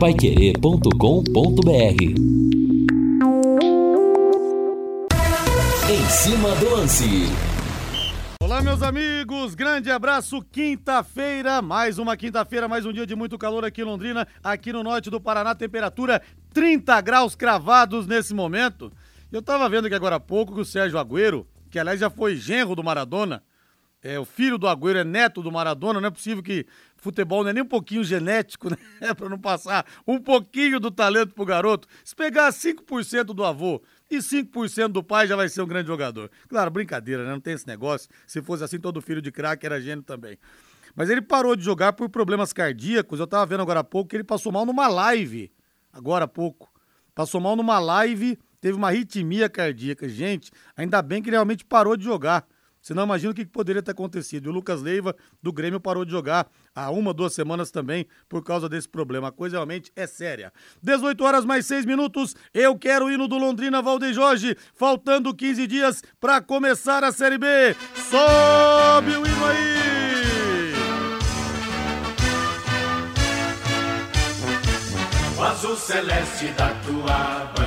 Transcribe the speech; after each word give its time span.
paiquerê.com.br 0.00 2.02
Em 5.90 6.08
cima 6.08 6.54
do 6.54 6.70
lance. 6.70 7.26
Olá, 8.40 8.62
meus 8.62 8.82
amigos, 8.82 9.54
grande 9.54 9.90
abraço. 9.90 10.40
Quinta-feira, 10.40 11.60
mais 11.60 11.98
uma 11.98 12.16
quinta-feira, 12.16 12.66
mais 12.66 12.86
um 12.86 12.94
dia 12.94 13.04
de 13.04 13.14
muito 13.14 13.36
calor 13.36 13.62
aqui 13.62 13.82
em 13.82 13.84
Londrina, 13.84 14.26
aqui 14.42 14.72
no 14.72 14.82
norte 14.82 15.10
do 15.10 15.20
Paraná, 15.20 15.54
temperatura 15.54 16.22
30 16.54 16.98
graus 17.02 17.36
cravados 17.36 18.06
nesse 18.06 18.32
momento. 18.32 18.90
Eu 19.30 19.42
tava 19.42 19.68
vendo 19.68 19.84
aqui 19.84 19.94
agora 19.94 20.16
há 20.16 20.20
pouco 20.20 20.54
que 20.54 20.62
o 20.62 20.64
Sérgio 20.64 20.98
Agüero, 20.98 21.46
que 21.70 21.78
aliás 21.78 22.00
já 22.00 22.08
foi 22.08 22.36
genro 22.36 22.74
do 22.74 22.82
Maradona, 22.82 23.42
é, 24.02 24.18
o 24.18 24.24
filho 24.24 24.56
do 24.56 24.66
Agüero 24.66 25.00
é 25.00 25.04
neto 25.04 25.42
do 25.42 25.52
Maradona, 25.52 26.00
não 26.00 26.08
é 26.08 26.10
possível 26.10 26.42
que 26.42 26.66
futebol 27.00 27.42
não 27.42 27.50
é 27.50 27.52
nem 27.52 27.62
um 27.62 27.66
pouquinho 27.66 28.04
genético, 28.04 28.70
né? 28.70 28.76
É 29.00 29.14
pra 29.14 29.28
não 29.28 29.38
passar 29.38 29.86
um 30.06 30.18
pouquinho 30.18 30.78
do 30.78 30.90
talento 30.90 31.34
pro 31.34 31.44
garoto. 31.44 31.88
Se 32.04 32.14
pegar 32.14 32.50
5% 32.50 33.24
do 33.24 33.44
avô 33.44 33.82
e 34.10 34.18
5% 34.18 34.88
do 34.88 35.02
pai, 35.02 35.26
já 35.26 35.36
vai 35.36 35.48
ser 35.48 35.62
um 35.62 35.66
grande 35.66 35.86
jogador. 35.86 36.30
Claro, 36.48 36.70
brincadeira, 36.70 37.24
né? 37.24 37.30
Não 37.30 37.40
tem 37.40 37.54
esse 37.54 37.66
negócio. 37.66 38.08
Se 38.26 38.42
fosse 38.42 38.62
assim, 38.62 38.78
todo 38.78 39.00
filho 39.00 39.22
de 39.22 39.32
craque 39.32 39.64
era 39.64 39.80
gênio 39.80 40.02
também. 40.02 40.38
Mas 40.94 41.08
ele 41.08 41.22
parou 41.22 41.56
de 41.56 41.64
jogar 41.64 41.92
por 41.94 42.08
problemas 42.08 42.52
cardíacos. 42.52 43.20
Eu 43.20 43.26
tava 43.26 43.46
vendo 43.46 43.62
agora 43.62 43.80
há 43.80 43.84
pouco 43.84 44.10
que 44.10 44.16
ele 44.16 44.24
passou 44.24 44.52
mal 44.52 44.66
numa 44.66 44.88
live. 44.88 45.50
Agora 45.92 46.24
há 46.24 46.28
pouco. 46.28 46.70
Passou 47.14 47.40
mal 47.40 47.56
numa 47.56 47.78
live, 47.78 48.38
teve 48.60 48.76
uma 48.76 48.88
arritmia 48.88 49.48
cardíaca. 49.48 50.08
Gente, 50.08 50.50
ainda 50.76 51.02
bem 51.02 51.22
que 51.22 51.28
ele 51.28 51.36
realmente 51.36 51.64
parou 51.64 51.96
de 51.96 52.04
jogar. 52.04 52.46
Você 52.80 52.94
não 52.94 53.04
imagina 53.04 53.32
o 53.32 53.34
que 53.34 53.44
poderia 53.44 53.82
ter 53.82 53.90
acontecido. 53.90 54.46
E 54.46 54.48
o 54.48 54.52
Lucas 54.52 54.80
Leiva, 54.80 55.14
do 55.42 55.52
Grêmio, 55.52 55.78
parou 55.78 56.04
de 56.04 56.10
jogar 56.10 56.48
há 56.74 56.90
uma, 56.90 57.12
duas 57.12 57.34
semanas 57.34 57.70
também, 57.70 58.06
por 58.28 58.42
causa 58.42 58.68
desse 58.68 58.88
problema. 58.88 59.28
A 59.28 59.32
coisa 59.32 59.56
realmente 59.56 59.92
é 59.94 60.06
séria. 60.06 60.52
18 60.82 61.22
horas 61.22 61.44
mais 61.44 61.66
6 61.66 61.84
minutos. 61.84 62.34
Eu 62.54 62.78
quero 62.78 63.06
o 63.06 63.10
hino 63.10 63.28
do 63.28 63.36
Londrina 63.36 63.82
Valdeir 63.82 64.14
Jorge. 64.14 64.56
Faltando 64.74 65.34
15 65.34 65.66
dias 65.66 66.02
para 66.18 66.40
começar 66.40 67.04
a 67.04 67.12
Série 67.12 67.38
B. 67.38 67.46
Sobe 68.10 69.10
o 69.10 69.26
hino 69.26 69.46
aí! 69.46 69.80
O 75.36 75.42
azul 75.42 75.76
celeste 75.76 76.48
da 76.48 76.68
tua. 76.84 77.59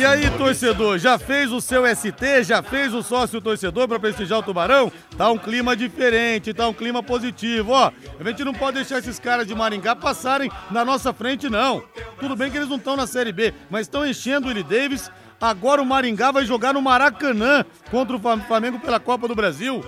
E 0.00 0.06
aí, 0.06 0.30
torcedor, 0.30 0.96
já 0.98 1.18
fez 1.18 1.52
o 1.52 1.60
seu 1.60 1.84
ST? 1.94 2.42
Já 2.44 2.62
fez 2.62 2.94
o 2.94 3.02
sócio 3.02 3.38
torcedor 3.38 3.86
para 3.86 4.00
prestigiar 4.00 4.38
o 4.38 4.42
Tubarão? 4.42 4.90
Tá 5.14 5.30
um 5.30 5.36
clima 5.36 5.76
diferente, 5.76 6.54
tá 6.54 6.66
um 6.66 6.72
clima 6.72 7.02
positivo, 7.02 7.72
ó. 7.72 7.92
A 8.18 8.24
gente 8.26 8.42
não 8.42 8.54
pode 8.54 8.76
deixar 8.76 9.00
esses 9.00 9.18
caras 9.18 9.46
de 9.46 9.54
Maringá 9.54 9.94
passarem 9.94 10.50
na 10.70 10.86
nossa 10.86 11.12
frente, 11.12 11.50
não. 11.50 11.84
Tudo 12.18 12.34
bem 12.34 12.50
que 12.50 12.56
eles 12.56 12.70
não 12.70 12.78
estão 12.78 12.96
na 12.96 13.06
Série 13.06 13.30
B, 13.30 13.52
mas 13.68 13.82
estão 13.82 14.06
enchendo 14.06 14.46
o 14.46 14.48
Willie 14.48 14.62
Davis. 14.62 15.10
Agora 15.38 15.82
o 15.82 15.86
Maringá 15.86 16.30
vai 16.30 16.46
jogar 16.46 16.72
no 16.72 16.80
Maracanã 16.80 17.62
contra 17.90 18.16
o 18.16 18.20
Flamengo 18.46 18.78
pela 18.80 18.98
Copa 18.98 19.28
do 19.28 19.34
Brasil. 19.34 19.84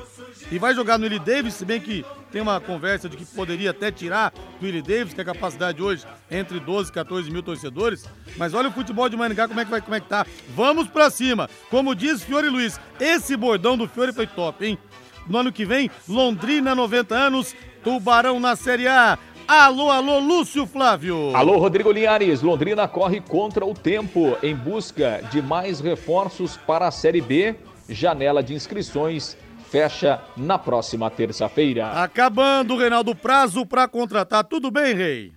E 0.52 0.58
vai 0.58 0.74
jogar 0.74 0.98
no 0.98 1.04
Willie 1.04 1.18
Davis, 1.18 1.54
se 1.54 1.64
bem 1.64 1.80
que 1.80 2.04
tem 2.30 2.42
uma 2.42 2.60
conversa 2.60 3.08
de 3.08 3.16
que 3.16 3.24
poderia 3.24 3.70
até 3.70 3.90
tirar 3.90 4.34
do 4.60 4.66
Willie 4.66 4.82
Davis, 4.82 5.14
que 5.14 5.20
a 5.22 5.24
capacidade 5.24 5.82
hoje 5.82 6.04
é 6.30 6.38
entre 6.38 6.60
12 6.60 6.90
e 6.90 6.92
14 6.92 7.30
mil 7.30 7.42
torcedores. 7.42 8.04
Mas 8.36 8.52
olha 8.52 8.68
o 8.68 8.72
futebol 8.72 9.08
de 9.08 9.16
Maringá, 9.16 9.48
como 9.48 9.58
é 9.58 9.64
que 9.64 9.70
vai, 9.70 9.80
como 9.80 9.94
é 9.94 10.00
que 10.00 10.08
tá. 10.08 10.26
Vamos 10.54 10.88
pra 10.88 11.08
cima. 11.08 11.48
Como 11.70 11.94
diz 11.94 12.22
Fiore 12.22 12.50
Luiz, 12.50 12.78
esse 13.00 13.34
bordão 13.34 13.78
do 13.78 13.88
Fiore 13.88 14.12
foi 14.12 14.26
top, 14.26 14.66
hein? 14.66 14.78
No 15.26 15.38
ano 15.38 15.50
que 15.50 15.64
vem, 15.64 15.90
Londrina, 16.06 16.74
90 16.74 17.14
anos, 17.14 17.56
Tubarão 17.82 18.38
na 18.38 18.54
Série 18.54 18.86
A. 18.86 19.18
Alô, 19.48 19.90
alô, 19.90 20.18
Lúcio 20.18 20.66
Flávio. 20.66 21.34
Alô, 21.34 21.56
Rodrigo 21.56 21.90
Linhares. 21.90 22.42
Londrina 22.42 22.86
corre 22.86 23.22
contra 23.22 23.64
o 23.64 23.72
tempo 23.72 24.36
em 24.42 24.54
busca 24.54 25.22
de 25.30 25.40
mais 25.40 25.80
reforços 25.80 26.58
para 26.58 26.88
a 26.88 26.90
Série 26.90 27.22
B. 27.22 27.54
Janela 27.88 28.42
de 28.42 28.52
inscrições 28.52 29.34
fecha 29.72 30.20
na 30.36 30.58
próxima 30.58 31.10
terça-feira. 31.10 32.02
Acabando, 32.02 32.76
Reinaldo, 32.76 33.14
prazo 33.14 33.64
para 33.64 33.88
contratar. 33.88 34.44
Tudo 34.44 34.70
bem, 34.70 34.94
Rei? 34.94 35.32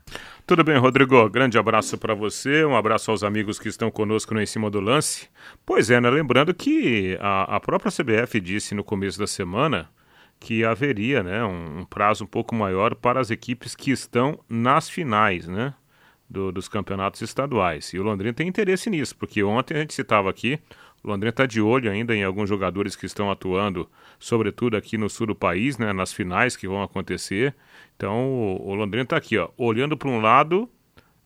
Tudo 0.46 0.62
bem, 0.62 0.78
Rodrigo. 0.78 1.30
Grande 1.30 1.58
abraço 1.58 1.98
para 1.98 2.14
você, 2.14 2.66
um 2.66 2.76
abraço 2.76 3.10
aos 3.12 3.24
amigos 3.24 3.58
que 3.58 3.70
estão 3.70 3.90
conosco 3.90 4.34
no 4.34 4.42
Em 4.42 4.46
Cima 4.46 4.70
do 4.70 4.82
Lance. 4.82 5.30
Pois 5.66 5.90
é, 5.90 6.02
né? 6.02 6.10
Lembrando 6.10 6.54
que 6.54 7.18
a, 7.22 7.56
a 7.56 7.60
própria 7.62 7.90
CBF 7.90 8.42
disse 8.42 8.76
no 8.76 8.84
começo 8.84 9.18
da 9.18 9.26
semana 9.26 9.90
que 10.38 10.66
haveria 10.66 11.24
né, 11.24 11.42
um, 11.46 11.80
um, 11.80 11.86
prazo 11.86 12.26
um 12.26 12.28
pouco 12.28 12.54
maior 12.54 12.94
para 12.94 13.22
as 13.22 13.32
equipes 13.32 13.74
que 13.74 13.90
estão 13.90 14.38
nas 14.50 14.90
finais 14.90 15.48
né, 15.48 15.74
do, 16.30 16.52
dos 16.52 16.68
campeonatos 16.68 17.22
estaduais. 17.22 17.94
E 17.94 18.00
o 18.00 18.04
Londrina 18.04 18.34
tem 18.34 18.50
interesse 18.50 18.90
nisso, 18.90 19.16
porque 19.16 19.42
ontem 19.42 19.76
a 19.76 19.80
gente 19.80 19.94
citava 19.94 20.30
aqui 20.30 20.60
Londrina 21.06 21.30
está 21.30 21.46
de 21.46 21.62
olho 21.62 21.92
ainda 21.92 22.16
em 22.16 22.24
alguns 22.24 22.50
jogadores 22.50 22.96
que 22.96 23.06
estão 23.06 23.30
atuando, 23.30 23.90
sobretudo 24.20 24.76
aqui 24.76 24.98
no 24.98 25.10
sul 25.10 25.28
do 25.28 25.36
país, 25.36 25.78
né, 25.78 25.94
nas 25.94 26.12
finais 26.12 26.56
que 26.56 26.68
vão 26.68 26.82
acontecer. 26.82 27.56
Então 27.96 28.28
o, 28.28 28.70
o 28.70 28.76
Londrina 28.76 29.04
está 29.04 29.18
aqui, 29.18 29.38
ó, 29.38 29.50
olhando 29.58 29.96
para 29.96 30.10
um 30.10 30.20
lado, 30.20 30.70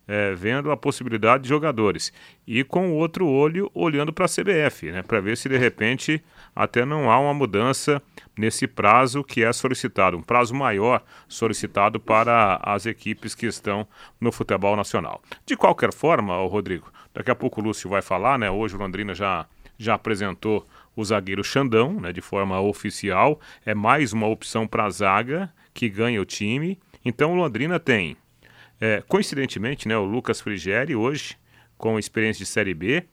é, 0.07 0.33
vendo 0.33 0.71
a 0.71 0.75
possibilidade 0.75 1.43
de 1.43 1.49
jogadores, 1.49 2.11
e 2.45 2.63
com 2.63 2.89
o 2.89 2.95
outro 2.95 3.27
olho 3.27 3.69
olhando 3.75 4.11
para 4.11 4.25
a 4.25 4.27
CBF, 4.27 4.91
né, 4.91 5.03
para 5.03 5.21
ver 5.21 5.37
se 5.37 5.47
de 5.47 5.57
repente 5.57 6.21
até 6.55 6.83
não 6.83 7.11
há 7.11 7.19
uma 7.19 7.33
mudança 7.33 8.01
nesse 8.35 8.67
prazo 8.67 9.23
que 9.23 9.43
é 9.43 9.53
solicitado, 9.53 10.17
um 10.17 10.23
prazo 10.23 10.55
maior 10.55 11.03
solicitado 11.27 11.99
para 11.99 12.59
as 12.63 12.87
equipes 12.87 13.35
que 13.35 13.45
estão 13.45 13.87
no 14.19 14.31
futebol 14.31 14.75
nacional. 14.75 15.21
De 15.45 15.55
qualquer 15.55 15.93
forma, 15.93 16.35
Rodrigo, 16.47 16.91
daqui 17.13 17.29
a 17.29 17.35
pouco 17.35 17.61
o 17.61 17.63
Lúcio 17.63 17.89
vai 17.89 18.01
falar, 18.01 18.39
né? 18.39 18.49
Hoje 18.49 18.75
o 18.75 18.79
Londrina 18.79 19.13
já 19.13 19.45
já 19.79 19.95
apresentou 19.95 20.67
o 20.95 21.03
zagueiro 21.03 21.43
Xandão, 21.43 21.99
né, 21.99 22.11
de 22.11 22.21
forma 22.21 22.59
oficial. 22.59 23.39
É 23.65 23.73
mais 23.73 24.11
uma 24.11 24.27
opção 24.27 24.67
para 24.67 24.85
a 24.85 24.89
zaga 24.89 25.51
que 25.73 25.89
ganha 25.89 26.21
o 26.21 26.25
time. 26.25 26.77
Então 27.03 27.31
o 27.31 27.35
Londrina 27.35 27.79
tem, 27.79 28.17
é, 28.79 29.01
coincidentemente, 29.07 29.87
né, 29.87 29.97
o 29.97 30.03
Lucas 30.03 30.41
Frigeri 30.41 30.95
hoje 30.95 31.37
com 31.77 31.97
experiência 31.97 32.43
de 32.43 32.51
Série 32.51 32.73
B. 32.73 33.05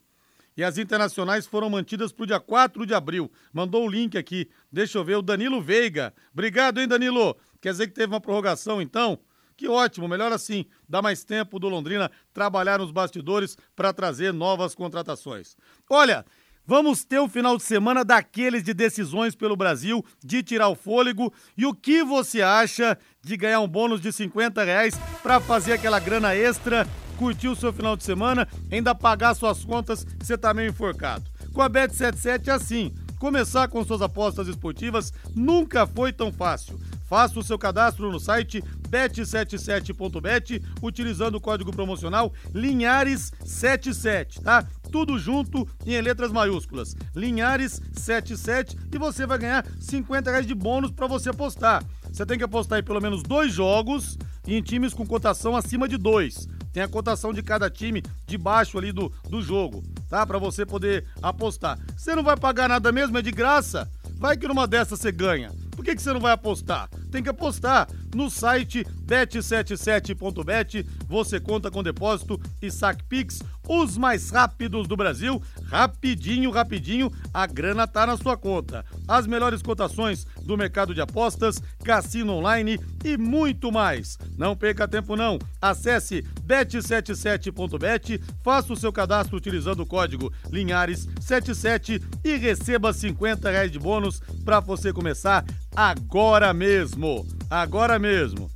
e 0.57 0.63
as 0.63 0.79
internacionais 0.79 1.47
foram 1.47 1.69
mantidas 1.69 2.13
para 2.13 2.25
o 2.25 2.27
dia 2.27 2.41
4 2.41 2.87
de 2.87 2.95
abril. 2.95 3.31
Mandou 3.53 3.85
o 3.85 3.91
link 3.91 4.17
aqui. 4.17 4.49
Deixa 4.71 4.99
eu 4.99 5.05
ver, 5.05 5.17
o 5.17 5.23
Danilo 5.23 5.61
Veiga. 5.61 6.15
Obrigado, 6.33 6.81
hein, 6.81 6.89
Danilo? 6.89 7.37
Quer 7.61 7.73
dizer 7.73 7.89
que 7.89 7.95
teve 7.95 8.13
uma 8.13 8.21
prorrogação, 8.21 8.81
então? 8.81 9.19
Que 9.57 9.69
ótimo, 9.69 10.09
melhor 10.09 10.33
assim, 10.33 10.67
dá 10.89 11.01
mais 11.01 11.23
tempo 11.23 11.61
do 11.61 11.69
Londrina 11.69 12.11
trabalhar 12.33 12.81
nos 12.81 12.91
bastidores 12.91 13.57
para 13.77 13.93
trazer 13.93 14.33
novas 14.33 14.75
contratações. 14.75 15.57
Olha, 15.89 16.25
vamos 16.67 17.05
ter 17.05 17.21
um 17.21 17.29
final 17.29 17.57
de 17.57 17.63
semana 17.63 18.05
daqueles 18.05 18.63
de 18.63 18.75
decisões 18.75 19.35
pelo 19.35 19.57
Brasil, 19.57 20.05
de 20.23 20.43
tirar 20.43 20.69
o 20.69 20.75
fôlego. 20.75 21.33
E 21.57 21.67
o 21.67 21.75
que 21.75 22.03
você 22.03 22.43
acha 22.43 22.99
de 23.23 23.37
ganhar 23.37 23.61
um 23.61 23.69
bônus 23.69 24.01
de 24.01 24.13
50 24.13 24.63
reais 24.65 24.95
para 25.23 25.41
fazer 25.41 25.73
aquela 25.73 25.99
grana 25.99 26.35
extra 26.35 26.87
curtir 27.15 27.49
o 27.49 27.57
seu 27.57 27.73
final 27.73 27.97
de 27.97 28.05
semana, 28.05 28.47
ainda 28.71 28.95
pagar 28.95 29.35
suas 29.35 29.65
contas, 29.65 30.05
você 30.21 30.37
tá 30.37 30.53
meio 30.53 30.71
enforcado. 30.71 31.25
Com 31.53 31.63
a 31.63 31.71
Bet77 31.71 32.49
é 32.49 32.51
assim. 32.51 32.93
Começar 33.25 33.69
com 33.69 33.83
suas 33.83 34.03
apostas 34.03 34.49
esportivas 34.49 35.11
nunca 35.35 35.87
foi 35.87 36.13
tão 36.13 36.31
fácil. 36.31 36.79
Faça 37.09 37.41
o 37.41 37.43
seu 37.43 37.59
cadastro 37.59 38.13
no 38.13 38.21
site 38.21 38.63
bet77.bet 38.91 40.63
utilizando 40.83 41.37
o 41.37 41.41
código 41.41 41.73
promocional 41.73 42.35
Linhares77, 42.55 44.43
tá? 44.43 44.69
Tudo 44.93 45.19
junto 45.19 45.67
e 45.87 45.95
em 45.95 46.03
letras 46.03 46.31
maiúsculas. 46.33 46.95
Linhares77 47.17 48.77
e 48.93 48.99
você 48.99 49.25
vai 49.25 49.39
ganhar 49.39 49.67
50 49.81 50.31
reais 50.31 50.47
de 50.47 50.55
bônus 50.55 50.91
para 50.91 51.07
você 51.07 51.31
apostar. 51.31 51.83
Você 52.13 52.27
tem 52.27 52.37
que 52.37 52.45
apostar 52.45 52.81
em 52.81 52.85
pelo 52.85 53.01
menos 53.01 53.23
dois 53.23 53.51
jogos 53.51 54.19
e 54.47 54.55
em 54.55 54.61
times 54.61 54.93
com 54.93 55.07
cotação 55.07 55.57
acima 55.57 55.89
de 55.89 55.97
dois. 55.97 56.47
Tem 56.75 56.83
a 56.83 56.89
cotação 56.89 57.33
de 57.33 57.41
cada 57.41 57.71
time 57.71 58.03
debaixo 58.27 58.77
ali 58.77 58.91
do, 58.91 59.09
do 59.31 59.41
jogo, 59.41 59.85
tá? 60.11 60.27
Para 60.27 60.39
você 60.39 60.67
poder 60.67 61.05
apostar. 61.23 61.79
Você 61.97 62.17
não 62.17 62.25
vai 62.25 62.37
pagar 62.37 62.69
nada 62.69 62.91
mesmo, 62.91 63.17
é 63.17 63.23
de 63.23 63.31
graça. 63.31 63.89
Vai 64.17 64.37
que 64.37 64.49
numa 64.49 64.67
dessas 64.67 64.99
você 64.99 65.13
ganha. 65.13 65.53
Por 65.71 65.85
que, 65.85 65.95
que 65.95 66.03
você 66.03 66.13
não 66.13 66.19
vai 66.19 66.33
apostar? 66.33 66.91
Tem 67.15 67.23
que 67.23 67.31
apostar. 67.31 67.89
No 68.13 68.29
site 68.29 68.85
bet77.bet 69.07 70.85
você 71.07 71.39
conta 71.39 71.71
com 71.71 71.81
depósito 71.81 72.41
e 72.61 72.73
saque 72.73 73.05
Pix, 73.05 73.41
os 73.69 73.97
mais 73.97 74.31
rápidos 74.31 74.89
do 74.89 74.97
Brasil. 74.97 75.41
Rapidinho, 75.67 76.51
rapidinho, 76.51 77.13
a 77.33 77.47
grana 77.47 77.87
tá 77.87 78.05
na 78.05 78.17
sua 78.17 78.37
conta. 78.37 78.85
As 79.07 79.29
melhores 79.29 79.63
cotações 79.63 80.27
do 80.43 80.57
mercado 80.57 80.93
de 80.93 81.01
apostas, 81.01 81.63
cassino 81.85 82.33
online 82.33 82.81
e 83.05 83.17
muito 83.17 83.71
mais. 83.71 84.19
Não 84.37 84.57
perca 84.57 84.89
tempo 84.89 85.15
não. 85.15 85.39
Acesse 85.63 86.23
bet77.bet, 86.45 88.21
faça 88.43 88.73
o 88.73 88.77
seu 88.77 88.93
cadastro 88.93 89.37
utilizando 89.37 89.81
o 89.81 89.87
código 89.87 90.33
Linhares77 90.51 92.03
e 92.25 92.37
receba 92.37 92.93
50 92.93 93.51
reais 93.51 93.71
de 93.71 93.79
bônus 93.79 94.21
para 94.45 94.59
você 94.59 94.93
começar 94.93 95.45
agora 95.77 96.53
mesmo. 96.53 97.27
Agora 97.51 97.99
mesmo. 97.99 98.51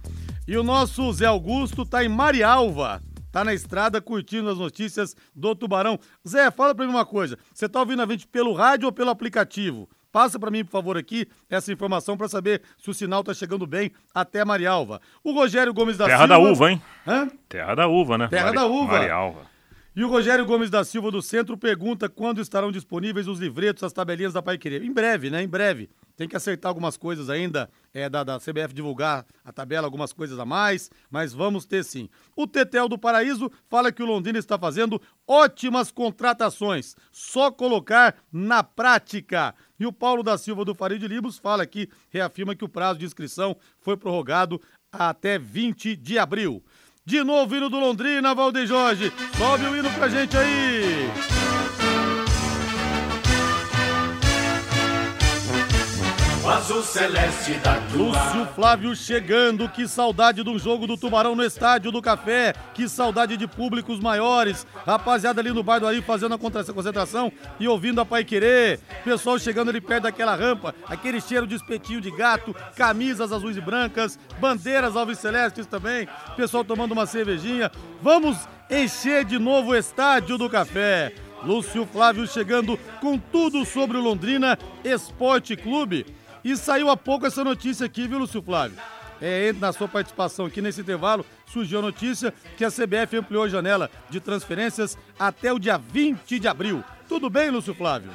E 0.47 0.56
o 0.56 0.62
nosso 0.62 1.12
Zé 1.12 1.26
Augusto 1.26 1.85
tá 1.85 2.05
em 2.05 2.09
Marialva. 2.09 3.03
Tá 3.31 3.44
na 3.44 3.53
estrada 3.53 4.00
curtindo 4.00 4.49
as 4.49 4.59
notícias 4.59 5.15
do 5.35 5.55
Tubarão. 5.55 5.99
Zé, 6.26 6.50
fala 6.50 6.75
pra 6.75 6.87
mim 6.87 6.91
uma 6.93 7.05
coisa. 7.05 7.38
Você 7.53 7.69
tá 7.69 7.81
ouvindo 7.81 8.03
a 8.03 8.06
gente 8.06 8.26
pelo 8.26 8.55
rádio 8.55 8.87
ou 8.87 8.93
pelo 8.93 9.11
aplicativo? 9.11 9.88
Passa 10.11 10.38
para 10.38 10.50
mim, 10.50 10.65
por 10.65 10.70
favor, 10.70 10.97
aqui 10.97 11.29
essa 11.50 11.70
informação 11.70 12.17
para 12.17 12.29
saber 12.29 12.62
se 12.79 12.88
o 12.88 12.94
sinal 12.94 13.23
tá 13.23 13.35
chegando 13.35 13.67
bem 13.67 13.93
até 14.15 14.43
Marialva. 14.43 15.00
O 15.23 15.32
Rogério 15.32 15.75
Gomes 15.75 15.99
da 15.99 16.06
Terra 16.06 16.26
Silva. 16.26 16.35
da 16.35 16.38
uva, 16.38 16.70
hein? 16.70 16.82
Hã? 17.06 17.29
Terra 17.47 17.75
da 17.75 17.87
uva, 17.87 18.17
né? 18.17 18.29
Terra 18.29 18.53
da 18.53 18.65
uva. 18.65 18.93
Marialva. 18.94 19.41
E 19.96 20.05
o 20.05 20.08
Rogério 20.08 20.44
Gomes 20.44 20.70
da 20.70 20.85
Silva 20.85 21.11
do 21.11 21.20
Centro 21.20 21.56
pergunta 21.56 22.08
quando 22.08 22.40
estarão 22.40 22.70
disponíveis 22.70 23.26
os 23.26 23.40
livretos, 23.40 23.82
as 23.82 23.93
tabelinhas 23.93 24.32
da 24.32 24.43
Pai 24.43 24.58
Querer. 24.58 24.82
Em 24.82 24.93
breve, 24.93 25.31
né? 25.31 25.43
Em 25.43 25.49
breve. 25.49 25.88
Tem 26.17 26.29
que 26.29 26.37
acertar 26.37 26.69
algumas 26.69 26.96
coisas 26.96 27.31
ainda, 27.31 27.70
é, 27.94 28.08
da, 28.08 28.23
da 28.23 28.38
CBF 28.38 28.75
divulgar 28.75 29.25
a 29.44 29.52
tabela, 29.52 29.87
algumas 29.87 30.12
coisas 30.12 30.38
a 30.38 30.44
mais, 30.44 30.90
mas 31.11 31.32
vamos 31.32 31.64
ter 31.64 31.85
sim. 31.85 32.08
O 32.37 32.46
Tetel 32.46 32.88
do 32.88 32.99
Paraíso 32.99 33.50
fala 33.69 33.90
que 33.93 34.02
o 34.02 34.06
Londrina 34.06 34.38
está 34.38 34.58
fazendo 34.58 35.00
ótimas 35.26 35.91
contratações, 35.91 36.94
só 37.11 37.50
colocar 37.50 38.17
na 38.32 38.62
prática. 38.64 39.55
E 39.79 39.87
o 39.87 39.93
Paulo 39.93 40.23
da 40.23 40.37
Silva 40.37 40.64
do 40.64 40.75
Farid 40.75 41.06
Libros 41.06 41.38
fala 41.38 41.62
aqui, 41.62 41.88
reafirma 42.11 42.55
que 42.55 42.64
o 42.64 42.69
prazo 42.69 42.99
de 42.99 43.06
inscrição 43.06 43.56
foi 43.81 43.96
prorrogado 43.96 44.61
até 44.91 45.38
20 45.38 45.96
de 45.96 46.19
abril. 46.19 46.64
De 47.08 47.25
novo, 47.25 47.56
hino 47.56 47.70
do 47.70 47.81
Londrina, 47.81 48.34
Valdeir 48.34 48.66
Jorge. 48.66 49.10
Sobe 49.38 49.64
o 49.64 49.75
hino 49.75 49.88
pra 49.93 50.10
gente 50.10 50.37
aí. 50.37 51.38
O 56.49 56.50
azul 56.50 56.83
celeste 56.83 57.53
da 57.56 57.75
tua. 57.93 58.06
Lúcio 58.06 58.47
Flávio 58.55 58.97
chegando, 58.97 59.69
que 59.69 59.87
saudade 59.87 60.43
de 60.43 60.49
um 60.49 60.59
jogo 60.59 60.87
do 60.87 60.97
Tubarão 60.97 61.37
no 61.37 61.45
Estádio 61.45 61.93
do 61.93 62.00
Café, 62.00 62.55
que 62.73 62.89
saudade 62.89 63.37
de 63.37 63.47
públicos 63.47 64.00
maiores, 64.00 64.67
rapaziada 64.87 65.43
ali 65.43 65.53
no 65.53 65.62
bar 65.62 65.79
do 65.79 66.03
fazendo 66.03 66.35
a 66.35 66.39
concentração 66.39 67.31
e 67.61 67.69
ouvindo 67.69 68.00
a 68.00 68.06
Pai 68.06 68.25
Querer, 68.25 68.81
pessoal 69.05 69.39
chegando 69.39 69.69
ali 69.69 69.79
perto 69.79 70.05
daquela 70.05 70.35
rampa, 70.35 70.75
aquele 70.89 71.21
cheiro 71.21 71.47
de 71.47 71.55
espetinho 71.55 72.00
de 72.00 72.11
gato, 72.11 72.56
camisas 72.75 73.31
azuis 73.31 73.59
e 73.59 73.61
brancas, 73.61 74.19
bandeiras 74.41 74.97
alves 74.97 75.19
celestes 75.19 75.67
também, 75.67 76.09
pessoal 76.35 76.65
tomando 76.65 76.93
uma 76.93 77.05
cervejinha, 77.05 77.71
vamos 78.01 78.49
encher 78.71 79.23
de 79.23 79.39
novo 79.39 79.73
o 79.73 79.77
Estádio 79.77 80.39
do 80.39 80.49
Café. 80.49 81.12
Lúcio 81.44 81.87
Flávio 81.87 82.27
chegando 82.27 82.79
com 83.03 83.19
tudo 83.19 83.67
sobre 83.67 83.99
o 83.99 84.01
Londrina 84.01 84.59
Esporte 84.83 85.55
Clube. 85.55 86.06
E 86.44 86.56
saiu 86.56 86.88
há 86.88 86.96
pouco 86.96 87.26
essa 87.26 87.43
notícia 87.43 87.87
aqui, 87.87 88.06
viu, 88.06 88.19
Lúcio 88.19 88.43
Flávio? 88.43 88.79
É, 89.20 89.52
na 89.55 89.73
sua 89.73 89.88
participação 89.88 90.46
aqui 90.46 90.62
nesse 90.62 90.81
intervalo, 90.81 91.26
surgiu 91.46 91.81
a 91.81 91.82
notícia 91.82 92.32
que 92.56 92.64
a 92.64 92.70
CBF 92.70 93.17
ampliou 93.17 93.44
a 93.44 93.49
janela 93.49 93.90
de 94.08 94.20
transferências 94.20 94.96
até 95.19 95.52
o 95.52 95.58
dia 95.58 95.76
20 95.76 96.38
de 96.38 96.46
abril. 96.46 96.85
Tudo 97.08 97.29
bem, 97.29 97.50
Lúcio 97.50 97.75
Flávio? 97.75 98.11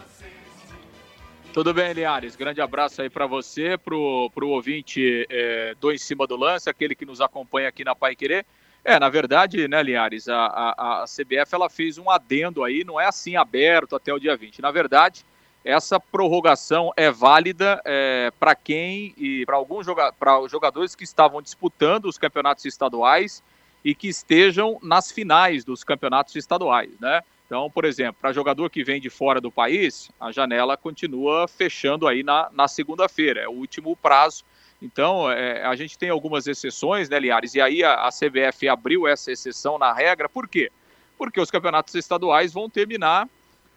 Tudo 1.54 1.74
bem, 1.74 1.94
Liares? 1.94 2.36
Grande 2.36 2.62
abraço 2.62 3.02
aí 3.02 3.10
para 3.10 3.28
você, 3.28 3.78
pro, 3.78 4.32
pro 4.34 4.50
ouvinte 4.50 5.28
é, 5.30 5.76
do 5.80 5.92
Em 5.92 5.98
Cima 5.98 6.26
do 6.26 6.36
Lance, 6.36 6.70
aquele 6.70 6.96
que 6.96 7.06
nos 7.06 7.22
acompanha 7.22 7.68
aqui 7.68 7.84
na 7.84 7.94
Pai 7.94 8.16
Querer. 8.16 8.46
É, 8.84 9.00
na 9.00 9.08
verdade, 9.08 9.68
né, 9.68 9.84
Liares, 9.84 10.28
a, 10.28 10.46
a, 10.46 11.04
a 11.04 11.06
CBF 11.06 11.54
ela 11.54 11.70
fez 11.70 11.98
um 11.98 12.10
adendo 12.10 12.64
aí, 12.64 12.84
não 12.84 13.00
é 13.00 13.06
assim 13.06 13.36
aberto 13.36 13.96
até 13.96 14.14
o 14.14 14.20
dia 14.20 14.36
20. 14.36 14.62
Na 14.62 14.72
verdade, 14.72 15.24
essa 15.64 16.00
prorrogação 16.00 16.92
é 16.98 17.10
válida 17.10 17.82
é, 17.86 18.32
para 18.40 18.54
quem 18.54 19.14
e 19.18 19.46
para 19.46 19.56
alguns 19.56 19.86
joga 19.86 20.12
para 20.12 20.40
os 20.40 20.52
jogadores 20.52 20.94
que 20.94 21.04
estavam 21.04 21.42
disputando 21.42 22.06
os 22.06 22.18
campeonatos 22.18 22.66
estaduais 22.66 23.42
e 23.84 23.96
que 23.96 24.08
estejam 24.08 24.78
nas 24.82 25.12
finais 25.12 25.64
dos 25.64 25.84
campeonatos 25.84 26.36
estaduais, 26.36 26.92
né? 27.00 27.22
Então, 27.46 27.70
por 27.70 27.86
exemplo, 27.86 28.16
para 28.20 28.34
jogador 28.34 28.70
que 28.70 28.84
vem 28.84 29.00
de 29.00 29.10
fora 29.10 29.40
do 29.40 29.52
país, 29.52 30.10
a 30.20 30.32
janela 30.32 30.76
continua 30.76 31.48
fechando 31.48 32.08
aí 32.08 32.24
na, 32.24 32.50
na 32.52 32.68
segunda-feira, 32.68 33.42
é 33.42 33.48
o 33.48 33.52
último 33.52 33.96
prazo. 33.96 34.44
Então, 34.82 35.30
é, 35.32 35.64
a 35.64 35.76
gente 35.76 35.98
tem 35.98 36.10
algumas 36.10 36.48
exceções, 36.48 37.08
né, 37.10 37.20
Liares? 37.20 37.54
E 37.56 37.62
aí 37.62 37.84
a, 37.84 38.06
a 38.06 38.10
CBF 38.10 38.68
abriu 38.68 39.08
essa 39.08 39.32
exceção 39.32 39.78
na 39.78 39.94
regra, 39.94 40.28
por 40.28 40.48
quê? 40.48 40.72
Porque 41.18 41.40
os 41.40 41.52
campeonatos 41.52 41.94
estaduais 41.96 42.52
vão 42.52 42.70
terminar 42.70 43.30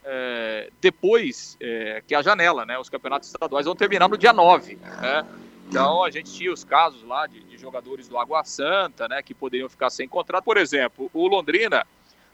é, 0.09 0.69
depois 0.79 1.57
é, 1.59 2.01
que 2.07 2.15
a 2.15 2.21
janela, 2.21 2.65
né? 2.65 2.79
Os 2.79 2.89
campeonatos 2.89 3.27
estaduais 3.27 3.65
vão 3.65 3.75
terminar 3.75 4.07
no 4.07 4.17
dia 4.17 4.31
9, 4.31 4.75
né? 4.75 5.27
Então 5.67 6.01
a 6.01 6.09
gente 6.09 6.33
tinha 6.33 6.51
os 6.51 6.63
casos 6.63 7.03
lá 7.03 7.27
de, 7.27 7.41
de, 7.41 7.57
jogadores 7.57 8.07
do 8.07 8.17
Água 8.17 8.41
Santa, 8.45 9.09
né? 9.09 9.21
Que 9.21 9.33
poderiam 9.33 9.67
ficar 9.67 9.89
sem 9.89 10.07
contrato. 10.07 10.45
Por 10.45 10.55
exemplo, 10.55 11.11
o 11.13 11.27
Londrina, 11.27 11.85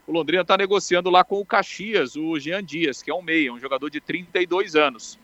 o 0.05 0.11
Londrina 0.11 0.43
está 0.43 0.55
negociando 0.55 1.09
lá 1.09 1.23
com 1.23 1.39
o 1.39 1.45
Caxias, 1.45 2.15
o 2.15 2.37
Jean 2.37 2.63
Dias, 2.63 3.01
que 3.01 3.09
é 3.09 3.15
um 3.15 3.23
meia, 3.23 3.51
um 3.51 3.59
jogador 3.59 3.89
de 3.89 3.99
32 3.99 4.75
anos. 4.75 5.17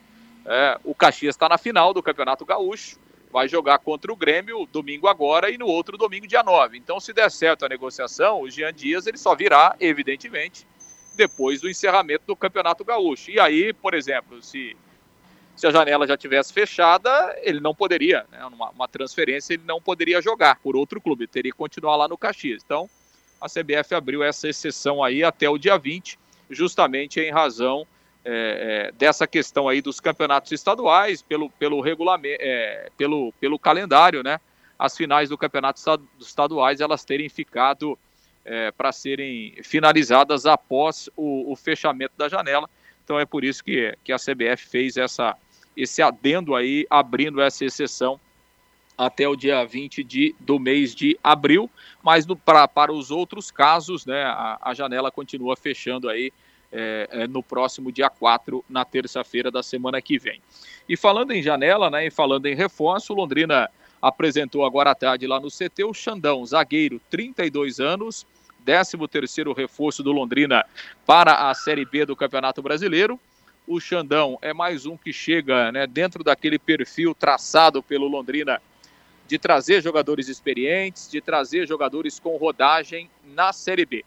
É, 0.44 0.80
o 0.84 0.96
Caxias 0.96 1.36
está 1.36 1.48
na 1.48 1.58
final 1.60 1.94
do 1.94 2.02
Campeonato 2.02 2.44
Gaúcho, 2.44 2.98
vai 3.32 3.48
jogar 3.48 3.78
contra 3.78 4.12
o 4.12 4.16
Grêmio 4.16 4.68
domingo 4.72 5.08
agora 5.08 5.52
e 5.52 5.58
no 5.60 5.68
outro 5.68 6.00
domingo 6.00 6.26
dia 6.26 6.42
9. 6.42 6.80
Então, 6.80 7.00
se 7.00 7.14
der 7.14 7.30
certo 7.30 7.64
a 7.64 7.70
negociação, 7.70 8.42
o 8.42 8.50
Jean 8.50 8.74
Dias 8.74 9.06
ele 9.06 9.20
só 9.20 9.36
virá, 9.36 9.76
evidentemente, 9.80 10.66
depois 11.20 11.60
do 11.60 11.70
encerramento 11.70 12.24
do 12.26 12.36
Campeonato 12.36 12.86
Gaúcho. 12.86 13.30
E 13.30 13.40
aí, 13.40 13.74
por 13.74 13.94
exemplo, 13.94 14.42
se, 14.42 14.76
se 15.54 15.68
a 15.68 15.72
janela 15.72 16.08
já 16.08 16.16
tivesse 16.16 16.54
fechada, 16.54 17.38
ele 17.42 17.60
não 17.60 17.76
poderia, 17.76 18.26
né, 18.32 18.46
uma, 18.46 18.70
uma 18.70 18.88
transferência, 18.88 19.54
ele 19.54 19.64
não 19.66 19.82
poderia 19.82 20.22
jogar 20.22 20.56
por 20.62 20.78
outro 20.78 21.02
clube, 21.02 21.28
teria 21.28 21.52
que 21.52 21.58
continuar 21.58 21.98
lá 21.98 22.08
no 22.08 22.18
Caxias. 22.18 22.64
Então, 22.66 22.90
a 23.42 23.48
CBF 23.48 23.94
abriu 23.94 24.24
essa 24.24 24.48
exceção 24.48 25.04
aí 25.04 25.22
até 25.22 25.50
o 25.50 25.58
dia 25.58 25.78
20, 25.78 26.18
justamente 26.50 27.20
em 27.20 27.32
razão 27.32 27.86
é, 28.24 28.88
é, 28.88 28.92
dessa 28.94 29.28
questão 29.28 29.68
aí 29.68 29.82
dos 29.82 30.00
campeonatos 30.00 30.54
estaduais, 30.54 31.22
pelo, 31.22 31.50
pelo 31.50 31.82
regulamento, 31.82 32.42
é, 32.42 32.90
pelo, 32.98 33.34
pelo 33.42 33.60
calendário, 33.60 34.24
né? 34.24 34.40
As 34.78 34.96
finais 34.96 35.28
do 35.28 35.38
campeonato 35.38 35.82
estaduais 36.18 36.80
elas 36.80 37.04
terem 37.04 37.28
ficado 37.28 38.00
é, 38.50 38.72
para 38.72 38.92
serem 38.92 39.54
finalizadas 39.62 40.48
após 40.48 41.08
o, 41.16 41.52
o, 41.52 41.56
fechamento 41.56 42.14
da 42.18 42.28
janela. 42.28 42.68
Então 43.04 43.20
é 43.20 43.26
por 43.26 43.44
isso 43.44 43.64
que, 43.64 43.96
que 44.04 44.12
a 44.12 44.18
CBF 44.18 44.68
fez 44.68 44.98
essa, 44.98 45.38
esse 45.78 46.02
adendo 46.02 46.56
aí, 46.56 46.88
abrindo 46.90 47.40
essa 47.42 47.64
exceção 47.64 48.20
até 48.98 49.28
o 49.28 49.36
dia 49.36 49.64
20 49.64 50.04
de, 50.04 50.36
do 50.40 50.58
mês 50.60 50.96
de 50.96 51.18
abril, 51.24 51.70
mas 52.02 52.26
no, 52.26 52.36
pra, 52.36 52.68
para 52.68 52.92
os 52.92 53.12
outros 53.12 53.52
casos, 53.52 54.04
né, 54.04 54.24
a, 54.24 54.58
a 54.60 54.74
janela 54.74 55.12
continua 55.12 55.56
fechando 55.56 56.10
aí 56.10 56.34
é, 56.72 57.08
é, 57.12 57.28
no 57.28 57.44
próximo 57.44 57.92
dia 57.92 58.10
4, 58.10 58.66
na 58.68 58.84
terça-feira 58.84 59.52
da 59.52 59.62
semana 59.62 60.02
que 60.02 60.18
vem. 60.18 60.42
E 60.88 60.98
falando 60.98 61.32
em 61.32 61.42
janela, 61.42 61.90
né, 61.92 62.08
e 62.08 62.12
falando 62.12 62.48
em 62.48 62.56
reforço, 62.56 63.14
Londrina 63.14 63.70
apresentou 64.02 64.66
agora 64.66 64.90
à 64.90 64.96
tarde 64.96 65.28
lá 65.28 65.40
no 65.40 65.50
CT 65.50 65.84
o 65.84 65.94
Xandão, 65.94 66.44
zagueiro, 66.46 67.00
32 67.12 67.80
anos, 67.80 68.26
13º 68.66 69.56
reforço 69.56 70.04
do 70.04 70.12
Londrina 70.12 70.66
para 71.06 71.50
a 71.50 71.54
Série 71.54 71.86
B 71.86 72.06
do 72.06 72.16
Campeonato 72.16 72.62
Brasileiro. 72.62 73.20
o 73.68 73.80
Xandão 73.80 74.38
é 74.42 74.54
mais 74.54 74.86
um 74.86 74.98
que 74.98 75.14
chega 75.14 75.72
né, 75.72 75.86
dentro 75.86 76.24
daquele 76.24 76.58
perfil 76.58 77.14
traçado 77.14 77.84
pelo 77.84 78.08
Londrina 78.08 78.60
de 79.28 79.38
trazer 79.38 79.84
jogadores 79.84 80.28
experientes, 80.28 81.10
de 81.10 81.22
trazer 81.22 81.68
jogadores 81.68 82.20
com 82.20 82.36
rodagem 82.36 83.08
na 83.24 83.54
Série 83.54 83.86
B. 83.86 84.04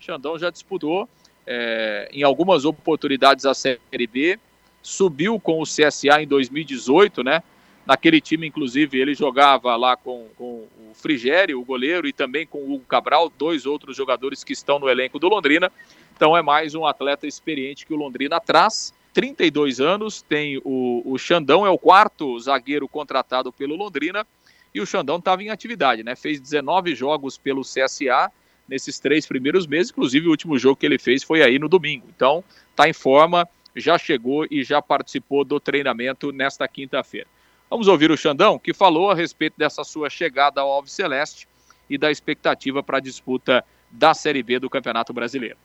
O 0.00 0.02
Xandão 0.02 0.38
já 0.38 0.48
disputou 0.48 1.06
é, 1.46 2.08
em 2.10 2.22
algumas 2.22 2.64
oportunidades 2.64 3.44
a 3.44 3.52
Série 3.52 4.06
B, 4.06 4.38
subiu 4.82 5.38
com 5.38 5.60
o 5.60 5.64
CSA 5.64 6.22
em 6.22 6.26
2018, 6.26 7.22
né? 7.22 7.42
Naquele 7.84 8.20
time, 8.20 8.46
inclusive, 8.46 8.98
ele 8.98 9.14
jogava 9.14 9.74
lá 9.74 9.96
com, 9.96 10.28
com 10.36 10.66
o 10.90 10.94
Frigério, 10.94 11.60
o 11.60 11.64
goleiro, 11.64 12.06
e 12.06 12.12
também 12.12 12.46
com 12.46 12.58
o 12.58 12.74
Hugo 12.74 12.84
Cabral, 12.84 13.30
dois 13.36 13.66
outros 13.66 13.96
jogadores 13.96 14.44
que 14.44 14.52
estão 14.52 14.78
no 14.78 14.88
elenco 14.88 15.18
do 15.18 15.28
Londrina. 15.28 15.70
Então 16.14 16.36
é 16.36 16.42
mais 16.42 16.74
um 16.74 16.86
atleta 16.86 17.26
experiente 17.26 17.84
que 17.84 17.92
o 17.92 17.96
Londrina 17.96 18.40
traz. 18.40 18.94
32 19.12 19.80
anos, 19.80 20.22
tem 20.22 20.58
o, 20.64 21.02
o 21.04 21.18
Xandão, 21.18 21.66
é 21.66 21.70
o 21.70 21.76
quarto 21.76 22.38
zagueiro 22.38 22.88
contratado 22.88 23.52
pelo 23.52 23.76
Londrina, 23.76 24.26
e 24.74 24.80
o 24.80 24.86
Xandão 24.86 25.16
estava 25.16 25.42
em 25.42 25.50
atividade, 25.50 26.02
né? 26.02 26.16
Fez 26.16 26.40
19 26.40 26.94
jogos 26.94 27.36
pelo 27.36 27.60
CSA 27.62 28.30
nesses 28.66 28.98
três 28.98 29.26
primeiros 29.26 29.66
meses, 29.66 29.90
inclusive 29.90 30.28
o 30.28 30.30
último 30.30 30.58
jogo 30.58 30.76
que 30.76 30.86
ele 30.86 30.98
fez 30.98 31.22
foi 31.22 31.42
aí 31.42 31.58
no 31.58 31.68
domingo. 31.68 32.06
Então, 32.14 32.42
está 32.70 32.88
em 32.88 32.92
forma, 32.94 33.46
já 33.76 33.98
chegou 33.98 34.46
e 34.50 34.64
já 34.64 34.80
participou 34.80 35.44
do 35.44 35.60
treinamento 35.60 36.32
nesta 36.32 36.66
quinta-feira. 36.66 37.26
Vamos 37.72 37.88
ouvir 37.88 38.10
o 38.10 38.16
Xandão, 38.18 38.58
que 38.58 38.74
falou 38.74 39.10
a 39.10 39.14
respeito 39.14 39.54
dessa 39.56 39.82
sua 39.82 40.10
chegada 40.10 40.60
ao 40.60 40.70
Alves 40.70 40.92
Celeste 40.92 41.48
e 41.88 41.96
da 41.96 42.10
expectativa 42.10 42.82
para 42.82 42.98
a 42.98 43.00
disputa 43.00 43.64
da 43.90 44.12
Série 44.12 44.42
B 44.42 44.58
do 44.58 44.68
Campeonato 44.68 45.10
Brasileiro. 45.10 45.56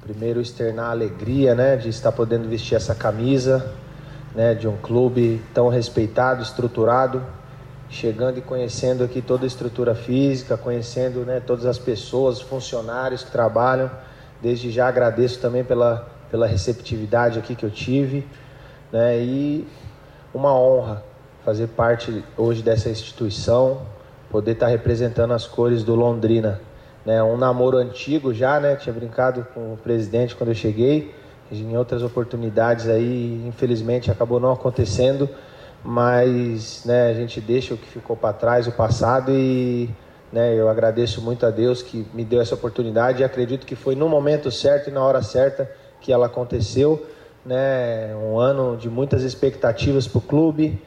Primeiro 0.00 0.40
externar 0.40 0.86
a 0.86 0.90
alegria, 0.92 1.54
né, 1.54 1.76
de 1.76 1.90
estar 1.90 2.10
podendo 2.10 2.48
vestir 2.48 2.74
essa 2.74 2.94
camisa, 2.94 3.70
né, 4.34 4.54
de 4.54 4.66
um 4.66 4.78
clube 4.78 5.42
tão 5.52 5.68
respeitado, 5.68 6.42
estruturado, 6.42 7.22
chegando 7.90 8.38
e 8.38 8.40
conhecendo 8.40 9.04
aqui 9.04 9.20
toda 9.20 9.44
a 9.44 9.46
estrutura 9.46 9.94
física, 9.94 10.56
conhecendo, 10.56 11.20
né, 11.26 11.38
todas 11.38 11.66
as 11.66 11.78
pessoas, 11.78 12.40
funcionários 12.40 13.24
que 13.24 13.30
trabalham. 13.30 13.90
Desde 14.40 14.70
já 14.70 14.88
agradeço 14.88 15.38
também 15.38 15.62
pela 15.62 16.10
pela 16.30 16.46
receptividade 16.46 17.38
aqui 17.38 17.54
que 17.54 17.62
eu 17.66 17.70
tive, 17.70 18.26
né, 18.90 19.22
e 19.22 19.68
uma 20.32 20.58
honra 20.58 21.11
fazer 21.44 21.68
parte 21.68 22.24
hoje 22.36 22.62
dessa 22.62 22.88
instituição, 22.88 23.82
poder 24.30 24.52
estar 24.52 24.68
representando 24.68 25.32
as 25.32 25.46
cores 25.46 25.82
do 25.82 25.94
Londrina 25.94 26.60
né, 27.04 27.22
um 27.22 27.36
namoro 27.36 27.76
antigo 27.76 28.32
já, 28.32 28.60
né? 28.60 28.76
Tinha 28.76 28.92
brincado 28.92 29.46
com 29.52 29.74
o 29.74 29.76
presidente 29.76 30.34
quando 30.34 30.50
eu 30.50 30.54
cheguei. 30.54 31.14
Em 31.50 31.76
outras 31.76 32.02
oportunidades 32.02 32.88
aí, 32.88 33.44
infelizmente, 33.46 34.10
acabou 34.10 34.40
não 34.40 34.52
acontecendo, 34.52 35.28
mas 35.84 36.82
né, 36.86 37.10
a 37.10 37.12
gente 37.12 37.42
deixa 37.42 37.74
o 37.74 37.76
que 37.76 37.86
ficou 37.86 38.16
para 38.16 38.32
trás, 38.32 38.66
o 38.66 38.72
passado, 38.72 39.30
e 39.32 39.90
né, 40.32 40.54
eu 40.54 40.66
agradeço 40.66 41.20
muito 41.20 41.44
a 41.44 41.50
Deus 41.50 41.82
que 41.82 42.06
me 42.14 42.24
deu 42.24 42.40
essa 42.40 42.54
oportunidade 42.54 43.20
e 43.20 43.24
acredito 43.24 43.66
que 43.66 43.76
foi 43.76 43.94
no 43.94 44.08
momento 44.08 44.50
certo 44.50 44.88
e 44.88 44.90
na 44.90 45.04
hora 45.04 45.20
certa 45.20 45.70
que 46.00 46.10
ela 46.10 46.26
aconteceu. 46.26 47.06
Né, 47.44 48.14
um 48.14 48.38
ano 48.38 48.76
de 48.76 48.88
muitas 48.88 49.22
expectativas 49.22 50.06
para 50.06 50.18
o 50.18 50.22
clube, 50.22 50.80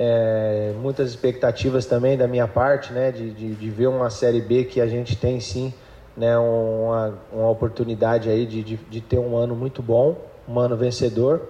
é, 0.00 0.72
muitas 0.80 1.10
expectativas 1.10 1.84
também 1.84 2.16
da 2.16 2.28
minha 2.28 2.46
parte, 2.46 2.92
né, 2.92 3.10
de, 3.10 3.32
de, 3.32 3.54
de, 3.56 3.70
ver 3.70 3.88
uma 3.88 4.08
Série 4.10 4.40
B 4.40 4.62
que 4.62 4.80
a 4.80 4.86
gente 4.86 5.16
tem 5.16 5.40
sim, 5.40 5.74
né, 6.16 6.38
uma, 6.38 7.18
uma 7.32 7.50
oportunidade 7.50 8.30
aí 8.30 8.46
de, 8.46 8.62
de, 8.62 8.76
de 8.76 9.00
ter 9.00 9.18
um 9.18 9.36
ano 9.36 9.56
muito 9.56 9.82
bom, 9.82 10.16
um 10.48 10.60
ano 10.60 10.76
vencedor, 10.76 11.48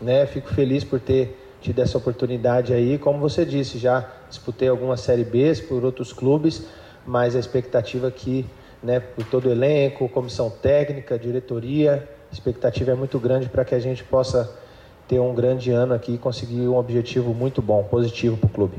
né, 0.00 0.24
fico 0.24 0.48
feliz 0.48 0.82
por 0.82 0.98
ter 0.98 1.38
tido 1.60 1.78
essa 1.80 1.98
oportunidade 1.98 2.72
aí, 2.72 2.96
como 2.96 3.18
você 3.18 3.44
disse, 3.44 3.76
já 3.76 4.08
disputei 4.30 4.68
algumas 4.68 5.00
Série 5.00 5.24
Bs 5.24 5.60
por 5.60 5.84
outros 5.84 6.10
clubes, 6.10 6.66
mas 7.04 7.36
a 7.36 7.38
expectativa 7.38 8.08
aqui, 8.08 8.46
né, 8.82 8.98
por 8.98 9.26
todo 9.26 9.50
o 9.50 9.52
elenco, 9.52 10.08
comissão 10.08 10.48
técnica, 10.48 11.18
diretoria, 11.18 12.08
expectativa 12.32 12.92
é 12.92 12.94
muito 12.94 13.18
grande 13.18 13.46
para 13.50 13.62
que 13.62 13.74
a 13.74 13.78
gente 13.78 14.02
possa 14.04 14.50
ter 15.10 15.18
um 15.18 15.34
grande 15.34 15.72
ano 15.72 15.92
aqui 15.92 16.14
e 16.14 16.18
conseguir 16.18 16.68
um 16.68 16.76
objetivo 16.76 17.34
muito 17.34 17.60
bom, 17.60 17.82
positivo 17.82 18.36
para 18.36 18.46
o 18.46 18.48
clube. 18.48 18.76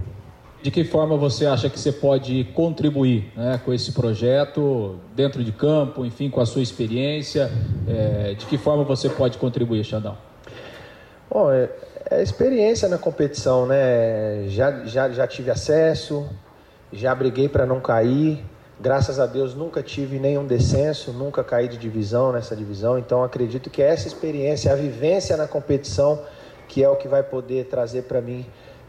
De 0.64 0.72
que 0.72 0.86
forma 0.86 1.18
você 1.18 1.46
acha 1.46 1.70
que 1.70 1.78
você 1.78 1.92
pode 1.92 2.46
contribuir 2.56 3.34
né, 3.36 3.60
com 3.66 3.74
esse 3.74 3.92
projeto 3.92 4.96
dentro 5.14 5.44
de 5.44 5.52
campo, 5.52 6.06
enfim, 6.06 6.30
com 6.30 6.40
a 6.40 6.46
sua 6.46 6.62
experiência? 6.62 7.52
É, 7.86 8.34
de 8.36 8.46
que 8.46 8.58
forma 8.58 8.86
você 8.86 9.10
pode 9.10 9.38
contribuir, 9.38 9.84
Xandão? 9.84 10.16
Bom, 11.30 11.52
é, 11.52 11.70
é 12.10 12.24
experiência 12.24 12.88
na 12.88 12.98
competição, 12.98 13.66
né? 13.66 14.46
Já, 14.48 14.86
já, 14.86 15.10
já 15.10 15.28
tive 15.28 15.52
acesso, 15.52 16.26
já 16.94 17.14
briguei 17.14 17.50
para 17.50 17.66
não 17.66 17.82
cair, 17.82 18.42
Graças 18.82 19.20
a 19.20 19.28
Deus 19.28 19.54
nunca 19.54 19.84
tive 19.84 20.18
nenhum 20.18 20.44
descenso, 20.44 21.14
nunca 21.14 21.44
caí 21.44 21.68
de 21.68 21.78
divisão 21.78 22.32
nessa 22.32 22.56
divisão, 22.56 22.98
então 22.98 23.24
acredito 23.24 23.70
que 23.70 23.80
essa 23.80 24.08
experiência, 24.08 24.74
a 24.74 24.76
vivência 24.76 25.38
na 25.38 25.48
competição, 25.48 26.20
que 26.68 26.84
é 26.84 26.90
o 26.90 26.96
que 26.96 27.08
vai 27.08 27.22
poder 27.22 27.66
trazer 27.66 28.06
para 28.06 28.20
mim, 28.20 28.44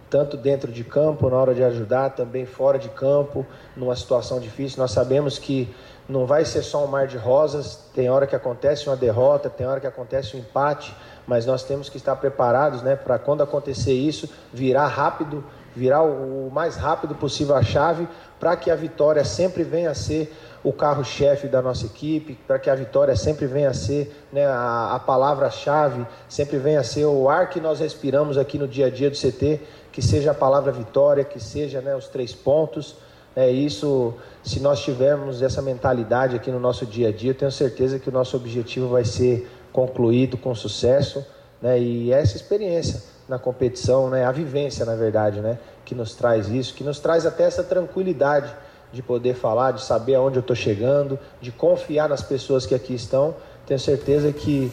tanto 0.08 0.34
dentro 0.34 0.72
de 0.72 0.82
campo, 0.82 1.28
na 1.28 1.36
hora 1.36 1.54
de 1.54 1.62
ajudar, 1.62 2.08
também 2.08 2.46
fora 2.46 2.78
de 2.78 2.88
campo, 2.88 3.44
numa 3.76 3.94
situação 3.94 4.40
difícil. 4.40 4.78
Nós 4.78 4.92
sabemos 4.92 5.38
que 5.38 5.68
não 6.08 6.24
vai 6.24 6.46
ser 6.46 6.62
só 6.62 6.82
um 6.82 6.86
mar 6.86 7.06
de 7.06 7.18
rosas, 7.18 7.90
tem 7.94 8.08
hora 8.08 8.26
que 8.26 8.34
acontece 8.34 8.88
uma 8.88 8.96
derrota, 8.96 9.50
tem 9.50 9.66
hora 9.66 9.78
que 9.78 9.86
acontece 9.86 10.34
um 10.38 10.40
empate, 10.40 10.96
mas 11.26 11.44
nós 11.44 11.64
temos 11.64 11.90
que 11.90 11.98
estar 11.98 12.16
preparados 12.16 12.80
né, 12.80 12.96
para 12.96 13.18
quando 13.18 13.42
acontecer 13.42 13.92
isso, 13.92 14.26
virar 14.54 14.86
rápido, 14.86 15.44
virar 15.74 16.02
o 16.02 16.50
mais 16.50 16.76
rápido 16.76 17.14
possível 17.14 17.56
a 17.56 17.62
chave 17.62 18.06
para 18.38 18.56
que 18.56 18.70
a 18.70 18.74
vitória 18.74 19.24
sempre 19.24 19.62
venha 19.62 19.90
a 19.90 19.94
ser 19.94 20.32
o 20.64 20.72
carro-chefe 20.72 21.48
da 21.48 21.60
nossa 21.60 21.86
equipe, 21.86 22.38
para 22.46 22.58
que 22.58 22.70
a 22.70 22.74
vitória 22.74 23.16
sempre 23.16 23.46
venha 23.46 23.70
a 23.70 23.74
ser 23.74 24.24
né, 24.32 24.46
a, 24.46 24.94
a 24.94 25.00
palavra-chave, 25.00 26.06
sempre 26.28 26.56
venha 26.58 26.80
a 26.80 26.84
ser 26.84 27.04
o 27.04 27.28
ar 27.28 27.50
que 27.50 27.60
nós 27.60 27.80
respiramos 27.80 28.38
aqui 28.38 28.58
no 28.58 28.68
dia 28.68 28.86
a 28.86 28.90
dia 28.90 29.10
do 29.10 29.16
CT, 29.16 29.60
que 29.90 30.00
seja 30.00 30.30
a 30.30 30.34
palavra 30.34 30.70
vitória, 30.70 31.24
que 31.24 31.40
seja 31.40 31.80
né, 31.80 31.96
os 31.96 32.06
três 32.06 32.32
pontos. 32.32 32.96
É 33.34 33.50
isso, 33.50 34.14
se 34.42 34.60
nós 34.60 34.80
tivermos 34.82 35.42
essa 35.42 35.62
mentalidade 35.62 36.36
aqui 36.36 36.50
no 36.50 36.60
nosso 36.60 36.86
dia 36.86 37.08
a 37.08 37.12
dia, 37.12 37.30
eu 37.30 37.34
tenho 37.34 37.50
certeza 37.50 37.98
que 37.98 38.08
o 38.08 38.12
nosso 38.12 38.36
objetivo 38.36 38.88
vai 38.88 39.04
ser 39.04 39.50
concluído 39.72 40.36
com 40.36 40.54
sucesso, 40.54 41.24
né, 41.60 41.78
e 41.80 42.12
essa 42.12 42.36
experiência 42.36 43.11
na 43.32 43.38
competição, 43.38 44.10
né, 44.10 44.26
a 44.26 44.30
vivência, 44.30 44.84
na 44.84 44.94
verdade, 44.94 45.40
né, 45.40 45.58
que 45.86 45.94
nos 45.94 46.14
traz 46.14 46.48
isso, 46.48 46.74
que 46.74 46.84
nos 46.84 47.00
traz 47.00 47.24
até 47.24 47.44
essa 47.44 47.64
tranquilidade 47.64 48.52
de 48.92 49.00
poder 49.00 49.34
falar, 49.34 49.70
de 49.70 49.82
saber 49.82 50.16
aonde 50.16 50.36
eu 50.36 50.40
estou 50.40 50.54
chegando, 50.54 51.18
de 51.40 51.50
confiar 51.50 52.10
nas 52.10 52.22
pessoas 52.22 52.66
que 52.66 52.74
aqui 52.74 52.92
estão. 52.94 53.34
Tenho 53.66 53.80
certeza 53.80 54.30
que 54.34 54.70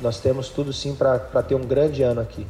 nós 0.00 0.20
temos 0.20 0.48
tudo 0.48 0.72
sim 0.72 0.94
para 0.94 1.18
ter 1.42 1.56
um 1.56 1.66
grande 1.66 2.04
ano 2.04 2.20
aqui. 2.20 2.46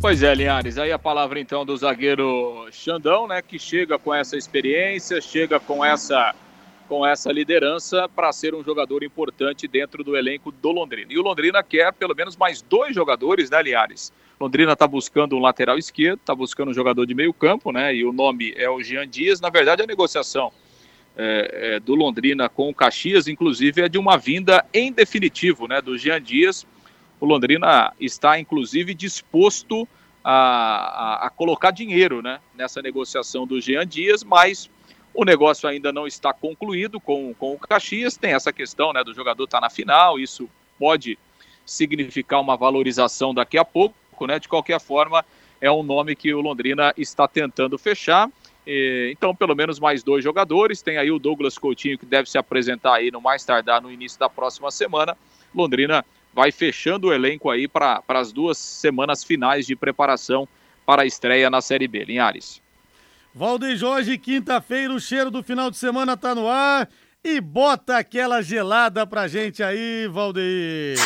Pois 0.00 0.22
é, 0.22 0.34
Linhares, 0.34 0.78
aí 0.78 0.90
a 0.90 0.98
palavra 0.98 1.38
então 1.38 1.66
do 1.66 1.76
zagueiro 1.76 2.68
Xandão, 2.72 3.28
né, 3.28 3.42
que 3.42 3.58
chega 3.58 3.98
com 3.98 4.14
essa 4.14 4.34
experiência, 4.34 5.20
chega 5.20 5.60
com 5.60 5.84
essa 5.84 6.34
com 6.88 7.06
essa 7.06 7.30
liderança 7.32 8.08
para 8.08 8.32
ser 8.32 8.54
um 8.54 8.62
jogador 8.62 9.02
importante 9.02 9.68
dentro 9.68 10.02
do 10.02 10.16
elenco 10.16 10.50
do 10.50 10.70
Londrina. 10.70 11.12
E 11.12 11.18
o 11.18 11.22
Londrina 11.22 11.62
quer 11.62 11.92
pelo 11.92 12.14
menos 12.14 12.36
mais 12.36 12.62
dois 12.62 12.94
jogadores, 12.94 13.50
né, 13.50 13.62
Linhares? 13.62 14.12
Londrina 14.38 14.72
está 14.72 14.86
buscando 14.86 15.36
um 15.36 15.40
lateral 15.40 15.78
esquerdo, 15.78 16.20
está 16.20 16.34
buscando 16.34 16.70
um 16.70 16.74
jogador 16.74 17.06
de 17.06 17.14
meio 17.14 17.32
campo, 17.32 17.72
né? 17.72 17.94
E 17.94 18.04
o 18.04 18.12
nome 18.12 18.52
é 18.56 18.68
o 18.68 18.82
Jean 18.82 19.08
Dias. 19.08 19.40
Na 19.40 19.48
verdade, 19.48 19.82
a 19.82 19.86
negociação 19.86 20.52
é, 21.16 21.76
é, 21.76 21.80
do 21.80 21.94
Londrina 21.94 22.48
com 22.48 22.68
o 22.68 22.74
Caxias, 22.74 23.26
inclusive, 23.28 23.82
é 23.82 23.88
de 23.88 23.96
uma 23.96 24.18
vinda 24.18 24.64
em 24.74 24.92
definitivo, 24.92 25.66
né? 25.66 25.80
Do 25.80 25.96
Jean 25.96 26.20
Dias. 26.20 26.66
O 27.18 27.24
Londrina 27.24 27.94
está, 27.98 28.38
inclusive, 28.38 28.92
disposto 28.92 29.88
a, 30.22 30.34
a, 30.34 31.26
a 31.26 31.30
colocar 31.30 31.70
dinheiro, 31.70 32.20
né? 32.20 32.38
Nessa 32.54 32.82
negociação 32.82 33.46
do 33.46 33.58
Jean 33.58 33.86
Dias, 33.86 34.22
mas 34.22 34.68
o 35.16 35.24
negócio 35.24 35.68
ainda 35.68 35.92
não 35.92 36.06
está 36.06 36.32
concluído 36.32 37.00
com, 37.00 37.34
com 37.34 37.54
o 37.54 37.58
Caxias. 37.58 38.16
Tem 38.16 38.32
essa 38.32 38.52
questão, 38.52 38.92
né? 38.92 39.02
Do 39.02 39.14
jogador 39.14 39.44
estar 39.44 39.58
tá 39.58 39.66
na 39.66 39.70
final. 39.70 40.18
Isso 40.18 40.48
pode 40.78 41.18
significar 41.64 42.40
uma 42.40 42.56
valorização 42.56 43.34
daqui 43.34 43.58
a 43.58 43.64
pouco 43.64 43.94
né? 44.24 44.38
De 44.38 44.48
qualquer 44.48 44.80
forma, 44.80 45.24
é 45.60 45.70
um 45.70 45.82
nome 45.82 46.14
que 46.14 46.32
o 46.32 46.40
Londrina 46.40 46.94
está 46.96 47.28
tentando 47.28 47.76
fechar. 47.76 48.30
Então, 49.10 49.34
pelo 49.34 49.54
menos 49.54 49.78
mais 49.78 50.02
dois 50.02 50.24
jogadores. 50.24 50.80
Tem 50.80 50.96
aí 50.96 51.10
o 51.10 51.18
Douglas 51.18 51.58
Coutinho, 51.58 51.98
que 51.98 52.06
deve 52.06 52.30
se 52.30 52.38
apresentar 52.38 52.94
aí 52.94 53.10
no 53.10 53.20
mais 53.20 53.44
tardar 53.44 53.82
no 53.82 53.92
início 53.92 54.18
da 54.18 54.28
próxima 54.28 54.70
semana. 54.70 55.16
Londrina 55.54 56.04
vai 56.32 56.50
fechando 56.50 57.08
o 57.08 57.12
elenco 57.12 57.50
aí 57.50 57.68
para 57.68 58.02
as 58.08 58.32
duas 58.32 58.58
semanas 58.58 59.22
finais 59.22 59.66
de 59.66 59.76
preparação 59.76 60.48
para 60.84 61.02
a 61.02 61.06
estreia 61.06 61.50
na 61.50 61.60
Série 61.60 61.88
B. 61.88 62.04
Linhares. 62.04 62.62
Valdeir 63.36 63.76
Jorge, 63.76 64.16
quinta-feira, 64.16 64.94
o 64.94 64.98
cheiro 64.98 65.30
do 65.30 65.42
final 65.42 65.70
de 65.70 65.76
semana 65.76 66.16
tá 66.16 66.34
no 66.34 66.48
ar. 66.48 66.88
E 67.22 67.38
bota 67.38 67.98
aquela 67.98 68.40
gelada 68.40 69.06
pra 69.06 69.28
gente 69.28 69.62
aí, 69.62 70.08
Valdeir. 70.10 70.96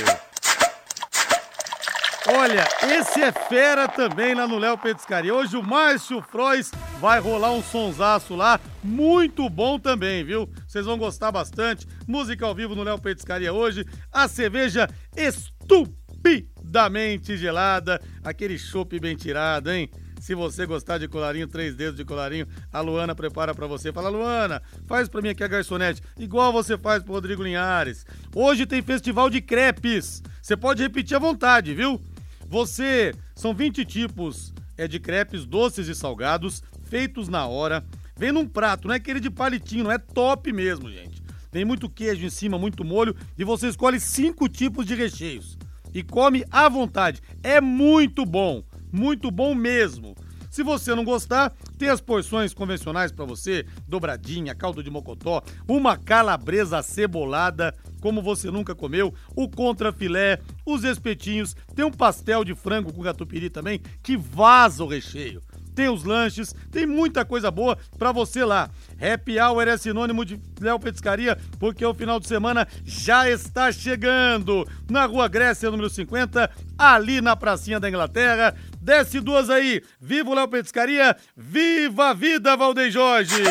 Olha, 2.29 2.65
esse 2.89 3.21
é 3.21 3.33
fera 3.33 3.89
também 3.89 4.33
lá 4.33 4.47
no 4.47 4.59
Léo 4.59 4.79
Petiscaria. 4.79 5.35
Hoje 5.35 5.57
o 5.57 5.63
Márcio 5.63 6.23
Frois 6.23 6.71
vai 7.01 7.19
rolar 7.19 7.51
um 7.51 7.65
sonsaço 7.65 8.37
lá, 8.37 8.61
muito 8.85 9.51
bom 9.51 9.77
também, 9.77 10.23
viu? 10.23 10.49
Vocês 10.69 10.87
vão 10.87 10.97
gostar 10.97 11.33
bastante. 11.33 11.85
Música 12.07 12.47
ao 12.47 12.55
vivo 12.55 12.77
no 12.77 12.85
Léo 12.85 13.01
Petiscaria 13.01 13.53
hoje. 13.53 13.85
A 14.13 14.29
cerveja 14.29 14.89
estupidamente 15.17 17.37
gelada, 17.37 18.01
aquele 18.23 18.57
chopp 18.57 19.01
bem 19.01 19.17
tirado, 19.17 19.73
hein? 19.73 19.91
Se 20.21 20.35
você 20.35 20.67
gostar 20.67 20.99
de 20.99 21.09
colarinho, 21.09 21.49
três 21.49 21.75
dedos 21.75 21.97
de 21.97 22.05
colarinho, 22.05 22.47
a 22.71 22.81
Luana 22.83 23.15
prepara 23.15 23.55
para 23.55 23.67
você. 23.67 23.91
Fala, 23.91 24.11
Luana, 24.11 24.61
faz 24.87 25.09
para 25.09 25.23
mim 25.23 25.31
aqui 25.31 25.43
a 25.43 25.49
garçonete, 25.49 26.03
igual 26.19 26.53
você 26.53 26.77
faz 26.77 27.03
pro 27.03 27.15
Rodrigo 27.15 27.43
Linhares. 27.43 28.05
Hoje 28.35 28.67
tem 28.67 28.83
festival 28.83 29.31
de 29.31 29.41
crepes. 29.41 30.23
Você 30.43 30.59
pode 30.59 30.83
repetir 30.83 31.17
à 31.17 31.19
vontade, 31.19 31.75
viu? 31.75 31.99
Você, 32.47 33.15
são 33.35 33.55
20 33.55 33.83
tipos 33.87 34.53
é 34.77 34.87
de 34.87 35.01
crepes 35.01 35.47
doces 35.47 35.89
e 35.89 35.95
salgados, 35.95 36.63
feitos 36.85 37.29
na 37.29 37.47
hora. 37.47 37.83
Vem 38.15 38.31
num 38.31 38.47
prato, 38.47 38.89
não 38.89 38.95
é 38.95 38.99
aquele 38.99 39.21
de 39.21 39.31
palitinho, 39.31 39.85
não 39.85 39.93
é 39.93 39.99
top 39.99 40.53
mesmo, 40.53 40.91
gente. 40.91 41.23
Tem 41.51 41.65
muito 41.65 41.89
queijo 41.89 42.27
em 42.27 42.31
cima, 42.31 42.59
muito 42.59 42.85
molho 42.85 43.17
e 43.39 43.45
você 43.45 43.69
escolhe 43.69 43.99
cinco 43.99 44.49
tipos 44.49 44.85
de 44.85 44.95
recheios 44.95 45.59
e 45.95 46.03
come 46.03 46.45
à 46.51 46.69
vontade. 46.69 47.23
É 47.43 47.61
muito 47.61 48.25
bom, 48.25 48.63
muito 48.93 49.31
bom 49.31 49.55
mesmo. 49.55 50.15
Se 50.51 50.65
você 50.65 50.95
não 50.97 51.05
gostar, 51.05 51.55
tem 51.79 51.89
as 51.89 52.01
porções 52.01 52.53
convencionais 52.53 53.13
para 53.13 53.25
você, 53.25 53.65
dobradinha, 53.87 54.53
caldo 54.53 54.83
de 54.83 54.91
mocotó, 54.91 55.43
uma 55.69 55.97
calabresa 55.97 56.83
cebolada, 56.83 57.73
como 58.01 58.21
você 58.21 58.51
nunca 58.51 58.75
comeu, 58.75 59.15
o 59.37 59.49
contrafilé, 59.49 60.41
os 60.67 60.83
espetinhos, 60.83 61.55
tem 61.75 61.85
um 61.85 61.91
pastel 61.93 62.45
de 62.45 62.55
frango 62.57 62.93
com 62.93 63.03
catupiry 63.03 63.49
também, 63.49 63.81
que 64.03 64.17
vaza 64.17 64.83
o 64.83 64.89
recheio 64.89 65.41
tem 65.81 65.89
os 65.89 66.05
lanches, 66.05 66.55
tem 66.71 66.85
muita 66.85 67.25
coisa 67.25 67.51
boa 67.51 67.79
para 67.99 68.13
você 68.13 68.45
lá. 68.45 68.69
Happy 69.01 69.41
Hour 69.41 69.67
é 69.67 69.79
sinônimo 69.79 70.27
de 70.27 70.39
Léo 70.61 70.79
Petiscaria, 70.79 71.39
porque 71.59 71.83
o 71.83 71.95
final 71.95 72.21
de 72.21 72.29
semana 72.29 72.69
já 72.85 73.31
está 73.31 73.73
chegando. 73.73 74.69
Na 74.91 75.07
Rua 75.07 75.27
Grécia, 75.27 75.71
número 75.71 75.89
50, 75.89 76.51
ali 76.77 77.23
na 77.23 77.35
pracinha 77.35 77.81
da 77.81 77.89
Inglaterra. 77.89 78.55
Desce 78.79 79.21
duas 79.21 79.49
aí. 79.49 79.83
Viva 79.99 80.29
o 80.29 80.35
Léo 80.35 80.49
Petiscaria, 80.49 81.17
viva 81.35 82.11
a 82.11 82.13
vida, 82.13 82.55
Valdeir 82.59 82.91
Jorge! 82.91 83.43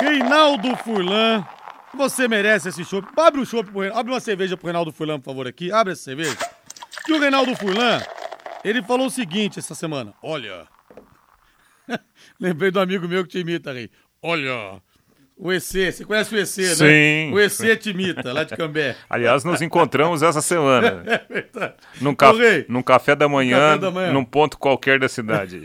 Reinaldo 0.00 0.74
Furlan, 0.78 1.46
você 1.94 2.26
merece 2.26 2.70
esse 2.70 2.84
chopp. 2.84 3.06
Abre 3.16 3.40
o 3.42 3.46
chopp 3.46 3.70
Abre 3.94 4.12
uma 4.12 4.18
cerveja 4.18 4.56
pro 4.56 4.66
Reinaldo 4.66 4.90
Furlan, 4.90 5.20
por 5.20 5.26
favor, 5.26 5.46
aqui. 5.46 5.70
Abre 5.70 5.92
essa 5.92 6.02
cerveja. 6.02 6.36
E 7.06 7.12
o 7.12 7.20
Reinaldo 7.20 7.54
Furlan 7.54 8.00
ele 8.64 8.82
falou 8.82 9.06
o 9.06 9.10
seguinte 9.10 9.58
essa 9.58 9.74
semana: 9.74 10.14
Olha. 10.22 10.66
Lembrei 12.38 12.70
do 12.70 12.80
amigo 12.80 13.08
meu 13.08 13.24
que 13.24 13.30
te 13.30 13.38
imita, 13.38 13.72
Rei. 13.72 13.90
Olha. 14.22 14.80
O 15.42 15.50
EC, 15.50 15.90
você 15.90 16.04
conhece 16.04 16.34
o 16.34 16.38
EC, 16.38 16.58
né? 16.58 16.74
Sim. 16.74 17.32
O 17.32 17.40
EC 17.40 17.74
te 17.78 17.90
imita, 17.90 18.30
lá 18.30 18.44
de 18.44 18.54
Cambé. 18.54 18.94
Aliás, 19.08 19.42
nos 19.42 19.62
encontramos 19.62 20.22
essa 20.22 20.42
semana. 20.42 21.02
É 21.08 21.24
verdade. 21.26 21.74
Num, 21.98 22.14
ca... 22.14 22.30
Rei, 22.32 22.66
num 22.68 22.82
café 22.82 23.16
da 23.16 23.26
manhã, 23.26 23.58
café 23.58 23.78
da 23.78 23.90
manhã, 23.90 24.12
num 24.12 24.24
ponto 24.24 24.58
qualquer 24.58 24.98
da 24.98 25.08
cidade. 25.08 25.64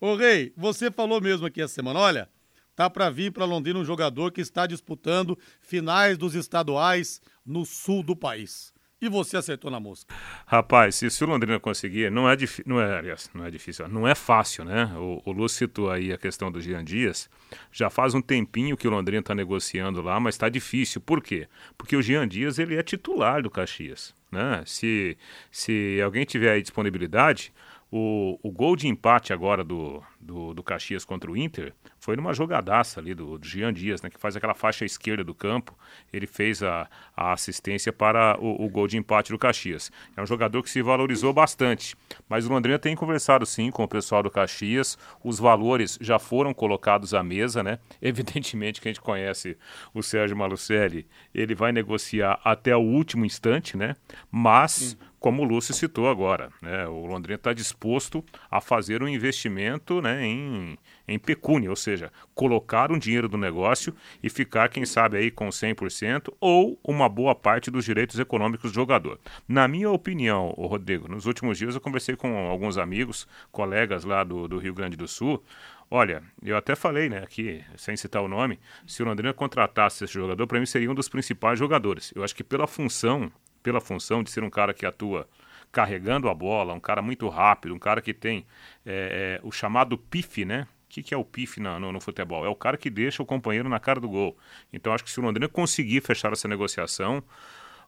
Ô, 0.00 0.14
Rei, 0.14 0.52
você 0.56 0.92
falou 0.92 1.20
mesmo 1.20 1.44
aqui 1.44 1.60
essa 1.60 1.74
semana, 1.74 1.98
olha, 1.98 2.28
tá 2.76 2.88
para 2.88 3.10
vir 3.10 3.32
para 3.32 3.44
Londrina 3.44 3.80
um 3.80 3.84
jogador 3.84 4.30
que 4.30 4.40
está 4.40 4.64
disputando 4.64 5.36
finais 5.60 6.16
dos 6.16 6.36
estaduais 6.36 7.20
no 7.44 7.66
sul 7.66 8.04
do 8.04 8.14
país 8.14 8.71
e 9.02 9.08
você 9.08 9.36
acertou 9.36 9.68
na 9.68 9.80
mosca. 9.80 10.14
Rapaz, 10.46 10.94
se, 10.94 11.10
se 11.10 11.24
o 11.24 11.26
Londrina 11.26 11.58
conseguir, 11.58 12.08
não 12.10 12.30
é, 12.30 12.36
não 12.64 12.80
é, 12.80 12.98
aliás, 12.98 13.28
não 13.34 13.44
é 13.44 13.50
difícil, 13.50 13.88
não 13.88 14.06
é 14.06 14.14
fácil, 14.14 14.64
né? 14.64 14.84
O, 14.96 15.20
o 15.24 15.32
Lúcio 15.32 15.58
citou 15.58 15.90
aí 15.90 16.12
a 16.12 16.16
questão 16.16 16.52
do 16.52 16.60
Jean 16.60 16.84
Dias. 16.84 17.28
Já 17.72 17.90
faz 17.90 18.14
um 18.14 18.22
tempinho 18.22 18.76
que 18.76 18.86
o 18.86 18.90
Londrina 18.90 19.20
está 19.20 19.34
negociando 19.34 20.00
lá, 20.00 20.20
mas 20.20 20.36
está 20.36 20.48
difícil. 20.48 21.00
Por 21.00 21.20
quê? 21.20 21.48
Porque 21.76 21.96
o 21.96 22.02
Jean 22.02 22.28
Dias 22.28 22.60
ele 22.60 22.76
é 22.76 22.82
titular 22.82 23.42
do 23.42 23.50
Caxias. 23.50 24.14
Né? 24.30 24.62
Se, 24.64 25.18
se 25.50 26.00
alguém 26.02 26.24
tiver 26.24 26.52
aí 26.52 26.62
disponibilidade, 26.62 27.52
o, 27.90 28.38
o 28.42 28.50
gol 28.50 28.76
de 28.76 28.86
empate 28.88 29.32
agora 29.32 29.64
do, 29.64 30.02
do, 30.22 30.54
do, 30.54 30.62
Caxias 30.62 31.04
contra 31.04 31.30
o 31.30 31.36
Inter 31.36 31.74
foi 31.98 32.16
numa 32.16 32.32
jogadaça 32.32 33.00
ali 33.00 33.14
do, 33.14 33.38
do 33.38 33.46
Jean 33.46 33.72
Dias, 33.72 34.00
né, 34.02 34.08
que 34.08 34.18
faz 34.18 34.36
aquela 34.36 34.54
faixa 34.54 34.84
esquerda 34.84 35.24
do 35.24 35.34
campo. 35.34 35.76
Ele 36.12 36.26
fez 36.26 36.62
a, 36.62 36.88
a 37.16 37.32
assistência 37.32 37.92
para 37.92 38.38
o, 38.40 38.64
o, 38.64 38.68
gol 38.68 38.86
de 38.86 38.96
empate 38.96 39.32
do 39.32 39.38
Caxias. 39.38 39.90
É 40.16 40.22
um 40.22 40.26
jogador 40.26 40.62
que 40.62 40.70
se 40.70 40.80
valorizou 40.82 41.32
bastante. 41.32 41.96
Mas 42.28 42.46
o 42.46 42.48
Londrina 42.48 42.78
tem 42.78 42.94
conversado 42.94 43.44
sim 43.44 43.70
com 43.70 43.82
o 43.82 43.88
pessoal 43.88 44.22
do 44.22 44.30
Caxias. 44.30 44.96
Os 45.22 45.38
valores 45.38 45.98
já 46.00 46.18
foram 46.18 46.54
colocados 46.54 47.14
à 47.14 47.22
mesa, 47.22 47.62
né? 47.62 47.78
Evidentemente 48.00 48.80
que 48.80 48.88
a 48.88 48.92
gente 48.92 49.00
conhece 49.00 49.56
o 49.92 50.02
Sérgio 50.02 50.36
Malucelli, 50.36 51.06
ele 51.34 51.54
vai 51.54 51.72
negociar 51.72 52.40
até 52.44 52.76
o 52.76 52.80
último 52.80 53.24
instante, 53.24 53.76
né? 53.76 53.96
Mas. 54.30 54.96
Como 55.22 55.42
o 55.42 55.44
Lúcio 55.44 55.72
citou 55.72 56.10
agora. 56.10 56.50
Né? 56.60 56.84
O 56.88 57.06
Londrina 57.06 57.36
está 57.36 57.52
disposto 57.52 58.24
a 58.50 58.60
fazer 58.60 59.04
um 59.04 59.08
investimento 59.08 60.02
né, 60.02 60.11
em, 60.20 60.76
em 61.06 61.18
pecúnia, 61.18 61.70
ou 61.70 61.76
seja, 61.76 62.12
colocar 62.34 62.90
um 62.90 62.98
dinheiro 62.98 63.28
do 63.28 63.38
negócio 63.38 63.94
e 64.22 64.28
ficar, 64.28 64.68
quem 64.68 64.84
sabe, 64.84 65.16
aí 65.16 65.30
com 65.30 65.48
100% 65.48 66.32
ou 66.40 66.78
uma 66.82 67.08
boa 67.08 67.34
parte 67.34 67.70
dos 67.70 67.84
direitos 67.84 68.18
econômicos 68.18 68.72
do 68.72 68.74
jogador. 68.74 69.18
Na 69.46 69.66
minha 69.68 69.90
opinião, 69.90 70.48
Rodrigo, 70.48 71.08
nos 71.08 71.26
últimos 71.26 71.58
dias 71.58 71.74
eu 71.74 71.80
conversei 71.80 72.16
com 72.16 72.36
alguns 72.48 72.78
amigos, 72.78 73.26
colegas 73.50 74.04
lá 74.04 74.24
do, 74.24 74.48
do 74.48 74.58
Rio 74.58 74.74
Grande 74.74 74.96
do 74.96 75.08
Sul. 75.08 75.42
Olha, 75.90 76.22
eu 76.42 76.56
até 76.56 76.74
falei, 76.74 77.08
né, 77.08 77.18
aqui, 77.18 77.62
sem 77.76 77.96
citar 77.96 78.22
o 78.22 78.28
nome, 78.28 78.58
se 78.86 79.02
o 79.02 79.06
Londrina 79.06 79.32
contratasse 79.34 80.04
esse 80.04 80.14
jogador, 80.14 80.46
para 80.46 80.58
mim 80.58 80.66
seria 80.66 80.90
um 80.90 80.94
dos 80.94 81.08
principais 81.08 81.58
jogadores. 81.58 82.12
Eu 82.16 82.24
acho 82.24 82.34
que 82.34 82.42
pela 82.42 82.66
função 82.66 83.30
pela 83.62 83.80
função 83.80 84.22
de 84.22 84.30
ser 84.30 84.42
um 84.42 84.50
cara 84.50 84.74
que 84.74 84.84
atua 84.84 85.28
carregando 85.72 86.28
a 86.28 86.34
bola, 86.34 86.74
um 86.74 86.80
cara 86.80 87.00
muito 87.00 87.26
rápido, 87.28 87.74
um 87.74 87.78
cara 87.78 88.02
que 88.02 88.12
tem 88.12 88.46
é, 88.84 89.40
é, 89.42 89.46
o 89.46 89.50
chamado 89.50 89.96
pife, 89.96 90.44
né? 90.44 90.68
O 90.84 90.88
que, 90.92 91.02
que 91.02 91.14
é 91.14 91.16
o 91.16 91.24
pife 91.24 91.58
no, 91.58 91.80
no, 91.80 91.90
no, 91.90 92.00
futebol? 92.00 92.44
É 92.44 92.48
o 92.48 92.54
cara 92.54 92.76
que 92.76 92.90
deixa 92.90 93.22
o 93.22 93.26
companheiro 93.26 93.68
na 93.68 93.80
cara 93.80 93.98
do 93.98 94.08
gol. 94.08 94.36
Então 94.70 94.92
acho 94.92 95.02
que 95.02 95.10
se 95.10 95.18
o 95.18 95.22
Londrina 95.22 95.48
conseguir 95.48 96.02
fechar 96.02 96.30
essa 96.32 96.46
negociação, 96.46 97.24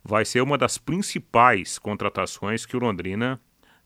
vai 0.02 0.24
ser 0.24 0.40
uma 0.40 0.56
das 0.56 0.78
principais 0.78 1.78
contratações 1.78 2.64
que 2.64 2.74
o 2.74 2.80
Londrina 2.80 3.38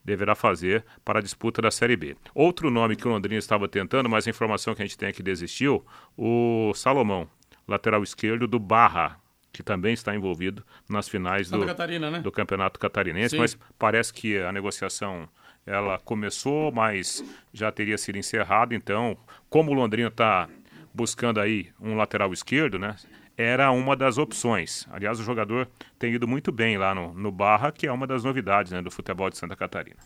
deverá 0.04 0.36
fazer 0.36 0.84
para 1.04 1.18
a 1.18 1.22
disputa 1.22 1.60
da 1.60 1.70
Série 1.70 1.96
B. 1.96 2.16
Outro 2.32 2.70
nome 2.70 2.94
que 2.94 3.06
o 3.06 3.10
Londrina 3.10 3.38
estava 3.38 3.66
tentando, 3.66 4.08
mas 4.08 4.26
a 4.26 4.30
informação 4.30 4.74
que 4.74 4.82
a 4.82 4.86
gente 4.86 4.96
tem 4.96 5.08
aqui 5.08 5.22
desistiu, 5.22 5.84
o 6.16 6.72
Salomão, 6.74 7.28
lateral 7.66 8.02
esquerdo 8.02 8.46
do 8.46 8.58
Barra, 8.60 9.20
que 9.52 9.62
também 9.62 9.92
está 9.92 10.14
envolvido 10.14 10.64
nas 10.88 11.08
finais 11.08 11.50
do, 11.50 11.64
Catarina, 11.64 12.10
né? 12.10 12.20
do 12.20 12.30
Campeonato 12.30 12.78
Catarinense, 12.78 13.30
Sim. 13.30 13.38
mas 13.38 13.58
parece 13.78 14.12
que 14.12 14.38
a 14.38 14.52
negociação 14.52 15.28
ela 15.66 15.98
começou, 15.98 16.72
mas 16.72 17.22
já 17.52 17.70
teria 17.70 17.98
sido 17.98 18.16
encerrada. 18.16 18.74
Então, 18.74 19.16
como 19.50 19.70
o 19.70 19.74
Londrina 19.74 20.08
está 20.08 20.48
buscando 20.94 21.40
aí 21.40 21.68
um 21.80 21.94
lateral 21.94 22.32
esquerdo, 22.32 22.78
né? 22.78 22.96
Era 23.36 23.70
uma 23.70 23.94
das 23.94 24.18
opções. 24.18 24.86
Aliás, 24.90 25.20
o 25.20 25.22
jogador 25.22 25.68
tem 25.98 26.12
ido 26.12 26.26
muito 26.26 26.50
bem 26.50 26.76
lá 26.76 26.94
no, 26.94 27.14
no 27.14 27.30
Barra, 27.30 27.70
que 27.70 27.86
é 27.86 27.92
uma 27.92 28.06
das 28.06 28.24
novidades 28.24 28.72
né, 28.72 28.82
do 28.82 28.90
futebol 28.90 29.30
de 29.30 29.38
Santa 29.38 29.54
Catarina. 29.54 29.98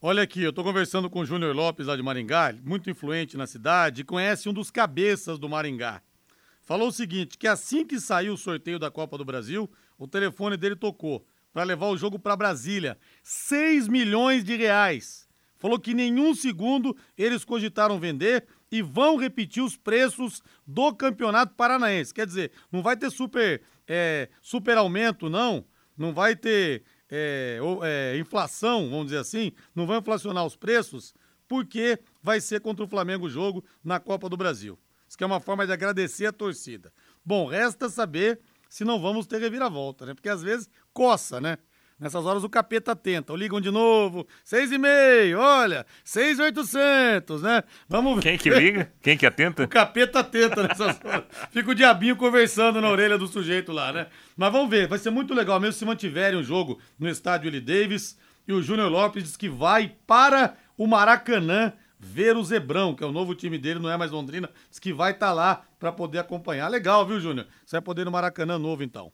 Olha 0.00 0.22
aqui, 0.22 0.42
eu 0.42 0.48
estou 0.48 0.64
conversando 0.64 1.10
com 1.10 1.20
o 1.20 1.26
Júnior 1.26 1.54
Lopes 1.54 1.86
lá 1.86 1.94
de 1.94 2.02
Maringá, 2.02 2.54
muito 2.64 2.88
influente 2.88 3.36
na 3.36 3.46
cidade, 3.46 4.02
conhece 4.02 4.48
um 4.48 4.52
dos 4.52 4.70
cabeças 4.70 5.38
do 5.38 5.46
Maringá 5.46 6.00
falou 6.70 6.86
o 6.86 6.92
seguinte: 6.92 7.36
que 7.36 7.48
assim 7.48 7.84
que 7.84 7.98
saiu 7.98 8.34
o 8.34 8.38
sorteio 8.38 8.78
da 8.78 8.92
Copa 8.92 9.18
do 9.18 9.24
Brasil, 9.24 9.68
o 9.98 10.06
telefone 10.06 10.56
dele 10.56 10.76
tocou 10.76 11.26
para 11.52 11.64
levar 11.64 11.86
o 11.86 11.96
jogo 11.96 12.16
para 12.16 12.36
Brasília. 12.36 12.96
6 13.24 13.88
milhões 13.88 14.44
de 14.44 14.54
reais. 14.54 15.28
Falou 15.58 15.80
que 15.80 15.92
nenhum 15.92 16.32
segundo 16.32 16.96
eles 17.18 17.44
cogitaram 17.44 17.98
vender 17.98 18.46
e 18.70 18.82
vão 18.82 19.16
repetir 19.16 19.64
os 19.64 19.76
preços 19.76 20.44
do 20.64 20.94
Campeonato 20.94 21.56
Paranaense. 21.56 22.14
Quer 22.14 22.24
dizer, 22.24 22.52
não 22.70 22.82
vai 22.82 22.96
ter 22.96 23.10
super, 23.10 23.60
é, 23.88 24.28
super 24.40 24.78
aumento, 24.78 25.28
não. 25.28 25.64
Não 25.98 26.14
vai 26.14 26.36
ter 26.36 26.84
é, 27.10 27.58
é, 27.82 28.16
inflação, 28.16 28.88
vamos 28.88 29.06
dizer 29.06 29.18
assim. 29.18 29.50
Não 29.74 29.88
vai 29.88 29.98
inflacionar 29.98 30.46
os 30.46 30.54
preços, 30.54 31.12
porque 31.48 31.98
vai 32.22 32.40
ser 32.40 32.60
contra 32.60 32.84
o 32.84 32.88
Flamengo 32.88 33.26
o 33.26 33.30
jogo 33.30 33.64
na 33.82 33.98
Copa 33.98 34.28
do 34.28 34.36
Brasil. 34.36 34.78
Que 35.20 35.24
é 35.24 35.26
uma 35.26 35.38
forma 35.38 35.66
de 35.66 35.72
agradecer 35.74 36.24
a 36.24 36.32
torcida. 36.32 36.90
Bom, 37.22 37.46
resta 37.46 37.90
saber 37.90 38.40
se 38.70 38.86
não 38.86 38.98
vamos 38.98 39.26
ter 39.26 39.38
reviravolta, 39.38 40.06
né? 40.06 40.14
Porque 40.14 40.30
às 40.30 40.42
vezes 40.42 40.66
coça, 40.94 41.38
né? 41.38 41.58
Nessas 41.98 42.24
horas 42.24 42.42
o 42.42 42.48
capeta 42.48 42.96
tenta. 42.96 43.34
Ligam 43.34 43.60
de 43.60 43.70
novo. 43.70 44.26
Seis 44.42 44.72
e 44.72 44.78
meio, 44.78 45.38
olha. 45.38 45.84
Seis 46.02 46.38
e 46.38 46.42
oitocentos, 46.42 47.42
né? 47.42 47.62
Vamos 47.86 48.14
ver. 48.14 48.22
Quem 48.22 48.38
que 48.38 48.48
liga? 48.48 48.90
Quem 49.02 49.18
que 49.18 49.26
atenta? 49.26 49.64
O 49.64 49.68
capeta 49.68 50.24
tenta 50.24 50.66
nessas 50.66 50.98
horas. 51.04 51.24
Fica 51.50 51.70
o 51.70 51.74
diabinho 51.74 52.16
conversando 52.16 52.80
na 52.80 52.88
orelha 52.88 53.18
do 53.18 53.26
sujeito 53.26 53.72
lá, 53.72 53.92
né? 53.92 54.06
Mas 54.34 54.50
vamos 54.50 54.70
ver. 54.70 54.88
Vai 54.88 54.98
ser 54.98 55.10
muito 55.10 55.34
legal 55.34 55.60
mesmo 55.60 55.74
se 55.74 55.84
mantiverem 55.84 56.40
o 56.40 56.42
jogo 56.42 56.80
no 56.98 57.06
estádio 57.06 57.52
Willie 57.52 57.60
Davis. 57.60 58.16
E 58.48 58.54
o 58.54 58.62
Júnior 58.62 58.90
Lopes 58.90 59.22
diz 59.22 59.36
que 59.36 59.50
vai 59.50 59.94
para 60.06 60.56
o 60.78 60.86
Maracanã 60.86 61.74
ver 62.00 62.34
o 62.34 62.42
Zebrão, 62.42 62.94
que 62.94 63.04
é 63.04 63.06
o 63.06 63.12
novo 63.12 63.34
time 63.34 63.58
dele, 63.58 63.78
não 63.78 63.90
é 63.90 63.96
mais 63.96 64.10
Londrina, 64.10 64.48
diz 64.70 64.78
que 64.78 64.90
vai 64.90 65.12
estar 65.12 65.28
tá 65.28 65.32
lá 65.34 65.62
para 65.78 65.92
poder 65.92 66.18
acompanhar. 66.18 66.66
Legal, 66.68 67.04
viu, 67.04 67.20
Júnior? 67.20 67.46
Você 67.64 67.76
vai 67.76 67.82
poder 67.82 68.02
ir 68.02 68.04
no 68.06 68.10
Maracanã 68.10 68.58
novo, 68.58 68.82
então. 68.82 69.12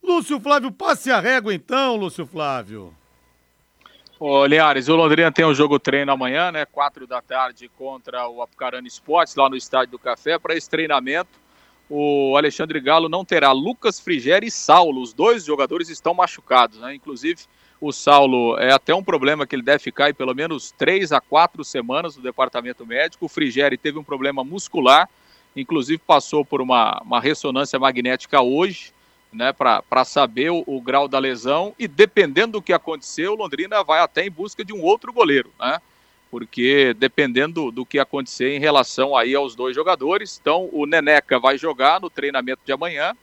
Lúcio 0.00 0.38
Flávio, 0.40 0.70
passe 0.70 1.10
a 1.10 1.18
régua, 1.18 1.52
então, 1.52 1.96
Lúcio 1.96 2.24
Flávio. 2.24 2.94
Ô, 4.18 4.46
Linhares, 4.46 4.88
o 4.88 4.94
Londrina 4.94 5.32
tem 5.32 5.44
um 5.44 5.54
jogo 5.54 5.78
treino 5.78 6.12
amanhã, 6.12 6.52
né? 6.52 6.64
Quatro 6.64 7.06
da 7.06 7.20
tarde 7.20 7.68
contra 7.76 8.28
o 8.28 8.42
Apucarana 8.42 8.86
Esportes, 8.86 9.34
lá 9.34 9.48
no 9.48 9.56
Estádio 9.56 9.92
do 9.92 9.98
Café. 9.98 10.38
Para 10.38 10.54
esse 10.54 10.70
treinamento, 10.70 11.30
o 11.88 12.36
Alexandre 12.36 12.80
Galo 12.80 13.08
não 13.08 13.24
terá 13.24 13.50
Lucas 13.50 13.98
Frigério 13.98 14.46
e 14.46 14.50
Saulo. 14.50 15.02
Os 15.02 15.12
dois 15.12 15.44
jogadores 15.44 15.88
estão 15.88 16.14
machucados, 16.14 16.78
né? 16.78 16.94
Inclusive, 16.94 17.42
o 17.80 17.92
Saulo 17.92 18.58
é 18.58 18.72
até 18.72 18.94
um 18.94 19.02
problema 19.02 19.46
que 19.46 19.56
ele 19.56 19.62
deve 19.62 19.78
ficar 19.78 20.06
aí 20.06 20.12
pelo 20.12 20.34
menos 20.34 20.70
três 20.70 21.12
a 21.12 21.20
quatro 21.20 21.64
semanas 21.64 22.14
no 22.14 22.22
departamento 22.22 22.86
médico. 22.86 23.24
O 23.24 23.28
Frigeri 23.28 23.78
teve 23.78 23.98
um 23.98 24.04
problema 24.04 24.44
muscular, 24.44 25.08
inclusive 25.56 25.98
passou 25.98 26.44
por 26.44 26.60
uma, 26.60 27.00
uma 27.02 27.20
ressonância 27.20 27.78
magnética 27.78 28.42
hoje, 28.42 28.92
né, 29.32 29.52
para 29.52 30.04
saber 30.04 30.50
o, 30.50 30.62
o, 30.66 30.80
grau 30.80 31.08
da 31.08 31.18
lesão. 31.18 31.74
E 31.78 31.88
dependendo 31.88 32.52
do 32.52 32.62
que 32.62 32.72
aconteceu, 32.72 33.34
Londrina 33.34 33.82
vai 33.82 34.00
até 34.00 34.26
em 34.26 34.30
busca 34.30 34.62
de 34.62 34.74
um 34.74 34.82
outro 34.82 35.12
goleiro, 35.12 35.50
né? 35.58 35.80
Porque 36.30 36.94
dependendo 36.94 37.72
do 37.72 37.86
que 37.86 37.98
acontecer 37.98 38.54
em 38.54 38.60
relação 38.60 39.16
aí 39.16 39.34
aos 39.34 39.56
dois 39.56 39.74
jogadores, 39.74 40.38
então 40.40 40.68
o 40.72 40.86
Neneca 40.86 41.40
vai 41.40 41.58
jogar 41.58 42.00
no 42.00 42.10
treinamento 42.10 42.60
de 42.64 42.72
amanhã 42.72 43.16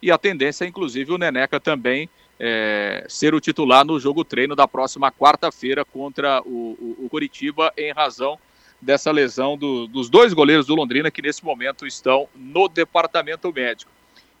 e 0.00 0.10
a 0.10 0.18
tendência, 0.18 0.66
inclusive, 0.66 1.12
o 1.12 1.18
Neneca 1.18 1.58
também 1.58 2.08
é, 2.38 3.06
ser 3.08 3.34
o 3.34 3.40
titular 3.40 3.84
no 3.84 3.98
jogo 3.98 4.24
treino 4.24 4.56
da 4.56 4.66
próxima 4.66 5.10
quarta-feira 5.12 5.84
contra 5.84 6.40
o, 6.42 6.76
o, 6.98 7.04
o, 7.04 7.08
Curitiba, 7.08 7.72
em 7.76 7.92
razão 7.92 8.38
dessa 8.80 9.10
lesão 9.10 9.56
do, 9.56 9.86
dos 9.86 10.10
dois 10.10 10.32
goleiros 10.32 10.66
do 10.66 10.74
Londrina 10.74 11.10
que 11.10 11.22
nesse 11.22 11.44
momento 11.44 11.86
estão 11.86 12.28
no 12.34 12.68
departamento 12.68 13.52
médico. 13.52 13.90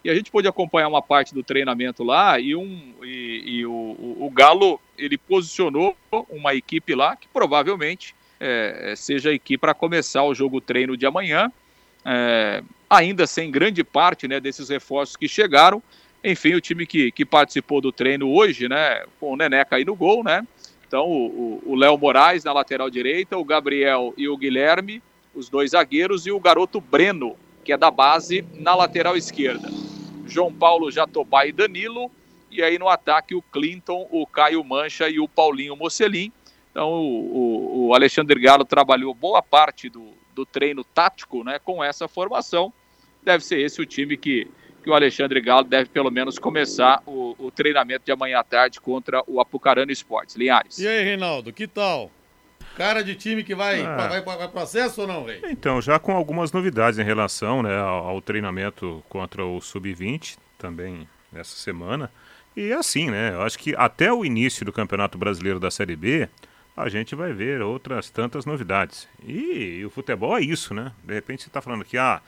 E 0.04 0.10
a 0.10 0.14
gente 0.14 0.30
pôde 0.30 0.46
acompanhar 0.46 0.88
uma 0.88 1.00
parte 1.00 1.32
do 1.32 1.42
treinamento 1.42 2.04
lá 2.04 2.38
e, 2.38 2.54
um, 2.54 2.94
e, 3.02 3.42
e 3.46 3.66
o, 3.66 4.16
o, 4.20 4.30
Galo 4.30 4.78
ele 4.98 5.16
posicionou 5.16 5.96
uma 6.28 6.54
equipe 6.54 6.94
lá 6.94 7.16
que 7.16 7.26
provavelmente 7.28 8.14
é, 8.38 8.92
seja 8.96 9.30
a 9.30 9.32
equipe 9.32 9.58
para 9.58 9.72
começar 9.72 10.22
o 10.24 10.34
jogo 10.34 10.60
treino 10.60 10.94
de 10.94 11.06
amanhã. 11.06 11.50
É, 12.04 12.62
ainda 12.90 13.26
sem 13.26 13.50
grande 13.50 13.82
parte 13.82 14.28
né, 14.28 14.38
desses 14.38 14.68
reforços 14.68 15.16
que 15.16 15.26
chegaram, 15.26 15.82
enfim, 16.24 16.54
o 16.54 16.60
time 16.60 16.86
que, 16.86 17.12
que 17.12 17.24
participou 17.24 17.80
do 17.80 17.92
treino 17.92 18.32
hoje, 18.32 18.68
né, 18.68 19.04
com 19.20 19.32
o 19.32 19.36
Neneca 19.36 19.76
aí 19.76 19.84
no 19.84 19.94
gol, 19.94 20.24
né? 20.24 20.46
Então, 20.86 21.06
o 21.06 21.74
Léo 21.74 21.98
Moraes 21.98 22.44
na 22.44 22.52
lateral 22.52 22.88
direita, 22.88 23.36
o 23.36 23.44
Gabriel 23.44 24.14
e 24.16 24.28
o 24.28 24.36
Guilherme, 24.36 25.02
os 25.34 25.48
dois 25.48 25.72
zagueiros, 25.72 26.26
e 26.26 26.30
o 26.30 26.38
garoto 26.38 26.80
Breno, 26.80 27.36
que 27.64 27.72
é 27.72 27.76
da 27.76 27.90
base, 27.90 28.44
na 28.54 28.74
lateral 28.74 29.16
esquerda. 29.16 29.68
João 30.26 30.52
Paulo 30.52 30.90
Jatobá 30.90 31.46
e 31.46 31.52
Danilo, 31.52 32.10
e 32.50 32.62
aí 32.62 32.78
no 32.78 32.88
ataque 32.88 33.34
o 33.34 33.42
Clinton, 33.42 34.06
o 34.10 34.26
Caio 34.26 34.62
Mancha 34.62 35.08
e 35.08 35.18
o 35.18 35.26
Paulinho 35.26 35.74
Mocelin. 35.74 36.32
Então, 36.70 36.90
o, 36.92 37.88
o, 37.88 37.94
Alexandre 37.94 38.40
Galo 38.40 38.64
trabalhou 38.64 39.12
boa 39.14 39.42
parte 39.42 39.88
do, 39.88 40.12
do 40.34 40.46
treino 40.46 40.84
tático 40.84 41.42
né, 41.42 41.58
com 41.58 41.82
essa 41.82 42.06
formação. 42.06 42.72
Deve 43.22 43.44
ser 43.44 43.60
esse 43.60 43.80
o 43.80 43.86
time 43.86 44.16
que, 44.16 44.48
que 44.84 44.90
o 44.90 44.94
Alexandre 44.94 45.40
Galo 45.40 45.64
deve 45.64 45.88
pelo 45.88 46.10
menos 46.10 46.38
começar 46.38 47.02
o, 47.06 47.34
o 47.38 47.50
treinamento 47.50 48.04
de 48.04 48.12
amanhã 48.12 48.38
à 48.38 48.44
tarde 48.44 48.78
contra 48.78 49.24
o 49.26 49.40
Apucarana 49.40 49.90
Esportes. 49.90 50.36
Linhares. 50.36 50.78
E 50.78 50.86
aí, 50.86 51.02
Reinaldo, 51.02 51.52
que 51.54 51.66
tal? 51.66 52.10
Cara 52.76 53.02
de 53.02 53.14
time 53.14 53.42
que 53.42 53.54
vai, 53.54 53.80
ah. 53.80 53.96
vai, 53.96 54.20
vai, 54.20 54.36
vai 54.36 54.48
processo 54.48 55.00
ou 55.00 55.06
não, 55.06 55.24
Rei? 55.24 55.40
Então, 55.44 55.80
já 55.80 55.98
com 55.98 56.14
algumas 56.14 56.52
novidades 56.52 56.98
em 56.98 57.02
relação 57.02 57.62
né, 57.62 57.78
ao, 57.78 58.08
ao 58.08 58.20
treinamento 58.20 59.02
contra 59.08 59.44
o 59.44 59.58
Sub-20, 59.60 60.36
também 60.58 61.08
nessa 61.32 61.56
semana. 61.56 62.10
E 62.54 62.72
assim, 62.72 63.10
né? 63.10 63.32
Eu 63.32 63.42
acho 63.42 63.58
que 63.58 63.74
até 63.76 64.12
o 64.12 64.24
início 64.24 64.66
do 64.66 64.72
Campeonato 64.72 65.16
Brasileiro 65.16 65.58
da 65.58 65.70
Série 65.70 65.96
B, 65.96 66.28
a 66.76 66.88
gente 66.88 67.14
vai 67.14 67.32
ver 67.32 67.62
outras 67.62 68.10
tantas 68.10 68.44
novidades. 68.44 69.08
E, 69.24 69.78
e 69.78 69.86
o 69.86 69.90
futebol 69.90 70.36
é 70.36 70.42
isso, 70.42 70.74
né? 70.74 70.92
De 71.02 71.14
repente 71.14 71.42
você 71.42 71.48
está 71.48 71.62
falando 71.62 71.84
que, 71.84 71.96
ah, 71.96 72.20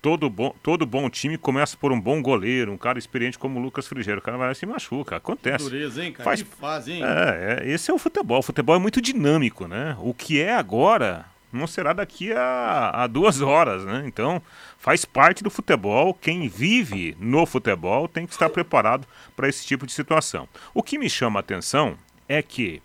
todo 0.00 0.30
bom, 0.30 0.54
todo 0.62 0.86
bom 0.86 1.08
time 1.10 1.36
começa 1.36 1.76
por 1.76 1.92
um 1.92 2.00
bom 2.00 2.22
goleiro, 2.22 2.72
um 2.72 2.78
cara 2.78 2.98
experiente 2.98 3.38
como 3.38 3.58
o 3.58 3.62
Lucas 3.62 3.86
Frigeiro. 3.86 4.20
O 4.20 4.22
cara 4.22 4.36
vai 4.36 4.48
lá 4.48 4.52
e 4.52 4.56
se 4.56 4.66
machuca, 4.66 5.16
acontece. 5.16 5.64
Dureza, 5.64 6.04
hein, 6.04 6.12
cara? 6.12 6.24
Faz, 6.24 6.42
que 6.42 6.48
faz, 6.48 6.88
hein? 6.88 7.02
É, 7.02 7.62
é, 7.62 7.70
esse 7.70 7.90
é 7.90 7.94
o 7.94 7.98
futebol. 7.98 8.38
O 8.38 8.42
futebol 8.42 8.76
é 8.76 8.78
muito 8.78 9.00
dinâmico, 9.00 9.66
né? 9.66 9.96
O 10.00 10.14
que 10.14 10.40
é 10.40 10.54
agora 10.54 11.26
não 11.52 11.66
será 11.66 11.92
daqui 11.92 12.32
a, 12.32 12.90
a 12.94 13.06
duas 13.06 13.40
horas, 13.40 13.84
né? 13.84 14.04
Então, 14.06 14.40
faz 14.78 15.04
parte 15.04 15.42
do 15.42 15.50
futebol. 15.50 16.14
Quem 16.14 16.48
vive 16.48 17.16
no 17.18 17.46
futebol 17.46 18.06
tem 18.06 18.26
que 18.26 18.32
estar 18.32 18.50
preparado 18.50 19.06
para 19.34 19.48
esse 19.48 19.66
tipo 19.66 19.86
de 19.86 19.92
situação. 19.92 20.48
O 20.74 20.82
que 20.82 20.98
me 20.98 21.08
chama 21.08 21.38
a 21.38 21.40
atenção 21.40 21.96
é 22.28 22.42
que 22.42 22.82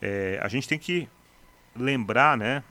é, 0.00 0.38
a 0.42 0.48
gente 0.48 0.68
tem 0.68 0.78
que 0.78 1.08
lembrar, 1.74 2.36
né, 2.36 2.62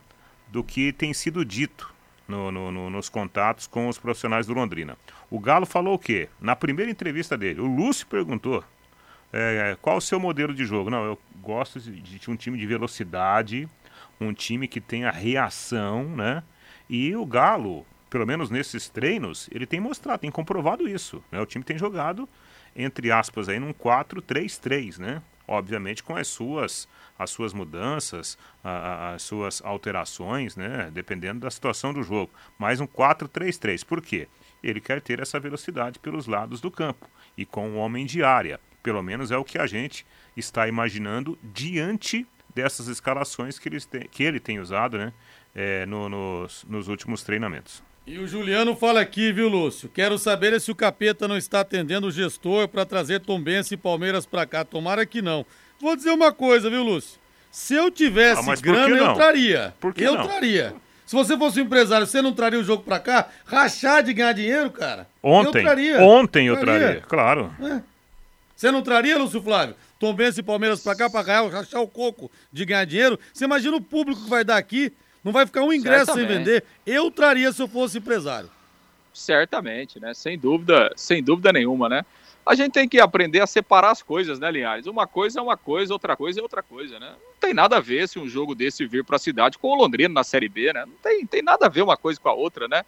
do 0.47 0.63
que 0.63 0.91
tem 0.93 1.13
sido 1.13 1.43
dito 1.43 1.94
no, 2.27 2.51
no, 2.51 2.71
no, 2.71 2.89
nos 2.89 3.09
contatos 3.09 3.67
com 3.67 3.87
os 3.87 3.97
profissionais 3.97 4.47
do 4.47 4.53
Londrina. 4.53 4.97
O 5.29 5.39
Galo 5.39 5.65
falou 5.65 5.95
o 5.95 5.99
quê? 5.99 6.29
Na 6.39 6.55
primeira 6.55 6.91
entrevista 6.91 7.37
dele, 7.37 7.61
o 7.61 7.65
Lúcio 7.65 8.07
perguntou 8.07 8.63
é, 9.31 9.77
qual 9.81 9.97
o 9.97 10.01
seu 10.01 10.19
modelo 10.19 10.53
de 10.53 10.65
jogo. 10.65 10.89
Não, 10.89 11.03
eu 11.03 11.19
gosto 11.41 11.79
de, 11.79 11.91
de 11.99 12.31
um 12.31 12.35
time 12.35 12.57
de 12.57 12.65
velocidade, 12.65 13.67
um 14.19 14.33
time 14.33 14.67
que 14.67 14.79
tenha 14.79 15.11
reação, 15.11 16.03
né? 16.03 16.43
E 16.89 17.15
o 17.15 17.25
Galo, 17.25 17.85
pelo 18.09 18.25
menos 18.25 18.49
nesses 18.49 18.87
treinos, 18.87 19.49
ele 19.51 19.65
tem 19.65 19.79
mostrado, 19.79 20.21
tem 20.21 20.31
comprovado 20.31 20.87
isso. 20.87 21.23
Né? 21.31 21.41
O 21.41 21.45
time 21.45 21.63
tem 21.63 21.77
jogado, 21.77 22.29
entre 22.75 23.11
aspas, 23.11 23.49
aí 23.49 23.59
num 23.59 23.73
4-3-3, 23.73 24.99
né? 24.99 25.21
Obviamente 25.47 26.03
com 26.03 26.15
as 26.15 26.27
suas 26.27 26.87
as 27.17 27.29
suas 27.29 27.53
mudanças, 27.53 28.37
as 28.63 29.21
suas 29.21 29.61
alterações, 29.63 30.55
né, 30.55 30.89
dependendo 30.93 31.39
da 31.39 31.49
situação 31.49 31.93
do 31.93 32.03
jogo. 32.03 32.31
Mais 32.57 32.81
um 32.81 32.87
4-3-3. 32.87 33.85
Por 33.85 34.01
quê? 34.01 34.27
Ele 34.61 34.81
quer 34.81 35.01
ter 35.01 35.19
essa 35.19 35.39
velocidade 35.39 35.99
pelos 35.99 36.27
lados 36.27 36.59
do 36.59 36.69
campo 36.69 37.09
e 37.37 37.45
com 37.45 37.69
um 37.69 37.77
homem 37.77 38.05
de 38.05 38.23
área. 38.23 38.59
Pelo 38.83 39.01
menos 39.01 39.31
é 39.31 39.37
o 39.37 39.45
que 39.45 39.57
a 39.57 39.65
gente 39.65 40.05
está 40.35 40.67
imaginando 40.67 41.37
diante 41.41 42.27
dessas 42.53 42.87
escalações 42.87 43.57
que 43.57 43.67
ele 43.67 43.79
tem, 43.81 44.07
que 44.07 44.23
ele 44.23 44.39
tem 44.39 44.59
usado 44.59 44.97
né, 44.97 45.13
é, 45.53 45.85
no, 45.85 46.09
nos, 46.09 46.63
nos 46.65 46.87
últimos 46.87 47.23
treinamentos. 47.23 47.83
E 48.07 48.19
o 48.19 48.27
Juliano 48.27 48.75
fala 48.75 49.01
aqui, 49.01 49.31
viu, 49.33 49.47
Lúcio? 49.47 49.89
Quero 49.89 50.19
saber 50.19 50.61
se 50.61 50.69
o 50.69 50.75
Capeta 50.75 51.27
não 51.27 51.35
está 51.35 51.61
atendendo 51.61 52.05
o 52.05 52.11
gestor 52.11 52.67
para 52.67 52.85
trazer 52.85 53.19
Tombense 53.19 53.73
e 53.73 53.77
Palmeiras 53.77 54.27
para 54.27 54.45
cá. 54.45 54.63
Tomara 54.63 55.07
que 55.07 55.23
não. 55.23 55.43
Vou 55.81 55.95
dizer 55.95 56.11
uma 56.11 56.31
coisa, 56.31 56.69
viu, 56.69 56.83
Lúcio? 56.83 57.19
Se 57.51 57.73
eu 57.73 57.89
tivesse 57.89 58.47
ah, 58.47 58.55
grana, 58.55 58.95
eu 58.95 59.13
traria. 59.15 59.73
Por 59.79 59.91
que 59.91 60.03
eu 60.03 60.13
não? 60.13 60.27
traria. 60.27 60.75
Se 61.03 61.15
você 61.15 61.35
fosse 61.35 61.59
um 61.59 61.63
empresário, 61.63 62.05
você 62.05 62.21
não 62.21 62.31
traria 62.31 62.59
o 62.59 62.63
jogo 62.63 62.83
pra 62.83 62.99
cá? 62.99 63.27
Rachar 63.43 64.03
de 64.03 64.13
ganhar 64.13 64.33
dinheiro, 64.33 64.69
cara? 64.69 65.07
Ontem. 65.23 65.59
Eu 65.59 65.63
traria. 65.63 66.01
Ontem 66.01 66.47
eu 66.47 66.57
traria, 66.57 66.79
traria 66.79 67.01
claro. 67.01 67.55
É. 67.59 67.81
Você 68.55 68.69
não 68.69 68.83
traria, 68.83 69.17
Lúcio 69.17 69.41
Flávio? 69.41 69.75
Tom 69.99 70.13
Benz 70.13 70.37
e 70.37 70.43
Palmeiras 70.43 70.81
pra 70.81 70.95
cá, 70.95 71.09
ganhar, 71.23 71.47
rachar 71.49 71.81
o 71.81 71.87
coco 71.87 72.29
de 72.53 72.65
ganhar 72.65 72.85
dinheiro? 72.85 73.19
Você 73.33 73.45
imagina 73.45 73.75
o 73.75 73.81
público 73.81 74.23
que 74.23 74.29
vai 74.29 74.43
dar 74.43 74.57
aqui? 74.57 74.93
Não 75.25 75.33
vai 75.33 75.45
ficar 75.45 75.63
um 75.63 75.73
ingresso 75.73 76.05
Certamente. 76.05 76.27
sem 76.27 76.37
vender. 76.37 76.63
Eu 76.85 77.11
traria 77.11 77.51
se 77.51 77.61
eu 77.61 77.67
fosse 77.67 77.97
empresário. 77.97 78.49
Certamente, 79.11 79.99
né? 79.99 80.13
Sem 80.13 80.37
dúvida, 80.37 80.93
sem 80.95 81.23
dúvida 81.23 81.51
nenhuma, 81.51 81.89
né? 81.89 82.05
a 82.45 82.53
gente 82.53 82.73
tem 82.73 82.87
que 82.87 82.99
aprender 82.99 83.41
a 83.41 83.47
separar 83.47 83.89
as 83.89 84.03
coisas, 84.03 84.37
né, 84.37 84.51
Linhares? 84.51 84.85
Uma 84.85 85.07
coisa 85.07 85.39
é 85.39 85.41
uma 85.41 85.57
coisa, 85.57 85.91
outra 85.91 86.15
coisa 86.15 86.39
é 86.39 86.43
outra 86.43 86.61
coisa, 86.61 86.99
né? 86.99 87.09
Não 87.09 87.39
tem 87.39 87.53
nada 87.53 87.77
a 87.77 87.79
ver 87.79 88.07
se 88.07 88.19
um 88.19 88.27
jogo 88.27 88.53
desse 88.53 88.85
vir 88.85 89.03
para 89.03 89.15
a 89.15 89.19
cidade 89.19 89.57
com 89.57 89.69
o 89.69 89.75
Londrina 89.75 90.13
na 90.13 90.23
Série 90.23 90.47
B, 90.47 90.71
né? 90.71 90.85
Não 90.85 90.93
tem, 91.01 91.25
tem 91.25 91.41
nada 91.41 91.65
a 91.65 91.69
ver 91.69 91.81
uma 91.81 91.97
coisa 91.97 92.19
com 92.19 92.29
a 92.29 92.33
outra, 92.33 92.67
né? 92.67 92.83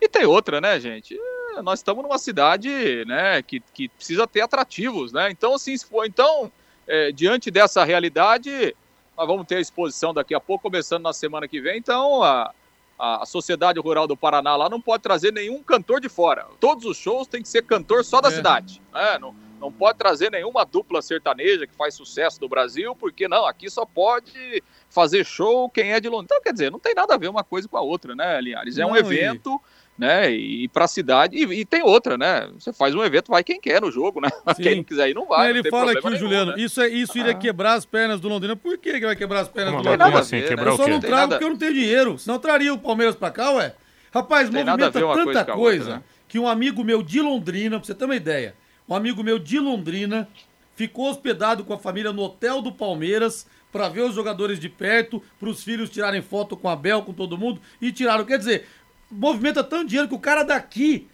E 0.00 0.08
tem 0.08 0.24
outra, 0.24 0.60
né, 0.60 0.80
gente? 0.80 1.16
É, 1.56 1.62
nós 1.62 1.78
estamos 1.78 2.02
numa 2.02 2.18
cidade, 2.18 3.04
né, 3.06 3.40
que, 3.42 3.60
que 3.72 3.88
precisa 3.88 4.26
ter 4.26 4.40
atrativos, 4.40 5.12
né? 5.12 5.30
Então, 5.30 5.54
assim, 5.54 5.76
se 5.76 5.86
for, 5.86 6.04
então, 6.04 6.50
é, 6.86 7.12
diante 7.12 7.48
dessa 7.48 7.84
realidade, 7.84 8.74
nós 9.16 9.26
vamos 9.26 9.46
ter 9.46 9.56
a 9.56 9.60
exposição 9.60 10.12
daqui 10.12 10.34
a 10.34 10.40
pouco, 10.40 10.62
começando 10.62 11.02
na 11.02 11.12
semana 11.12 11.48
que 11.48 11.60
vem, 11.60 11.78
então, 11.78 12.22
a 12.22 12.52
a, 12.98 13.24
Sociedade 13.26 13.78
Rural 13.78 14.06
do 14.06 14.16
Paraná 14.16 14.56
lá 14.56 14.68
não 14.68 14.80
pode 14.80 15.02
trazer 15.02 15.32
nenhum 15.32 15.62
cantor 15.62 16.00
de 16.00 16.08
fora. 16.08 16.46
Todos 16.60 16.84
os 16.84 16.96
shows 16.96 17.26
tem 17.26 17.42
que 17.42 17.48
ser 17.48 17.62
cantor 17.62 18.04
só 18.04 18.20
da 18.20 18.28
é. 18.28 18.32
cidade. 18.32 18.80
É, 18.94 19.18
não, 19.18 19.34
Não 19.60 19.70
pode 19.70 19.98
trazer 19.98 20.30
nenhuma 20.30 20.64
dupla 20.64 21.02
sertaneja 21.02 21.66
que 21.66 21.74
faz 21.74 21.94
sucesso 21.94 22.40
no 22.40 22.48
Brasil, 22.48 22.94
porque 22.96 23.28
não, 23.28 23.46
aqui 23.46 23.70
só 23.70 23.84
pode 23.84 24.62
fazer 24.88 25.24
show 25.24 25.68
quem 25.68 25.92
é 25.92 26.00
de 26.00 26.08
Londrina. 26.08 26.26
Então, 26.26 26.42
quer 26.42 26.52
dizer, 26.52 26.70
não 26.70 26.78
tem 26.78 26.94
nada 26.94 27.14
a 27.14 27.18
ver 27.18 27.28
uma 27.28 27.44
coisa 27.44 27.68
com 27.68 27.76
a 27.76 27.82
outra, 27.82 28.14
né, 28.14 28.40
Linhares? 28.40 28.78
É 28.78 28.82
não, 28.82 28.92
um 28.92 28.96
evento. 28.96 29.60
E 29.62 29.75
né? 29.98 30.30
E 30.30 30.68
para 30.68 30.84
a 30.84 30.88
cidade. 30.88 31.36
E, 31.36 31.60
e, 31.60 31.64
tem 31.64 31.82
outra, 31.82 32.18
né? 32.18 32.48
Você 32.58 32.72
faz 32.72 32.94
um 32.94 33.02
evento, 33.02 33.30
vai 33.30 33.42
quem 33.42 33.60
quer 33.60 33.80
no 33.80 33.90
jogo, 33.90 34.20
né? 34.20 34.28
Sim. 34.56 34.62
Quem 34.62 34.76
não 34.76 34.84
quiser 34.84 35.10
ir, 35.10 35.14
não 35.14 35.26
vai. 35.26 35.50
Ele 35.50 35.62
não 35.62 35.70
fala 35.70 35.92
aqui, 35.92 36.04
nenhum, 36.04 36.18
Juliano, 36.18 36.52
né? 36.52 36.62
isso, 36.62 36.80
é, 36.80 36.88
isso 36.88 37.18
iria 37.18 37.32
ah. 37.32 37.34
quebrar 37.34 37.74
as 37.74 37.86
pernas 37.86 38.20
do 38.20 38.28
Londrina. 38.28 38.54
Por 38.54 38.76
que, 38.78 38.92
que 38.92 39.06
vai 39.06 39.16
quebrar 39.16 39.40
as 39.40 39.48
pernas 39.48 39.72
Como 39.72 39.82
do 39.82 39.90
Londrina? 39.90 40.18
Assim, 40.18 40.40
ver, 40.40 40.56
né? 40.56 40.62
Eu 40.66 40.76
só 40.76 40.88
não 40.88 41.00
trago 41.00 41.16
nada... 41.16 41.28
porque 41.34 41.44
eu 41.44 41.50
não 41.50 41.56
tenho 41.56 41.74
dinheiro. 41.74 42.18
Senão 42.18 42.36
eu 42.36 42.40
traria 42.40 42.72
o 42.72 42.78
Palmeiras 42.78 43.14
para 43.14 43.30
cá, 43.30 43.50
ué. 43.52 43.74
Rapaz, 44.12 44.48
movimenta 44.48 44.90
tanta 44.90 45.00
coisa, 45.00 45.44
coisa 45.44 45.84
outra, 45.84 45.96
né? 45.96 46.02
que 46.28 46.38
um 46.38 46.48
amigo 46.48 46.82
meu 46.82 47.02
de 47.02 47.20
Londrina, 47.20 47.78
pra 47.78 47.86
você 47.86 47.94
ter 47.94 48.04
uma 48.04 48.16
ideia, 48.16 48.54
um 48.88 48.94
amigo 48.94 49.22
meu 49.22 49.38
de 49.38 49.58
Londrina 49.58 50.28
ficou 50.74 51.10
hospedado 51.10 51.64
com 51.64 51.72
a 51.72 51.78
família 51.78 52.12
no 52.12 52.22
hotel 52.22 52.62
do 52.62 52.72
Palmeiras 52.72 53.46
para 53.72 53.88
ver 53.88 54.02
os 54.02 54.14
jogadores 54.14 54.58
de 54.58 54.68
perto, 54.68 55.22
para 55.38 55.48
os 55.48 55.62
filhos 55.62 55.90
tirarem 55.90 56.22
foto 56.22 56.56
com 56.56 56.68
a 56.68 56.74
Bel, 56.74 57.02
com 57.02 57.12
todo 57.12 57.36
mundo, 57.36 57.60
e 57.80 57.92
tiraram. 57.92 58.24
Quer 58.24 58.38
dizer, 58.38 58.66
movimenta 59.10 59.62
tanto 59.62 59.88
dinheiro 59.88 60.08
que 60.08 60.14
o 60.14 60.18
cara 60.18 60.42
daqui 60.42 61.08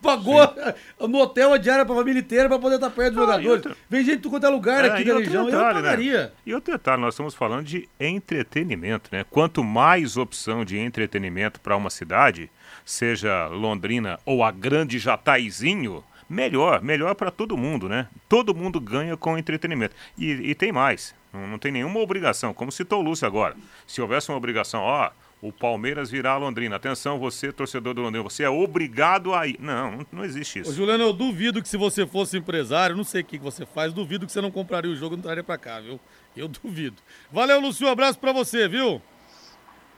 pagou 0.00 0.42
Sim. 0.42 0.72
no 1.08 1.18
hotel 1.18 1.52
a 1.52 1.58
diária 1.58 1.84
pra 1.84 1.94
família 1.94 2.20
inteira 2.20 2.48
pra 2.48 2.58
poder 2.58 2.76
estar 2.76 2.90
perto 2.90 3.14
dos 3.14 3.22
ah, 3.22 3.26
jogadores. 3.26 3.66
Outra... 3.66 3.76
Vem 3.88 4.04
gente 4.04 4.22
de 4.22 4.28
quanto 4.28 4.46
é 4.46 4.48
lugar 4.48 4.84
é, 4.84 4.88
aqui 4.88 5.04
da 5.04 5.18
região, 5.18 5.46
detalhe, 5.46 5.78
eu 5.78 5.82
pagaria. 5.82 6.22
Né? 6.22 6.30
E 6.46 6.54
outro 6.54 6.72
detalhe, 6.72 7.00
nós 7.00 7.14
estamos 7.14 7.34
falando 7.34 7.64
de 7.64 7.88
entretenimento, 7.98 9.10
né? 9.12 9.24
Quanto 9.28 9.62
mais 9.62 10.16
opção 10.16 10.64
de 10.64 10.78
entretenimento 10.78 11.60
para 11.60 11.76
uma 11.76 11.90
cidade, 11.90 12.50
seja 12.84 13.46
Londrina 13.46 14.18
ou 14.24 14.42
a 14.42 14.50
grande 14.50 14.98
Jataizinho, 14.98 16.04
melhor, 16.28 16.82
melhor 16.82 17.14
para 17.14 17.30
todo 17.30 17.56
mundo, 17.56 17.88
né? 17.88 18.08
Todo 18.28 18.54
mundo 18.54 18.80
ganha 18.80 19.16
com 19.16 19.38
entretenimento. 19.38 19.94
E, 20.16 20.30
e 20.50 20.54
tem 20.54 20.70
mais, 20.70 21.14
não, 21.32 21.46
não, 21.46 21.58
tem 21.58 21.72
nenhuma 21.72 22.00
obrigação, 22.00 22.52
como 22.52 22.70
citou 22.70 23.00
o 23.00 23.02
Lúcio 23.02 23.26
agora. 23.26 23.56
Se 23.86 24.00
houvesse 24.00 24.30
uma 24.30 24.36
obrigação, 24.36 24.82
ó, 24.82 25.10
o 25.40 25.52
Palmeiras 25.52 26.10
virá 26.10 26.32
a 26.32 26.36
Londrina. 26.36 26.76
Atenção, 26.76 27.18
você, 27.18 27.52
torcedor 27.52 27.94
do 27.94 28.02
Londrina, 28.02 28.24
você 28.24 28.42
é 28.42 28.50
obrigado 28.50 29.34
a 29.34 29.46
ir. 29.46 29.56
Não, 29.60 30.04
não 30.10 30.24
existe 30.24 30.60
isso. 30.60 30.70
Ô, 30.70 30.74
Juliano, 30.74 31.04
eu 31.04 31.12
duvido 31.12 31.62
que 31.62 31.68
se 31.68 31.76
você 31.76 32.06
fosse 32.06 32.36
empresário, 32.36 32.96
não 32.96 33.04
sei 33.04 33.22
o 33.22 33.24
que 33.24 33.38
você 33.38 33.64
faz, 33.64 33.92
duvido 33.92 34.26
que 34.26 34.32
você 34.32 34.40
não 34.40 34.50
compraria 34.50 34.90
o 34.90 34.96
jogo 34.96 35.14
e 35.14 35.16
não 35.16 35.22
traria 35.22 35.44
pra 35.44 35.56
cá, 35.56 35.80
viu? 35.80 36.00
Eu 36.36 36.48
duvido. 36.48 36.96
Valeu, 37.30 37.60
Lúcio, 37.60 37.86
um 37.86 37.90
abraço 37.90 38.18
pra 38.18 38.32
você, 38.32 38.66
viu? 38.66 39.00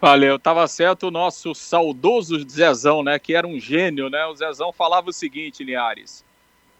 Valeu, 0.00 0.38
tava 0.38 0.66
certo 0.66 1.08
o 1.08 1.10
nosso 1.10 1.54
saudoso 1.54 2.48
Zezão, 2.48 3.02
né, 3.02 3.18
que 3.18 3.34
era 3.34 3.46
um 3.46 3.60
gênio, 3.60 4.08
né? 4.08 4.24
O 4.26 4.34
Zezão 4.34 4.72
falava 4.72 5.10
o 5.10 5.12
seguinte, 5.12 5.62
Linhares, 5.62 6.24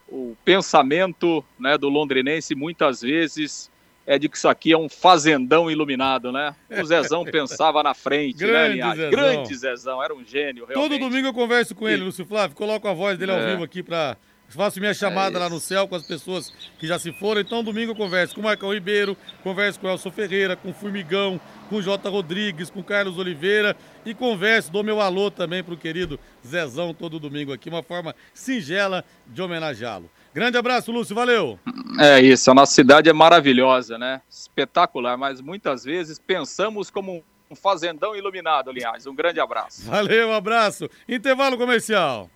o 0.09 0.35
pensamento, 0.43 1.45
né, 1.59 1.77
do 1.77 1.91
londrinense 1.91 2.55
muitas 2.55 3.03
vezes 3.03 3.71
é 4.11 4.19
de 4.19 4.29
que 4.29 4.37
isso 4.37 4.49
aqui 4.49 4.73
é 4.73 4.77
um 4.77 4.89
fazendão 4.89 5.71
iluminado, 5.71 6.33
né? 6.33 6.53
O 6.69 6.85
Zezão 6.85 7.23
pensava 7.31 7.81
na 7.81 7.95
frente, 7.95 8.45
né, 8.45 8.51
Grande 8.51 8.79
né, 8.79 8.95
Zezão. 8.97 9.11
Grande 9.11 9.55
Zezão, 9.55 10.03
era 10.03 10.13
um 10.13 10.25
gênio, 10.25 10.67
realmente. 10.67 10.91
Todo 10.91 10.99
domingo 10.99 11.29
eu 11.29 11.33
converso 11.33 11.77
com 11.77 11.89
ele, 11.89 12.03
Lúcio 12.03 12.27
Flávio, 12.27 12.57
coloco 12.57 12.89
a 12.89 12.93
voz 12.93 13.17
dele 13.17 13.31
ao 13.31 13.39
é. 13.39 13.53
vivo 13.53 13.63
aqui 13.63 13.85
para 13.85 14.17
Faço 14.49 14.81
minha 14.81 14.93
chamada 14.93 15.39
é 15.39 15.41
lá 15.41 15.49
no 15.49 15.61
céu 15.61 15.87
com 15.87 15.95
as 15.95 16.03
pessoas 16.03 16.53
que 16.77 16.85
já 16.85 16.99
se 16.99 17.13
foram. 17.13 17.41
Então, 17.41 17.63
domingo 17.63 17.93
eu 17.93 17.97
converso 17.97 18.35
com 18.35 18.41
o 18.41 18.45
Marcão 18.45 18.75
Ribeiro, 18.75 19.17
converso 19.45 19.79
com 19.79 19.87
o 19.87 19.91
Elson 19.91 20.11
Ferreira, 20.11 20.57
com 20.57 20.71
o 20.71 20.75
Formigão, 20.75 21.41
com 21.69 21.77
o 21.77 21.83
Jota 21.83 22.09
Rodrigues, 22.09 22.69
com 22.69 22.81
o 22.81 22.85
Carlos 22.85 23.17
Oliveira 23.17 23.77
e 24.05 24.13
converso, 24.13 24.73
dou 24.73 24.83
meu 24.83 25.01
alô 25.01 25.31
também 25.31 25.63
para 25.63 25.73
o 25.75 25.77
querido 25.77 26.19
Zezão 26.45 26.93
todo 26.93 27.21
domingo 27.21 27.53
aqui. 27.53 27.69
Uma 27.69 27.85
forma 27.85 28.13
singela 28.35 29.05
de 29.25 29.41
homenageá-lo. 29.41 30.11
Grande 30.33 30.57
abraço, 30.57 30.93
Lúcio, 30.93 31.15
valeu. 31.15 31.59
É 31.99 32.21
isso, 32.21 32.51
a 32.51 32.55
nossa 32.55 32.73
cidade 32.73 33.09
é 33.09 33.13
maravilhosa, 33.13 33.99
né? 33.99 34.23
Espetacular, 34.31 35.17
mas 35.17 35.41
muitas 35.41 35.85
vezes 35.85 36.19
pensamos 36.19 36.89
como 36.89 37.25
um 37.51 37.57
fazendão 37.57 38.15
iluminado, 38.15 38.71
aliás. 38.71 39.07
Um 39.07 39.15
grande 39.15 39.41
abraço. 39.41 39.83
Valeu, 39.87 40.29
um 40.29 40.35
abraço. 40.35 40.89
Intervalo 41.09 41.59
comercial. 41.59 42.31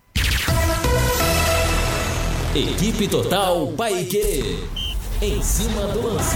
Equipe 2.53 3.07
Total 3.07 3.67
Paique. 3.77 4.59
Em 5.21 5.41
cima 5.41 5.87
do 5.87 6.01
lance. 6.01 6.35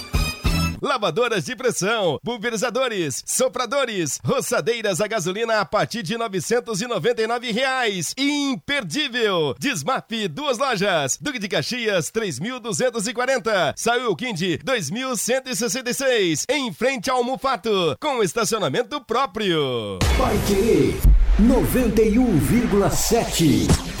lavadoras 0.81 1.45
de 1.45 1.55
pressão, 1.55 2.19
pulverizadores, 2.23 3.23
sopradores, 3.25 4.19
roçadeiras 4.23 4.99
a 4.99 5.07
gasolina 5.07 5.59
a 5.59 5.65
partir 5.65 6.03
de 6.03 6.17
999 6.17 7.51
reais. 7.51 8.13
Imperdível! 8.17 9.55
Desmap, 9.59 10.11
duas 10.29 10.57
lojas. 10.57 11.17
Duque 11.21 11.39
de 11.39 11.47
Caxias, 11.47 12.11
3.240. 12.11 13.73
Saiu 13.75 14.15
Quindi, 14.15 14.57
2.166. 14.59 16.45
Em 16.49 16.73
frente 16.73 17.09
ao 17.09 17.23
Mufato, 17.23 17.95
com 17.99 18.23
estacionamento 18.23 19.01
próprio. 19.01 19.99
Querer 20.47 20.95
91,7. 21.39 24.00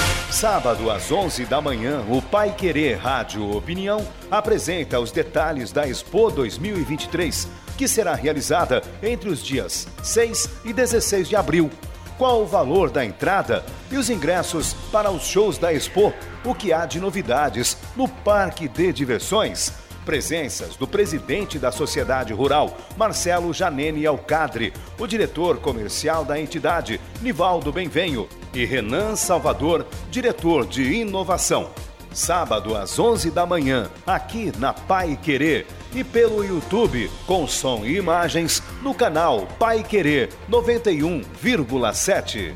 Sábado 0.31 0.89
às 0.89 1.11
11 1.11 1.45
da 1.45 1.59
manhã, 1.59 2.05
o 2.09 2.21
Pai 2.21 2.55
Querer 2.55 2.95
Rádio 2.95 3.51
Opinião 3.53 4.07
apresenta 4.31 4.97
os 4.97 5.11
detalhes 5.11 5.73
da 5.73 5.85
Expo 5.85 6.31
2023, 6.31 7.49
que 7.77 7.85
será 7.85 8.15
realizada 8.15 8.81
entre 9.03 9.29
os 9.29 9.43
dias 9.43 9.89
6 10.01 10.49
e 10.63 10.71
16 10.71 11.27
de 11.27 11.35
abril. 11.35 11.69
Qual 12.17 12.41
o 12.41 12.47
valor 12.47 12.89
da 12.89 13.03
entrada 13.03 13.65
e 13.91 13.97
os 13.97 14.09
ingressos 14.09 14.73
para 14.89 15.11
os 15.11 15.23
shows 15.23 15.57
da 15.57 15.73
Expo? 15.73 16.13
O 16.45 16.55
que 16.55 16.71
há 16.71 16.85
de 16.85 17.01
novidades 17.01 17.77
no 17.93 18.07
Parque 18.07 18.69
de 18.69 18.93
Diversões? 18.93 19.80
Presenças 20.05 20.75
do 20.75 20.87
presidente 20.87 21.59
da 21.59 21.71
Sociedade 21.71 22.33
Rural, 22.33 22.75
Marcelo 22.97 23.53
Janene 23.53 24.05
Alcadre, 24.05 24.73
o 24.97 25.05
diretor 25.05 25.57
comercial 25.57 26.25
da 26.25 26.39
entidade, 26.39 26.99
Nivaldo 27.21 27.71
Benvenho, 27.71 28.27
e 28.53 28.65
Renan 28.65 29.15
Salvador, 29.15 29.85
diretor 30.09 30.65
de 30.65 30.83
inovação. 30.83 31.69
Sábado 32.13 32.75
às 32.75 32.99
11 32.99 33.31
da 33.31 33.45
manhã, 33.45 33.89
aqui 34.05 34.51
na 34.57 34.73
Pai 34.73 35.17
Querer 35.21 35.65
e 35.95 36.03
pelo 36.03 36.43
YouTube, 36.43 37.09
com 37.25 37.47
som 37.47 37.85
e 37.85 37.95
imagens 37.95 38.61
no 38.81 38.93
canal 38.93 39.47
Pai 39.57 39.81
Querer 39.83 40.29
91,7. 40.49 42.53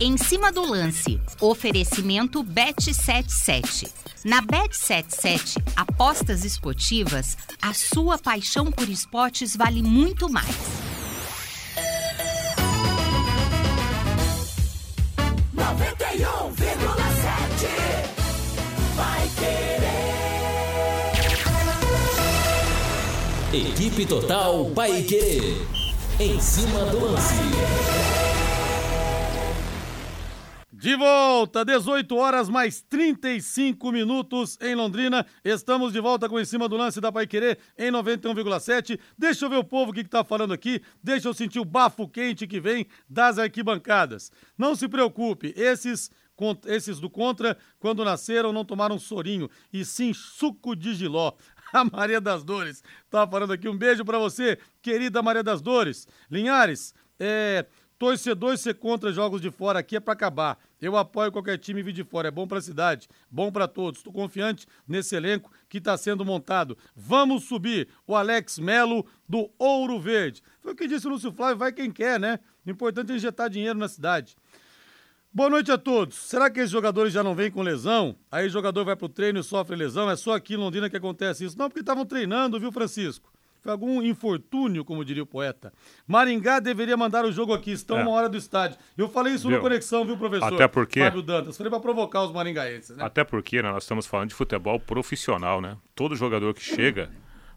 Em 0.00 0.16
cima 0.16 0.52
do 0.52 0.62
lance, 0.62 1.20
oferecimento 1.40 2.44
Bet77. 2.44 3.90
Na 4.24 4.42
Bet77, 4.42 5.62
apostas 5.76 6.44
esportivas, 6.44 7.36
a 7.62 7.72
sua 7.72 8.18
paixão 8.18 8.70
por 8.70 8.88
esportes 8.88 9.56
vale 9.56 9.82
muito 9.82 10.28
mais. 10.28 10.56
91,7 15.54 17.68
Vai 18.94 19.28
querer. 19.38 19.78
Equipe 23.52 24.06
Total 24.06 24.64
Paique. 24.74 25.66
Em 26.20 26.40
cima 26.40 26.84
do 26.86 26.98
lance. 27.00 27.34
De 30.80 30.94
volta, 30.94 31.64
18 31.64 32.14
horas 32.14 32.48
mais 32.48 32.80
35 32.82 33.90
minutos 33.90 34.56
em 34.60 34.76
Londrina. 34.76 35.26
Estamos 35.44 35.92
de 35.92 35.98
volta 35.98 36.28
com 36.28 36.38
em 36.38 36.44
cima 36.44 36.68
do 36.68 36.76
lance 36.76 37.00
da 37.00 37.10
Paiquerê 37.10 37.58
em 37.76 37.90
91,7. 37.90 38.96
Deixa 39.18 39.44
eu 39.44 39.50
ver 39.50 39.56
o 39.56 39.64
povo 39.64 39.92
que 39.92 40.02
está 40.02 40.22
falando 40.22 40.52
aqui. 40.52 40.80
Deixa 41.02 41.26
eu 41.26 41.34
sentir 41.34 41.58
o 41.58 41.64
bafo 41.64 42.08
quente 42.08 42.46
que 42.46 42.60
vem 42.60 42.86
das 43.10 43.40
arquibancadas. 43.40 44.30
Não 44.56 44.76
se 44.76 44.86
preocupe, 44.86 45.52
esses 45.56 46.12
esses 46.66 47.00
do 47.00 47.10
contra, 47.10 47.58
quando 47.80 48.04
nasceram, 48.04 48.52
não 48.52 48.64
tomaram 48.64 49.00
sorinho, 49.00 49.50
e 49.72 49.84
sim 49.84 50.14
suco 50.14 50.76
de 50.76 50.94
giló. 50.94 51.32
A 51.74 51.84
Maria 51.84 52.20
das 52.20 52.44
Dores 52.44 52.84
tá 53.10 53.26
falando 53.26 53.52
aqui. 53.52 53.68
Um 53.68 53.76
beijo 53.76 54.04
para 54.04 54.20
você, 54.20 54.56
querida 54.80 55.20
Maria 55.22 55.42
das 55.42 55.60
Dores. 55.60 56.06
Linhares, 56.30 56.94
é, 57.18 57.66
Torcedor 57.98 58.56
ser 58.56 58.74
contra 58.74 59.12
jogos 59.12 59.40
de 59.40 59.50
fora 59.50 59.80
aqui 59.80 59.96
é 59.96 60.00
para 60.00 60.12
acabar. 60.12 60.58
Eu 60.80 60.96
apoio 60.96 61.32
qualquer 61.32 61.58
time 61.58 61.82
vir 61.82 61.92
de 61.92 62.04
fora. 62.04 62.28
É 62.28 62.30
bom 62.30 62.46
para 62.46 62.58
a 62.58 62.62
cidade, 62.62 63.08
bom 63.28 63.50
para 63.50 63.66
todos. 63.66 63.98
Estou 63.98 64.12
confiante 64.12 64.66
nesse 64.86 65.16
elenco 65.16 65.50
que 65.68 65.78
está 65.78 65.96
sendo 65.96 66.24
montado. 66.24 66.78
Vamos 66.94 67.44
subir. 67.44 67.88
O 68.06 68.14
Alex 68.14 68.58
Melo 68.60 69.04
do 69.28 69.50
Ouro 69.58 69.98
Verde. 69.98 70.42
Foi 70.60 70.72
o 70.72 70.76
que 70.76 70.86
disse 70.86 71.08
o 71.08 71.10
Lúcio 71.10 71.32
Flávio. 71.32 71.58
Vai 71.58 71.72
quem 71.72 71.90
quer, 71.90 72.20
né? 72.20 72.38
O 72.64 72.70
importante 72.70 73.10
é 73.10 73.16
injetar 73.16 73.50
dinheiro 73.50 73.78
na 73.78 73.88
cidade. 73.88 74.36
Boa 75.32 75.50
noite 75.50 75.72
a 75.72 75.76
todos. 75.76 76.16
Será 76.16 76.48
que 76.48 76.60
esses 76.60 76.70
jogadores 76.70 77.12
já 77.12 77.22
não 77.22 77.34
vêm 77.34 77.50
com 77.50 77.62
lesão? 77.62 78.16
Aí 78.30 78.46
o 78.46 78.50
jogador 78.50 78.84
vai 78.84 78.94
pro 78.94 79.08
treino 79.08 79.40
e 79.40 79.42
sofre 79.42 79.74
lesão? 79.74 80.08
É 80.08 80.16
só 80.16 80.34
aqui 80.34 80.54
em 80.54 80.56
Londrina 80.56 80.88
que 80.88 80.96
acontece 80.96 81.44
isso? 81.44 81.58
Não, 81.58 81.68
porque 81.68 81.80
estavam 81.80 82.06
treinando, 82.06 82.60
viu, 82.60 82.70
Francisco? 82.70 83.30
Foi 83.60 83.72
algum 83.72 84.02
infortúnio, 84.02 84.84
como 84.84 85.04
diria 85.04 85.22
o 85.22 85.26
poeta. 85.26 85.72
Maringá 86.06 86.60
deveria 86.60 86.96
mandar 86.96 87.24
o 87.24 87.32
jogo 87.32 87.52
aqui, 87.52 87.72
estão 87.72 87.98
é. 87.98 88.02
uma 88.02 88.12
hora 88.12 88.28
do 88.28 88.36
estádio. 88.36 88.78
Eu 88.96 89.08
falei 89.08 89.34
isso 89.34 89.48
viu? 89.48 89.56
no 89.56 89.62
Conexão, 89.62 90.04
viu, 90.04 90.16
professor? 90.16 90.54
Até 90.54 90.68
porque. 90.68 91.00
Fábio 91.00 91.22
Dantas. 91.22 91.56
Falei 91.56 91.70
pra 91.70 91.80
provocar 91.80 92.24
os 92.24 92.32
maringaenses, 92.32 92.96
né? 92.96 93.04
Até 93.04 93.24
porque 93.24 93.60
né, 93.60 93.70
nós 93.70 93.82
estamos 93.82 94.06
falando 94.06 94.28
de 94.28 94.34
futebol 94.34 94.78
profissional, 94.78 95.60
né? 95.60 95.76
Todo 95.94 96.14
jogador 96.14 96.54
que 96.54 96.62
chega 96.62 97.10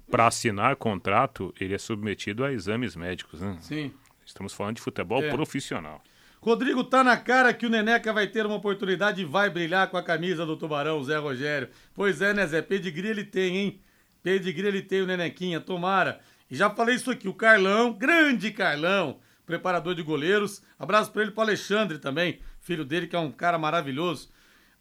para 0.10 0.28
assinar 0.28 0.76
contrato, 0.76 1.54
ele 1.60 1.74
é 1.74 1.78
submetido 1.78 2.44
a 2.44 2.52
exames 2.52 2.96
médicos, 2.96 3.40
né? 3.40 3.58
Sim. 3.62 3.92
Estamos 4.26 4.54
falando 4.54 4.76
de 4.76 4.82
futebol 4.82 5.24
é. 5.24 5.30
profissional. 5.30 6.02
Rodrigo, 6.42 6.84
tá 6.84 7.04
na 7.04 7.16
cara 7.16 7.54
que 7.54 7.68
o 7.68 7.70
Neneca 7.70 8.12
vai 8.12 8.26
ter 8.26 8.46
uma 8.48 8.56
oportunidade 8.56 9.22
e 9.22 9.26
vai 9.26 9.50
brilhar 9.50 9.88
com 9.90 9.98
a 9.98 10.02
camisa 10.02 10.44
do 10.44 10.58
Tubarão, 10.58 11.04
Zé 11.04 11.18
Rogério. 11.18 11.70
Pois 11.94 12.20
é, 12.20 12.34
né, 12.34 12.48
Zé? 12.48 12.64
Pedigree 12.64 13.10
ele 13.10 13.24
tem, 13.24 13.58
hein? 13.58 13.82
Pedigree 14.24 14.68
ele 14.68 14.82
tem 14.82 15.02
o 15.02 15.08
Nenequinha, 15.08 15.60
tomara. 15.60 16.20
E 16.50 16.56
já 16.56 16.70
falei 16.70 16.96
isso 16.96 17.10
aqui, 17.10 17.28
o 17.28 17.34
Carlão, 17.34 17.94
grande 17.94 18.52
Carlão, 18.52 19.20
preparador 19.46 19.96
de 19.96 20.04
goleiros. 20.04 20.62
Abraço 20.78 21.12
para 21.12 21.24
ele 21.24 21.32
pro 21.32 21.42
Alexandre 21.42 21.98
também, 21.98 22.40
filho 22.60 22.86
dele, 22.86 23.08
que 23.08 23.16
é 23.16 23.20
um 23.20 23.32
cara 23.32 23.58
maravilhoso. 23.58 24.30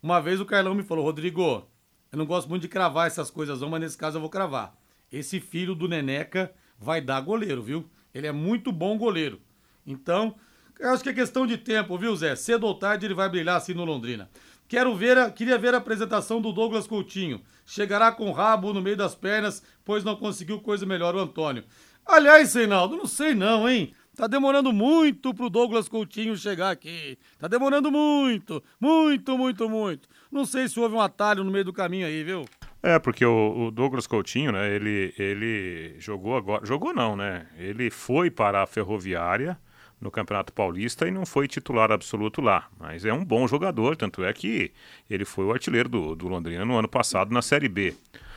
Uma 0.03 0.21
vez 0.21 0.41
o 0.41 0.47
Carlão 0.47 0.75
me 0.75 0.83
falou, 0.83 1.05
Rodrigo, 1.05 1.69
eu 2.11 2.19
não 2.19 2.27
gosto 2.27 2.49
muito 2.49 2.63
de 2.63 2.69
cravar 2.69 3.07
essas 3.07 3.31
coisas 3.31 3.61
mas 3.61 3.81
nesse 3.81 3.97
caso 3.97 4.17
eu 4.17 4.21
vou 4.21 4.31
cravar. 4.31 4.75
Esse 5.13 5.41
filho 5.41 5.75
do 5.75 5.89
Neneca 5.89 6.53
vai 6.79 7.01
dar 7.01 7.21
goleiro, 7.21 7.63
viu? 7.63 7.89
Ele 8.15 8.27
é 8.27 8.33
muito 8.33 8.73
bom 8.73 8.97
goleiro. 8.97 9.41
Então, 9.87 10.35
eu 10.79 10.91
acho 10.91 11.03
que 11.03 11.11
é 11.11 11.13
questão 11.13 11.47
de 11.47 11.59
tempo, 11.59 11.99
viu, 11.99 12.15
Zé? 12.17 12.35
Cedo 12.35 12.67
ou 12.67 12.75
tarde 12.75 13.07
ele 13.07 13.15
vai 13.15 13.29
brilhar 13.29 13.57
assim 13.57 13.75
no 13.75 13.85
Londrina. 13.85 14.31
Quero 14.67 14.95
ver, 14.95 15.19
a, 15.19 15.31
queria 15.31 15.59
ver 15.59 15.75
a 15.75 15.79
apresentação 15.79 16.41
do 16.41 16.53
Douglas 16.53 16.87
Coutinho. 16.87 17.43
Chegará 17.71 18.11
com 18.11 18.29
o 18.29 18.33
rabo 18.33 18.73
no 18.73 18.83
meio 18.83 18.97
das 18.97 19.15
pernas, 19.15 19.63
pois 19.85 20.03
não 20.03 20.17
conseguiu 20.17 20.59
coisa 20.61 20.85
melhor 20.85 21.15
o 21.15 21.21
Antônio. 21.21 21.63
Aliás, 22.05 22.53
Reinaldo, 22.53 22.97
não 22.97 23.07
sei 23.07 23.33
não, 23.33 23.69
hein? 23.69 23.95
Tá 24.17 24.27
demorando 24.27 24.73
muito 24.73 25.33
pro 25.33 25.49
Douglas 25.49 25.89
Coutinho 25.89 26.37
chegar 26.37 26.71
aqui. 26.71 27.17
Tá 27.39 27.47
demorando 27.47 27.89
muito, 27.89 28.61
muito, 28.81 29.39
muito, 29.39 29.71
muito. 29.71 30.09
Não 30.33 30.45
sei 30.45 30.67
se 30.67 30.81
houve 30.81 30.97
um 30.97 31.01
atalho 31.01 31.45
no 31.45 31.51
meio 31.53 31.65
do 31.65 31.73
caminho 31.73 32.09
aí, 32.09 32.25
viu? 32.25 32.45
É, 32.83 32.99
porque 32.99 33.25
o, 33.25 33.67
o, 33.67 33.71
Douglas 33.71 34.09
Coutinho, 34.09 34.51
né, 34.51 34.75
ele, 34.75 35.15
ele 35.17 35.95
jogou 36.01 36.37
agora. 36.37 36.67
Jogou 36.67 36.93
não, 36.93 37.15
né? 37.15 37.47
Ele 37.57 37.89
foi 37.89 38.33
para 38.33 38.65
a 38.65 38.67
Ferroviária 38.67 39.57
no 40.01 40.11
Campeonato 40.11 40.53
Paulista 40.53 41.07
e 41.07 41.11
não 41.11 41.27
foi 41.27 41.47
titular 41.47 41.93
absoluto 41.93 42.41
lá. 42.41 42.69
Mas 42.79 43.05
é 43.05 43.13
um 43.13 43.25
bom 43.25 43.47
jogador, 43.47 43.97
tanto 43.97 44.25
é 44.25 44.33
que 44.33 44.73
ele 45.09 45.25
foi 45.25 45.45
o 45.45 45.53
artilheiro 45.53 45.89
do, 45.89 46.15
do 46.15 46.29
Londrina 46.29 46.65
no 46.65 46.77
ano 46.77 46.89
passado 46.89 47.33
na 47.33 47.43
Série 47.43 47.69
B. 47.69 47.95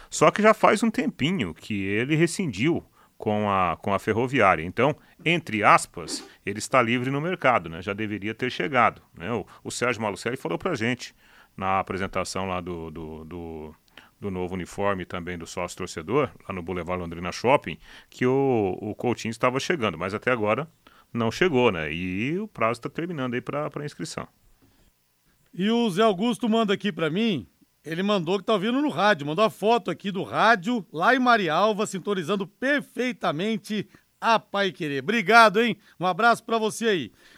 Só 0.10 0.30
que 0.30 0.42
já 0.42 0.54
faz 0.54 0.84
um 0.84 0.92
tempinho 0.92 1.54
que 1.54 1.84
ele 1.84 2.16
rescindiu 2.16 2.84
com 3.18 3.50
a, 3.50 3.78
com 3.78 3.94
a 3.94 4.00
Ferroviária. 4.00 4.64
Então, 4.64 4.96
entre 5.24 5.64
aspas, 5.64 6.28
ele 6.46 6.60
está 6.60 6.82
livre 6.82 7.10
no 7.10 7.22
mercado, 7.22 7.70
né? 7.70 7.82
já 7.82 7.94
deveria 7.94 8.34
ter 8.34 8.52
chegado. 8.52 9.02
Né? 9.18 9.32
O, 9.32 9.46
o 9.64 9.72
Sérgio 9.72 10.02
Malucelli 10.02 10.36
falou 10.36 10.58
para 10.58 10.76
gente 10.76 11.16
na 11.56 11.80
apresentação 11.80 12.48
lá 12.48 12.60
do, 12.60 12.92
do, 12.92 13.24
do 13.26 13.76
do 14.24 14.32
novo 14.32 14.54
uniforme 14.54 15.04
também 15.04 15.38
do 15.38 15.46
sócio 15.46 15.78
torcedor, 15.78 16.30
lá 16.48 16.56
no 16.56 16.62
Boulevard 16.62 17.02
Londrina 17.02 17.30
Shopping, 17.32 17.78
que 18.10 18.26
o, 18.26 18.78
o 18.82 18.96
Coutinho 18.96 19.32
estava 19.32 19.60
chegando, 19.60 19.98
mas 19.98 20.14
até 20.14 20.32
agora 20.32 20.66
não 21.14 21.32
chegou, 21.32 21.72
né? 21.72 21.94
E 21.94 22.38
o 22.40 22.48
prazo 22.48 22.80
está 22.80 22.90
terminando 22.90 23.36
aí 23.36 23.42
para 23.42 23.86
inscrição. 23.86 24.28
E 25.54 25.70
o 25.70 25.90
Zé 25.90 26.02
Augusto 26.02 26.50
manda 26.50 26.74
aqui 26.74 26.92
para 26.92 27.10
mim, 27.10 27.48
ele 27.86 28.02
mandou 28.02 28.40
que 28.40 28.46
tá 28.46 28.54
ouvindo 28.54 28.82
no 28.82 28.90
rádio, 28.90 29.28
mandou 29.28 29.46
a 29.46 29.50
foto 29.50 29.92
aqui 29.92 30.12
do 30.12 30.24
rádio, 30.24 30.86
lá 30.92 31.14
em 31.14 31.20
Marialva, 31.20 31.86
sintonizando 31.86 32.48
perfeitamente 32.48 33.88
a 34.20 34.40
Pai 34.40 34.72
Querer. 34.72 35.04
Obrigado, 35.04 35.62
hein? 35.62 35.78
Um 36.00 36.06
abraço 36.06 36.44
para 36.46 36.58
você 36.58 36.88
aí. 36.88 37.12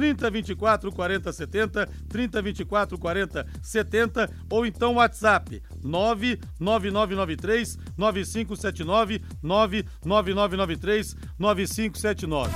3024 0.00 0.90
40 0.90 1.30
70, 1.30 1.86
3024 2.08 2.98
40 2.98 3.46
70 3.62 4.30
ou 4.48 4.64
então 4.64 4.94
WhatsApp 4.94 5.62
99993 5.82 7.78
9579 7.98 9.22
99993 9.42 11.16
9579. 11.38 12.50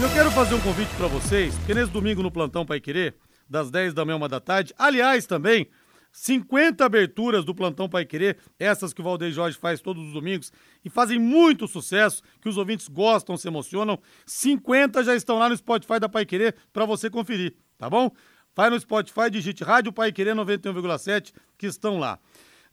Eu 0.00 0.08
quero 0.10 0.30
fazer 0.30 0.54
um 0.54 0.60
convite 0.60 0.94
para 0.96 1.08
vocês, 1.08 1.54
porque 1.56 1.74
nesse 1.74 1.92
domingo 1.92 2.22
no 2.22 2.30
Plantão 2.30 2.64
Pai 2.64 2.80
Querer, 2.80 3.14
das 3.48 3.70
10 3.70 3.92
da 3.92 4.06
manhã 4.06 4.16
uma 4.16 4.28
da 4.28 4.40
tarde, 4.40 4.72
aliás 4.78 5.26
também 5.26 5.68
50 6.12 6.84
aberturas 6.84 7.44
do 7.44 7.54
Plantão 7.54 7.88
Pai 7.88 8.04
Querer, 8.04 8.38
essas 8.58 8.92
que 8.92 9.00
o 9.00 9.04
Valdeir 9.04 9.32
Jorge 9.32 9.56
faz 9.58 9.80
todos 9.80 10.06
os 10.06 10.12
domingos 10.12 10.52
e 10.84 10.90
fazem 10.90 11.18
muito 11.18 11.68
sucesso, 11.68 12.22
que 12.40 12.48
os 12.48 12.56
ouvintes 12.56 12.88
gostam, 12.88 13.36
se 13.36 13.46
emocionam. 13.46 13.98
50 14.26 15.04
já 15.04 15.14
estão 15.14 15.38
lá 15.38 15.48
no 15.48 15.56
Spotify 15.56 16.00
da 16.00 16.08
Pai 16.08 16.26
Querer 16.26 16.56
para 16.72 16.84
você 16.84 17.08
conferir, 17.08 17.54
tá 17.76 17.88
bom? 17.88 18.10
Vai 18.54 18.70
no 18.70 18.80
Spotify, 18.80 19.30
digite 19.30 19.62
Rádio 19.62 19.92
Pai 19.92 20.10
Querer 20.10 20.34
91,7 20.34 21.32
que 21.56 21.66
estão 21.66 21.98
lá. 21.98 22.18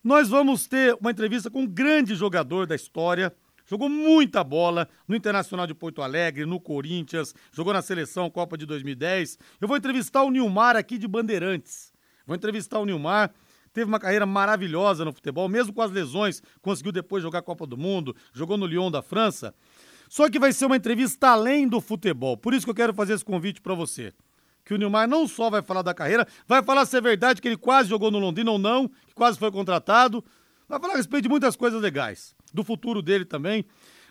Nós 0.03 0.29
vamos 0.29 0.67
ter 0.67 0.95
uma 0.99 1.11
entrevista 1.11 1.49
com 1.49 1.61
um 1.61 1.67
grande 1.67 2.15
jogador 2.15 2.67
da 2.67 2.75
história, 2.75 3.33
jogou 3.67 3.89
muita 3.89 4.43
bola 4.43 4.87
no 5.07 5.15
Internacional 5.15 5.65
de 5.65 5.73
Porto 5.73 6.01
Alegre, 6.01 6.45
no 6.45 6.59
Corinthians, 6.59 7.33
jogou 7.51 7.73
na 7.73 7.81
seleção 7.81 8.29
Copa 8.29 8.57
de 8.57 8.65
2010. 8.65 9.39
Eu 9.59 9.67
vou 9.67 9.77
entrevistar 9.77 10.23
o 10.23 10.31
Nilmar 10.31 10.75
aqui 10.75 10.97
de 10.97 11.07
Bandeirantes. 11.07 11.94
Vou 12.25 12.35
entrevistar 12.35 12.79
o 12.79 12.85
Nilmar. 12.85 13.31
Teve 13.73 13.89
uma 13.89 13.99
carreira 13.99 14.25
maravilhosa 14.25 15.03
no 15.03 15.11
futebol, 15.11 15.49
mesmo 15.49 15.73
com 15.73 15.81
as 15.81 15.91
lesões, 15.91 16.41
conseguiu 16.61 16.93
depois 16.93 17.21
jogar 17.21 17.39
a 17.39 17.41
Copa 17.41 17.67
do 17.67 17.77
Mundo, 17.77 18.15
jogou 18.33 18.55
no 18.55 18.65
Lyon 18.65 18.89
da 18.89 19.01
França. 19.01 19.53
Só 20.07 20.29
que 20.29 20.39
vai 20.39 20.53
ser 20.53 20.65
uma 20.65 20.77
entrevista 20.77 21.27
além 21.27 21.67
do 21.67 21.81
futebol. 21.81 22.37
Por 22.37 22.53
isso 22.53 22.65
que 22.65 22.69
eu 22.69 22.75
quero 22.75 22.93
fazer 22.93 23.13
esse 23.13 23.25
convite 23.25 23.59
para 23.59 23.73
você. 23.73 24.13
Que 24.63 24.73
o 24.73 24.77
Nilmar 24.77 25.09
não 25.09 25.27
só 25.27 25.49
vai 25.49 25.61
falar 25.61 25.81
da 25.81 25.93
carreira, 25.93 26.25
vai 26.47 26.63
falar 26.63 26.85
se 26.85 26.95
é 26.95 27.01
verdade 27.01 27.41
que 27.41 27.47
ele 27.49 27.57
quase 27.57 27.89
jogou 27.89 28.09
no 28.09 28.17
Londrina 28.17 28.49
ou 28.49 28.57
não, 28.57 28.87
que 28.87 29.13
quase 29.13 29.37
foi 29.37 29.51
contratado. 29.51 30.23
Vai 30.69 30.79
falar 30.79 30.93
a 30.93 30.97
respeito 30.97 31.23
de 31.23 31.29
muitas 31.29 31.55
coisas 31.57 31.81
legais, 31.81 32.33
do 32.53 32.63
futuro 32.63 33.01
dele 33.01 33.25
também. 33.25 33.65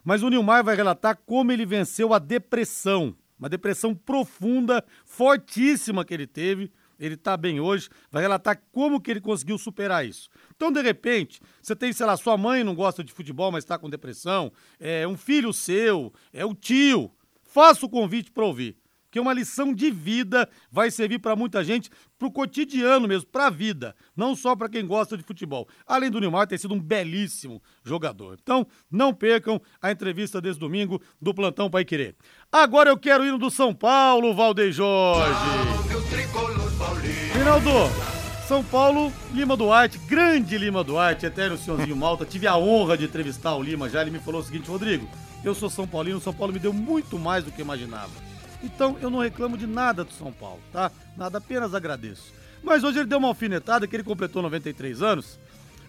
Mas 0.05 0.23
o 0.23 0.29
Nilmar 0.29 0.63
vai 0.63 0.77
relatar 0.77 1.19
como 1.25 1.51
ele 1.51 1.65
venceu 1.65 2.13
a 2.13 2.19
depressão, 2.19 3.17
uma 3.39 3.49
depressão 3.49 3.95
profunda, 3.95 4.85
fortíssima 5.07 6.05
que 6.05 6.13
ele 6.13 6.27
teve 6.27 6.71
ele 6.99 7.15
está 7.15 7.37
bem 7.37 7.61
hoje, 7.61 7.89
vai 8.11 8.23
relatar 8.23 8.61
como 8.73 9.01
que 9.01 9.11
ele 9.11 9.21
conseguiu 9.21 9.59
superar 9.59 10.07
isso. 10.07 10.29
Então, 10.55 10.71
de 10.73 10.81
repente, 10.83 11.41
você 11.61 11.75
tem, 11.75 11.93
sei 11.93 12.07
lá, 12.07 12.17
sua 12.17 12.37
mãe 12.37 12.65
não 12.65 12.75
gosta 12.75 13.03
de 13.03 13.13
futebol, 13.13 13.51
mas 13.51 13.65
está 13.65 13.79
com 13.79 13.91
depressão, 13.91 14.53
é 14.79 15.07
um 15.07 15.17
filho 15.17 15.53
seu, 15.53 16.13
é 16.33 16.45
o 16.45 16.55
tio. 16.55 17.11
Faça 17.43 17.87
o 17.87 17.89
convite 17.89 18.33
para 18.33 18.45
ouvir, 18.45 18.77
que 19.15 19.21
uma 19.21 19.33
lição 19.33 19.73
de 19.73 19.93
vida, 19.93 20.49
vai 20.73 20.91
servir 20.91 21.21
para 21.21 21.37
muita 21.37 21.63
gente, 21.63 21.89
para 22.19 22.27
o 22.27 22.33
cotidiano 22.33 23.07
mesmo, 23.07 23.29
para 23.29 23.47
a 23.47 23.51
vida, 23.51 23.95
não 24.17 24.35
só 24.35 24.57
para 24.57 24.69
quem 24.69 24.85
gosta 24.85 25.17
de 25.17 25.23
futebol. 25.23 25.69
Além 25.87 26.11
do 26.11 26.19
Neymar 26.19 26.49
ter 26.49 26.59
sido 26.59 26.75
um 26.75 26.81
belíssimo 26.81 27.63
jogador. 27.85 28.37
Então, 28.43 28.67
não 28.91 29.15
percam 29.15 29.63
a 29.81 29.93
entrevista 29.93 30.41
desse 30.41 30.59
domingo 30.59 31.01
do 31.23 31.33
Plantão 31.33 31.71
Pai 31.71 31.85
Querer. 31.85 32.17
Agora 32.51 32.91
eu 32.91 32.99
quero 32.99 33.25
ir 33.25 33.39
do 33.39 33.51
São 33.53 33.73
Paulo, 33.73 34.35
Valdeir 34.35 34.73
Jorge. 34.73 36.64
Reinaldo, 37.35 37.69
São 38.47 38.63
Paulo, 38.63 39.13
Lima 39.33 39.57
Duarte, 39.57 39.99
grande 39.99 40.57
Lima 40.57 40.85
Duarte, 40.85 41.27
eterno 41.27 41.59
senhorzinho 41.59 41.97
Malta. 41.97 42.25
Tive 42.25 42.47
a 42.47 42.57
honra 42.57 42.97
de 42.97 43.07
entrevistar 43.07 43.57
o 43.57 43.63
Lima 43.63 43.89
já. 43.89 44.03
Ele 44.03 44.13
me 44.13 44.21
falou 44.21 44.41
o 44.41 44.45
seguinte, 44.45 44.71
Rodrigo, 44.71 45.09
eu 45.43 45.53
sou 45.53 45.69
São 45.69 45.85
Paulino, 45.85 46.21
São 46.21 46.33
Paulo 46.33 46.53
me 46.53 46.61
deu 46.61 46.73
muito 46.73 47.19
mais 47.19 47.43
do 47.43 47.51
que 47.51 47.61
imaginava. 47.61 48.13
Então 48.63 48.97
eu 49.03 49.11
não 49.11 49.19
reclamo 49.19 49.59
de 49.59 49.67
nada 49.67 50.05
do 50.05 50.13
São 50.13 50.31
Paulo, 50.31 50.61
tá? 50.73 50.93
Nada, 51.17 51.39
apenas 51.39 51.75
agradeço. 51.75 52.33
Mas 52.63 52.85
hoje 52.85 53.01
ele 53.01 53.09
deu 53.09 53.19
uma 53.19 53.29
alfinetada 53.29 53.87
que 53.89 53.97
ele 53.97 54.05
completou 54.05 54.41
93 54.41 55.03
anos. 55.03 55.39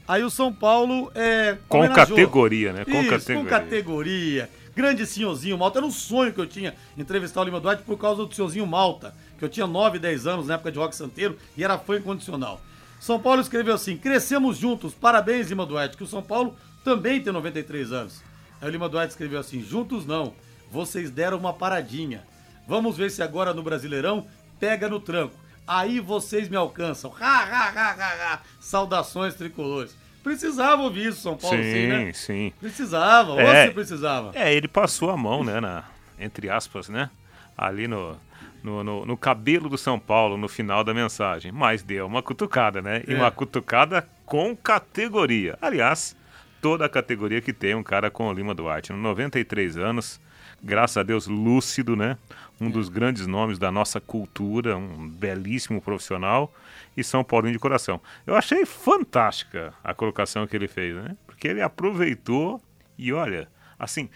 Aí 0.08 0.24
o 0.24 0.32
São 0.32 0.52
Paulo 0.52 1.12
é. 1.14 1.58
Com 1.70 1.88
categoria, 1.90 2.74
né? 2.74 2.86
Com 2.86 3.02
Isso, 3.02 3.10
categoria. 3.10 3.44
Com 3.44 3.50
categoria. 3.50 4.50
Grande 4.76 5.06
senhorzinho 5.06 5.58
Malta. 5.60 5.78
Era 5.78 5.86
um 5.86 5.92
sonho 5.92 6.34
que 6.34 6.42
eu 6.42 6.48
tinha 6.48 6.74
entrevistar 6.98 7.42
o 7.42 7.44
Lima 7.44 7.60
Duarte 7.60 7.84
por 7.84 7.98
causa 8.00 8.26
do 8.26 8.34
senhorzinho 8.34 8.66
Malta. 8.66 9.14
Eu 9.46 9.50
tinha 9.50 9.68
9, 9.68 10.00
10 10.00 10.28
anos 10.28 10.48
na 10.48 10.56
época 10.56 10.72
de 10.72 10.80
rock 10.80 10.96
santeiro 10.96 11.38
e 11.56 11.64
era 11.64 11.78
fã 11.78 11.98
incondicional. 11.98 12.60
São 13.00 13.20
Paulo 13.20 13.42
escreveu 13.42 13.76
assim: 13.76 13.98
crescemos 13.98 14.58
juntos, 14.58 14.94
parabéns, 14.94 15.50
Lima 15.50 15.66
Duarte, 15.66 15.96
que 15.96 16.04
o 16.04 16.08
São 16.08 16.24
Paulo 16.24 16.56
também 16.84 17.22
tem 17.22 17.32
93 17.32 17.92
anos. 17.92 18.24
Aí 18.60 18.68
o 18.68 18.72
Lima 18.72 18.90
Duarte 18.90 19.12
escreveu 19.12 19.40
assim: 19.40 19.62
juntos 19.62 20.06
não, 20.06 20.34
vocês 20.72 21.12
deram 21.12 21.38
uma 21.38 21.54
paradinha. 21.54 22.24
Vamos 22.68 22.98
ver 22.98 23.12
se 23.12 23.22
agora 23.22 23.54
no 23.54 23.62
Brasileirão 23.62 24.26
pega 24.60 24.90
no 24.90 25.00
tranco. 25.00 25.36
Aí 25.68 26.00
vocês 26.00 26.50
me 26.50 26.56
alcançam. 26.56 27.14
Ha, 27.20 27.26
ha, 27.26 27.70
ha, 27.70 27.92
ha, 27.92 28.34
ha. 28.34 28.40
Saudações 28.60 29.36
tricolores. 29.36 29.96
Precisava 30.24 30.82
ouvir 30.82 31.10
isso, 31.10 31.22
São 31.22 31.38
Paulo, 31.38 31.56
sim, 31.56 31.64
sim 31.64 31.88
né? 31.88 32.14
Sim, 32.14 32.54
Precisava, 32.60 33.40
é, 33.40 33.68
você 33.68 33.74
precisava. 33.74 34.32
É, 34.34 34.52
ele 34.52 34.68
passou 34.68 35.12
a 35.12 35.18
mão, 35.18 35.44
né, 35.44 35.60
na, 35.60 35.84
entre 36.18 36.50
aspas, 36.50 36.90
né? 36.90 37.12
Ali 37.56 37.88
no, 37.88 38.18
no, 38.66 38.84
no, 38.84 39.06
no, 39.06 39.16
cabelo 39.16 39.70
do 39.70 39.78
São 39.78 40.00
Paulo 40.00 40.38
no 40.38 40.48
final 40.48 40.84
da 40.84 40.94
mensagem. 40.94 41.52
Mas 41.52 41.84
deu 41.84 42.08
uma 42.08 42.24
cutucada, 42.24 42.82
né? 42.82 43.04
E 43.08 43.14
é. 43.14 43.16
uma 43.16 43.30
cutucada 43.30 44.08
com 44.26 44.56
categoria. 44.56 45.56
Aliás, 45.62 46.16
toda 46.60 46.86
a 46.86 46.90
categoria 46.90 47.42
que 47.42 47.54
tem 47.54 47.76
um 47.76 47.84
cara 47.84 48.10
com 48.10 48.28
o 48.28 48.34
Lima 48.34 48.56
Duarte. 48.56 48.92
93 48.92 49.78
anos, 49.78 50.20
graças 50.64 50.98
a 50.98 51.04
Deus, 51.04 51.28
lúcido, 51.28 51.96
né? 51.96 52.18
Um 52.60 52.68
é. 52.68 52.72
dos 52.72 52.90
grandes 52.90 53.28
nomes 53.28 53.60
da 53.60 53.72
nossa 53.72 54.02
cultura, 54.02 54.76
um 54.76 55.08
belíssimo 55.08 55.80
profissional 55.80 56.52
e 56.98 57.04
São 57.04 57.24
Paulino 57.24 57.54
de 57.54 57.60
coração. 57.60 58.02
Eu 58.26 58.36
achei 58.36 58.66
fantástica 58.66 59.74
a 59.84 59.94
colocação 59.94 60.48
que 60.48 60.56
ele 60.56 60.68
fez, 60.68 60.96
né? 60.96 61.16
Porque 61.28 61.48
ele 61.48 61.62
aproveitou 61.62 62.60
e 62.98 63.14
olha, 63.14 63.48
assim, 63.78 64.10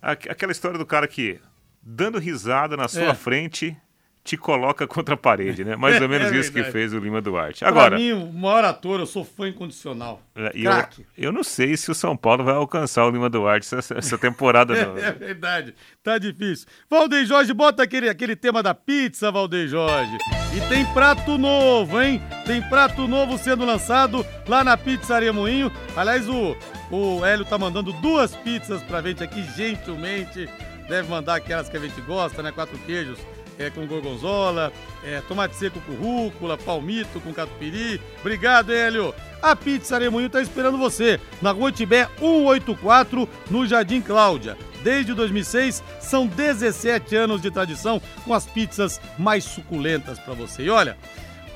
aquela 0.00 0.52
história 0.52 0.78
do 0.78 0.86
cara 0.86 1.08
que 1.08 1.40
dando 1.82 2.18
risada 2.18 2.76
na 2.76 2.88
sua 2.88 3.10
é. 3.10 3.14
frente 3.14 3.76
te 4.24 4.36
coloca 4.36 4.86
contra 4.86 5.14
a 5.14 5.16
parede, 5.18 5.64
né? 5.64 5.74
Mais 5.74 6.00
ou 6.00 6.08
menos 6.08 6.30
é 6.30 6.36
isso 6.36 6.52
que 6.52 6.62
fez 6.64 6.92
o 6.92 6.98
Lima 6.98 7.20
Duarte. 7.20 7.64
Agora, 7.64 7.90
pra 7.90 7.98
mim, 7.98 8.12
o 8.12 8.32
maior 8.32 8.64
ator, 8.64 9.00
eu 9.00 9.06
sou 9.06 9.24
fã 9.24 9.48
incondicional. 9.48 10.22
É, 10.34 10.52
eu, 10.54 10.70
eu 11.18 11.32
não 11.32 11.42
sei 11.42 11.76
se 11.76 11.90
o 11.90 11.94
São 11.94 12.16
Paulo 12.16 12.44
vai 12.44 12.54
alcançar 12.54 13.04
o 13.04 13.10
Lima 13.10 13.28
Duarte 13.28 13.74
essa, 13.74 13.98
essa 13.98 14.16
temporada, 14.16 14.74
não. 14.86 14.96
é 14.98 15.12
verdade, 15.12 15.74
tá 16.02 16.18
difícil. 16.18 16.66
Valdeir 16.88 17.26
Jorge, 17.26 17.52
bota 17.52 17.82
aquele, 17.82 18.08
aquele 18.08 18.36
tema 18.36 18.62
da 18.62 18.74
pizza, 18.74 19.30
Valdeir 19.30 19.68
Jorge. 19.68 20.16
E 20.54 20.60
tem 20.68 20.84
prato 20.92 21.36
novo, 21.36 22.00
hein? 22.00 22.22
Tem 22.46 22.62
prato 22.62 23.08
novo 23.08 23.36
sendo 23.38 23.64
lançado 23.64 24.24
lá 24.46 24.62
na 24.62 24.76
Pizzaria 24.76 25.32
Moinho. 25.32 25.72
Aliás, 25.96 26.28
o, 26.28 26.56
o 26.90 27.24
Hélio 27.24 27.44
tá 27.44 27.58
mandando 27.58 27.92
duas 27.94 28.36
pizzas 28.36 28.82
pra 28.82 29.02
gente 29.02 29.24
aqui, 29.24 29.42
gentilmente. 29.56 30.48
Deve 30.92 31.08
mandar 31.08 31.36
aquelas 31.36 31.70
que 31.70 31.76
a 31.78 31.80
gente 31.80 31.98
gosta, 32.02 32.42
né? 32.42 32.52
Quatro 32.52 32.76
queijos 32.80 33.18
é, 33.58 33.70
com 33.70 33.86
gorgonzola, 33.86 34.70
é, 35.02 35.22
tomate 35.22 35.56
seco 35.56 35.80
com 35.80 35.94
rúcula, 35.94 36.58
palmito 36.58 37.18
com 37.18 37.32
catupiry. 37.32 37.98
Obrigado, 38.20 38.70
Hélio! 38.74 39.14
A 39.40 39.56
Pizza 39.56 39.94
Aremoinho 39.94 40.26
está 40.26 40.42
esperando 40.42 40.76
você 40.76 41.18
na 41.40 41.50
Rua 41.50 41.72
Tibé 41.72 42.10
184, 42.18 43.26
no 43.50 43.66
Jardim 43.66 44.02
Cláudia. 44.02 44.54
Desde 44.82 45.14
2006, 45.14 45.82
são 45.98 46.26
17 46.26 47.16
anos 47.16 47.40
de 47.40 47.50
tradição 47.50 47.98
com 48.26 48.34
as 48.34 48.44
pizzas 48.44 49.00
mais 49.18 49.44
suculentas 49.44 50.18
para 50.18 50.34
você. 50.34 50.64
E 50.64 50.68
olha, 50.68 50.98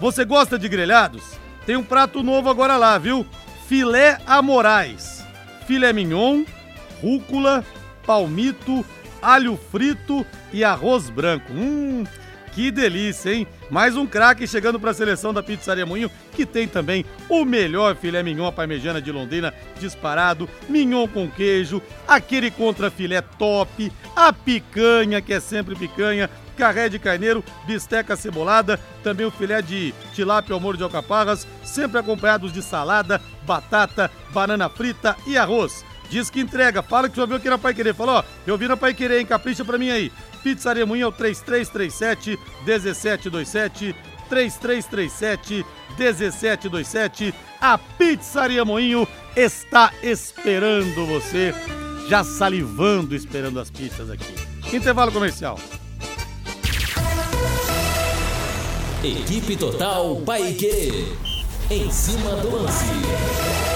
você 0.00 0.24
gosta 0.24 0.58
de 0.58 0.66
grelhados? 0.66 1.34
Tem 1.66 1.76
um 1.76 1.84
prato 1.84 2.22
novo 2.22 2.48
agora 2.48 2.78
lá, 2.78 2.96
viu? 2.96 3.26
Filé 3.68 4.18
a 4.26 4.40
Moraes. 4.40 5.22
Filé 5.66 5.92
mignon, 5.92 6.42
rúcula, 7.02 7.62
palmito, 8.06 8.82
alho 9.20 9.56
frito 9.56 10.24
e 10.52 10.64
arroz 10.64 11.10
branco. 11.10 11.52
Hum, 11.52 12.04
que 12.56 12.70
delícia, 12.70 13.34
hein? 13.34 13.46
Mais 13.70 13.96
um 13.96 14.06
craque 14.06 14.46
chegando 14.46 14.80
para 14.80 14.90
a 14.90 14.94
seleção 14.94 15.34
da 15.34 15.42
Pizzaria 15.42 15.84
Moinho, 15.84 16.10
que 16.32 16.46
tem 16.46 16.66
também 16.66 17.04
o 17.28 17.44
melhor 17.44 17.96
filé 17.96 18.22
mignon 18.22 18.50
parmegiana 18.50 19.00
de 19.00 19.12
Londrina, 19.12 19.52
disparado, 19.78 20.48
mignon 20.66 21.06
com 21.06 21.30
queijo, 21.30 21.82
aquele 22.08 22.50
contra 22.50 22.90
filé 22.90 23.20
top, 23.20 23.92
a 24.16 24.32
picanha, 24.32 25.20
que 25.20 25.34
é 25.34 25.40
sempre 25.40 25.76
picanha, 25.76 26.30
carré 26.56 26.88
de 26.88 26.98
carneiro, 26.98 27.44
bisteca 27.66 28.16
cebolada, 28.16 28.80
também 29.02 29.26
o 29.26 29.30
filé 29.30 29.60
de 29.60 29.94
tilápia 30.14 30.54
ao 30.54 30.60
molho 30.60 30.78
de 30.78 30.82
alcaparras, 30.82 31.46
sempre 31.62 31.98
acompanhados 31.98 32.52
de 32.54 32.62
salada, 32.62 33.20
batata, 33.42 34.10
banana 34.32 34.70
frita 34.70 35.14
e 35.26 35.36
arroz. 35.36 35.84
Diz 36.10 36.30
que 36.30 36.40
entrega, 36.40 36.82
fala 36.82 37.08
que 37.08 37.16
já 37.16 37.26
viu 37.26 37.36
aqui 37.36 37.48
na 37.48 37.58
Pai 37.58 37.74
Querer. 37.74 37.94
Falou, 37.94 38.16
ó, 38.16 38.24
eu 38.46 38.56
vi 38.56 38.68
na 38.68 38.76
Pai 38.76 38.94
Querer, 38.94 39.20
hein? 39.20 39.26
Capricha 39.26 39.64
pra 39.64 39.78
mim 39.78 39.90
aí. 39.90 40.12
Pizzaria 40.42 40.86
Moinho 40.86 41.04
é 41.04 41.08
o 41.08 41.12
3337 41.12 42.38
1727 42.64 43.94
3337 44.28 45.66
1727. 45.98 47.34
A 47.60 47.78
Pizzaria 47.78 48.64
Moinho 48.64 49.06
está 49.34 49.92
esperando 50.02 51.06
você, 51.06 51.54
já 52.08 52.22
salivando 52.22 53.14
esperando 53.14 53.58
as 53.58 53.70
pizzas 53.70 54.10
aqui. 54.10 54.34
Intervalo 54.72 55.12
comercial. 55.12 55.58
Equipe 59.02 59.56
Total 59.56 60.16
Paique. 60.22 61.12
Em 61.70 61.90
cima 61.90 62.30
do 62.36 62.62
lance. 62.62 63.75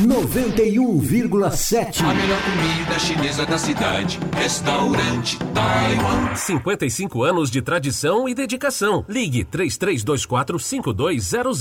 91,7. 0.00 2.02
A 2.02 2.14
melhor 2.14 2.40
comida 2.42 2.98
chinesa 2.98 3.44
da 3.44 3.58
cidade. 3.58 4.18
Restaurante 4.34 5.38
Taiwan. 5.52 6.34
55 6.34 7.22
anos 7.22 7.50
de 7.50 7.60
tradição 7.60 8.26
e 8.28 8.34
dedicação. 8.34 9.04
Ligue 9.08 9.44
3324 9.44 10.58
5200. 10.58 11.60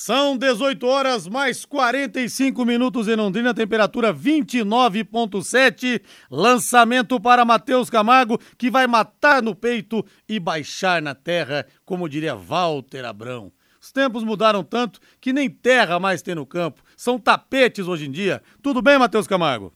São 0.09 0.39
18 0.39 0.87
horas 0.87 1.29
mais 1.29 1.67
45 1.67 2.65
minutos 2.65 3.09
em 3.09 3.15
Londrina, 3.15 3.53
temperatura 3.53 4.11
29.7. 4.11 6.01
Lançamento 6.31 7.21
para 7.21 7.45
Matheus 7.45 7.91
Camargo, 7.91 8.39
que 8.57 8.71
vai 8.71 8.87
matar 8.87 9.43
no 9.43 9.55
peito 9.55 10.03
e 10.27 10.41
baixar 10.41 11.03
na 11.03 11.15
terra, 11.15 11.67
como 11.85 12.09
diria 12.09 12.35
Walter 12.35 13.05
Abrão. 13.05 13.53
Os 13.79 13.93
tempos 13.93 14.25
mudaram 14.25 14.65
tanto 14.65 14.99
que 15.21 15.31
nem 15.31 15.51
terra 15.51 16.01
mais 16.01 16.23
tem 16.23 16.35
no 16.35 16.47
campo. 16.47 16.83
São 16.97 17.19
tapetes 17.19 17.87
hoje 17.87 18.07
em 18.07 18.11
dia. 18.11 18.43
Tudo 18.63 18.81
bem, 18.81 18.99
Matheus 18.99 19.27
Camargo? 19.27 19.75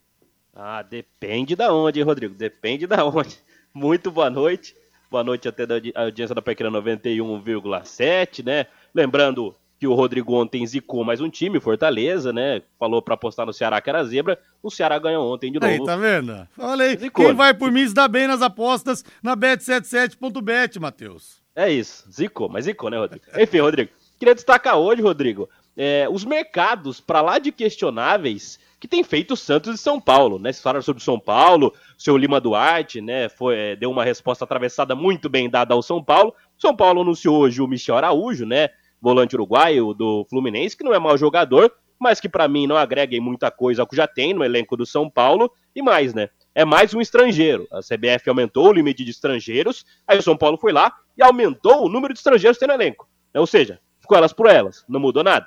Ah, 0.54 0.80
depende 0.80 1.54
da 1.54 1.74
onde, 1.74 2.00
hein, 2.00 2.06
Rodrigo? 2.06 2.34
Depende 2.34 2.86
da 2.86 3.04
onde. 3.04 3.36
Muito 3.74 4.10
boa 4.10 4.30
noite. 4.30 4.74
Boa 5.10 5.22
noite 5.22 5.46
até 5.46 5.66
da 5.66 5.74
audiência 5.94 6.34
da 6.34 6.40
Pequena 6.40 6.70
91,7, 6.70 8.42
né? 8.42 8.64
Lembrando 8.94 9.54
que 9.82 9.86
o 9.88 9.94
Rodrigo 9.94 10.32
ontem 10.32 10.64
zicou 10.64 11.02
mais 11.02 11.20
um 11.20 11.28
time, 11.28 11.58
Fortaleza, 11.58 12.32
né? 12.32 12.62
Falou 12.78 13.02
para 13.02 13.14
apostar 13.14 13.44
no 13.44 13.52
Ceará 13.52 13.80
que 13.80 13.90
era 13.90 14.04
zebra. 14.04 14.38
O 14.62 14.70
Ceará 14.70 14.96
ganhou 14.96 15.34
ontem 15.34 15.50
de 15.50 15.58
novo. 15.58 15.72
Aí, 15.72 15.84
tá 15.84 15.96
vendo? 15.96 16.46
Falei, 16.52 16.96
zicou. 16.96 17.26
quem 17.26 17.34
vai 17.34 17.52
por 17.52 17.72
mim 17.72 17.84
se 17.88 17.92
dá 17.92 18.06
bem 18.06 18.28
nas 18.28 18.42
apostas 18.42 19.04
na 19.20 19.36
bet77.bet, 19.36 20.78
Matheus. 20.78 21.42
É 21.56 21.68
isso, 21.68 22.08
zicou, 22.08 22.48
mas 22.48 22.66
zicou, 22.66 22.90
né, 22.90 22.96
Rodrigo? 22.96 23.24
Enfim, 23.36 23.58
Rodrigo, 23.58 23.90
queria 24.20 24.36
destacar 24.36 24.78
hoje, 24.78 25.02
Rodrigo, 25.02 25.50
é, 25.76 26.06
os 26.08 26.24
mercados 26.24 27.00
para 27.00 27.20
lá 27.20 27.40
de 27.40 27.50
questionáveis 27.50 28.60
que 28.78 28.86
tem 28.86 29.02
feito 29.02 29.34
o 29.34 29.36
Santos 29.36 29.74
e 29.74 29.82
São 29.82 30.00
Paulo, 30.00 30.38
né? 30.38 30.52
Se 30.52 30.62
falaram 30.62 30.82
sobre 30.82 31.02
São 31.02 31.18
Paulo, 31.18 31.74
o 31.98 32.00
seu 32.00 32.16
Lima 32.16 32.40
Duarte, 32.40 33.00
né? 33.00 33.28
Foi, 33.28 33.56
é, 33.56 33.76
deu 33.76 33.90
uma 33.90 34.04
resposta 34.04 34.44
atravessada 34.44 34.94
muito 34.94 35.28
bem 35.28 35.50
dada 35.50 35.74
ao 35.74 35.82
São 35.82 36.02
Paulo. 36.02 36.32
São 36.56 36.74
Paulo 36.76 37.00
anunciou 37.00 37.40
hoje 37.40 37.60
o 37.60 37.66
Michel 37.66 37.96
Araújo, 37.96 38.46
né? 38.46 38.70
Volante 39.02 39.34
uruguaio 39.34 39.92
do 39.92 40.24
Fluminense, 40.30 40.76
que 40.76 40.84
não 40.84 40.94
é 40.94 40.98
mau 40.98 41.18
jogador, 41.18 41.70
mas 41.98 42.20
que 42.20 42.28
para 42.28 42.46
mim 42.46 42.66
não 42.66 42.76
agrega 42.76 43.16
em 43.16 43.20
muita 43.20 43.50
coisa 43.50 43.82
ao 43.82 43.86
que 43.86 43.96
já 43.96 44.06
tem 44.06 44.32
no 44.32 44.44
elenco 44.44 44.76
do 44.76 44.86
São 44.86 45.10
Paulo. 45.10 45.52
E 45.74 45.82
mais, 45.82 46.14
né? 46.14 46.30
É 46.54 46.64
mais 46.64 46.94
um 46.94 47.00
estrangeiro. 47.00 47.66
A 47.72 47.80
CBF 47.80 48.28
aumentou 48.28 48.68
o 48.68 48.72
limite 48.72 49.04
de 49.04 49.10
estrangeiros, 49.10 49.84
aí 50.06 50.18
o 50.18 50.22
São 50.22 50.36
Paulo 50.36 50.56
foi 50.56 50.72
lá 50.72 50.94
e 51.18 51.22
aumentou 51.22 51.84
o 51.84 51.88
número 51.88 52.14
de 52.14 52.20
estrangeiros 52.20 52.56
que 52.56 52.64
tem 52.64 52.74
no 52.74 52.80
elenco. 52.80 53.08
Ou 53.34 53.46
seja, 53.46 53.80
ficou 54.00 54.16
elas 54.16 54.32
por 54.32 54.46
elas, 54.46 54.84
não 54.88 55.00
mudou 55.00 55.24
nada. 55.24 55.46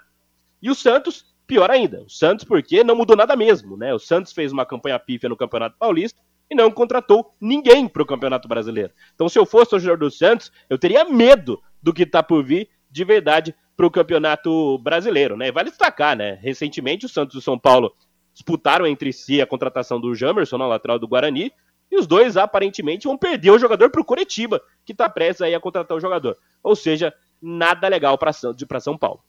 E 0.61 0.69
o 0.69 0.75
Santos 0.75 1.35
Pior 1.47 1.69
ainda, 1.69 2.01
o 2.01 2.09
Santos, 2.09 2.43
porque 2.43 2.83
não 2.83 2.95
mudou 2.95 3.15
nada 3.15 3.35
mesmo, 3.35 3.77
né? 3.77 3.93
O 3.93 3.99
Santos 3.99 4.33
fez 4.33 4.51
uma 4.51 4.65
campanha 4.65 4.97
pífia 4.97 5.29
no 5.29 5.37
Campeonato 5.37 5.77
Paulista 5.77 6.19
e 6.49 6.55
não 6.55 6.71
contratou 6.71 7.35
ninguém 7.39 7.87
para 7.87 8.01
o 8.01 8.05
Campeonato 8.05 8.47
Brasileiro. 8.47 8.91
Então, 9.13 9.29
se 9.29 9.37
eu 9.37 9.45
fosse 9.45 9.69
torcedor 9.69 9.97
do 9.97 10.09
Santos, 10.09 10.51
eu 10.67 10.77
teria 10.77 11.05
medo 11.05 11.61
do 11.83 11.93
que 11.93 12.01
está 12.01 12.23
por 12.23 12.43
vir 12.43 12.67
de 12.95 13.03
verdade 13.03 13.53
para 13.75 13.85
o 13.85 13.91
Campeonato 13.91 14.77
Brasileiro, 14.77 15.35
né? 15.35 15.51
Vale 15.51 15.69
destacar, 15.69 16.15
né? 16.15 16.39
Recentemente, 16.41 17.05
o 17.05 17.09
Santos 17.09 17.35
e 17.35 17.39
o 17.39 17.41
São 17.41 17.59
Paulo 17.59 17.93
disputaram 18.33 18.87
entre 18.87 19.11
si 19.11 19.41
a 19.41 19.45
contratação 19.45 19.99
do 19.99 20.15
Jamerson 20.15 20.57
na 20.57 20.65
lateral 20.65 20.97
do 20.97 21.05
Guarani 21.05 21.51
e 21.91 21.97
os 21.97 22.07
dois 22.07 22.37
aparentemente 22.37 23.05
vão 23.05 23.17
perder 23.17 23.51
o 23.51 23.59
jogador 23.59 23.89
para 23.89 23.99
o 23.99 24.05
Coritiba, 24.05 24.61
que 24.85 24.93
está 24.93 25.09
prestes 25.09 25.41
aí 25.41 25.53
a 25.53 25.59
contratar 25.59 25.97
o 25.97 25.99
jogador. 25.99 26.37
Ou 26.63 26.73
seja, 26.73 27.13
nada 27.41 27.89
legal 27.89 28.17
para 28.17 28.79
São 28.79 28.97
Paulo. 28.97 29.19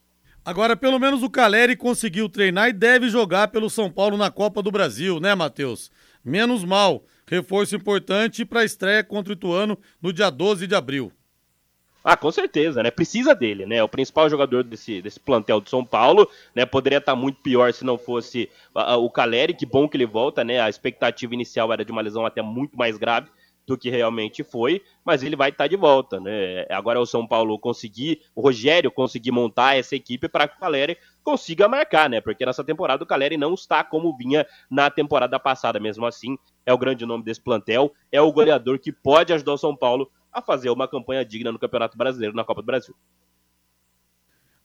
Agora, 0.45 0.77
pelo 0.77 1.01
menos 1.01 1.25
o 1.25 1.29
Caleri 1.29 1.75
conseguiu 1.75 2.29
treinar 2.29 2.69
e 2.69 2.73
deve 2.73 3.09
jogar 3.09 3.49
pelo 3.49 3.69
São 3.69 3.91
Paulo 3.91 4.17
na 4.17 4.31
Copa 4.31 4.63
do 4.63 4.71
Brasil, 4.71 5.19
né, 5.19 5.35
Matheus? 5.35 5.91
Menos 6.25 6.65
mal. 6.65 7.03
Reforço 7.27 7.75
importante 7.75 8.45
para 8.45 8.61
a 8.61 8.65
estreia 8.65 9.03
contra 9.03 9.33
o 9.33 9.37
Ituano 9.37 9.77
no 10.01 10.13
dia 10.13 10.31
12 10.31 10.69
de 10.69 10.75
abril. 10.77 11.11
Ah, 12.09 12.17
com 12.17 12.31
certeza, 12.31 12.85
né? 12.85 12.91
Precisa 12.93 13.35
dele, 13.35 13.67
né? 13.67 13.83
O 13.83 13.89
principal 13.89 14.31
jogador 14.31 14.63
desse, 14.63 15.03
desse 15.03 15.19
plantel 15.19 15.61
de 15.61 15.69
São 15.69 15.85
Paulo, 15.85 16.31
né? 16.55 16.65
Poderia 16.65 16.99
estar 16.99 17.17
muito 17.17 17.43
pior 17.43 17.73
se 17.73 17.85
não 17.85 17.99
fosse 17.99 18.49
o 18.73 19.11
Caleri, 19.11 19.53
que 19.53 19.67
bom 19.67 19.89
que 19.89 19.97
ele 19.97 20.07
volta, 20.07 20.45
né? 20.45 20.61
A 20.61 20.69
expectativa 20.69 21.35
inicial 21.35 21.73
era 21.73 21.85
de 21.85 21.91
uma 21.91 22.01
lesão 22.01 22.25
até 22.25 22.41
muito 22.41 22.79
mais 22.79 22.97
grave 22.97 23.29
do 23.67 23.77
que 23.77 23.91
realmente 23.91 24.45
foi, 24.45 24.81
mas 25.05 25.25
ele 25.25 25.35
vai 25.35 25.51
estar 25.51 25.67
de 25.67 25.75
volta, 25.75 26.21
né? 26.21 26.65
Agora 26.71 27.01
é 27.01 27.03
o 27.03 27.07
São 27.07 27.27
Paulo 27.27 27.59
conseguir, 27.59 28.21
o 28.37 28.41
Rogério 28.41 28.93
conseguir 28.93 29.33
montar 29.33 29.77
essa 29.77 29.97
equipe 29.97 30.29
para 30.29 30.47
que 30.47 30.57
o 30.57 30.61
Caleri 30.61 30.97
consiga 31.25 31.67
marcar, 31.67 32.09
né? 32.09 32.21
Porque 32.21 32.47
nessa 32.47 32.63
temporada 32.63 33.03
o 33.03 33.07
Caleri 33.07 33.37
não 33.37 33.55
está 33.55 33.83
como 33.83 34.17
vinha 34.17 34.47
na 34.71 34.89
temporada 34.89 35.41
passada, 35.41 35.81
mesmo 35.81 36.07
assim, 36.07 36.39
é 36.65 36.73
o 36.73 36.79
grande 36.79 37.05
nome 37.05 37.25
desse 37.25 37.41
plantel, 37.41 37.93
é 38.13 38.21
o 38.21 38.31
goleador 38.31 38.79
que 38.79 38.93
pode 38.93 39.33
ajudar 39.33 39.55
o 39.55 39.59
São 39.59 39.75
Paulo 39.75 40.09
a 40.37 40.43
fazer 40.43 40.69
uma 40.69 40.87
campanha 40.87 41.25
digna 41.25 41.51
no 41.51 41.59
Campeonato 41.59 41.97
Brasileiro, 41.97 42.37
na 42.37 42.45
Copa 42.45 42.61
do 42.61 42.67
Brasil. 42.67 42.95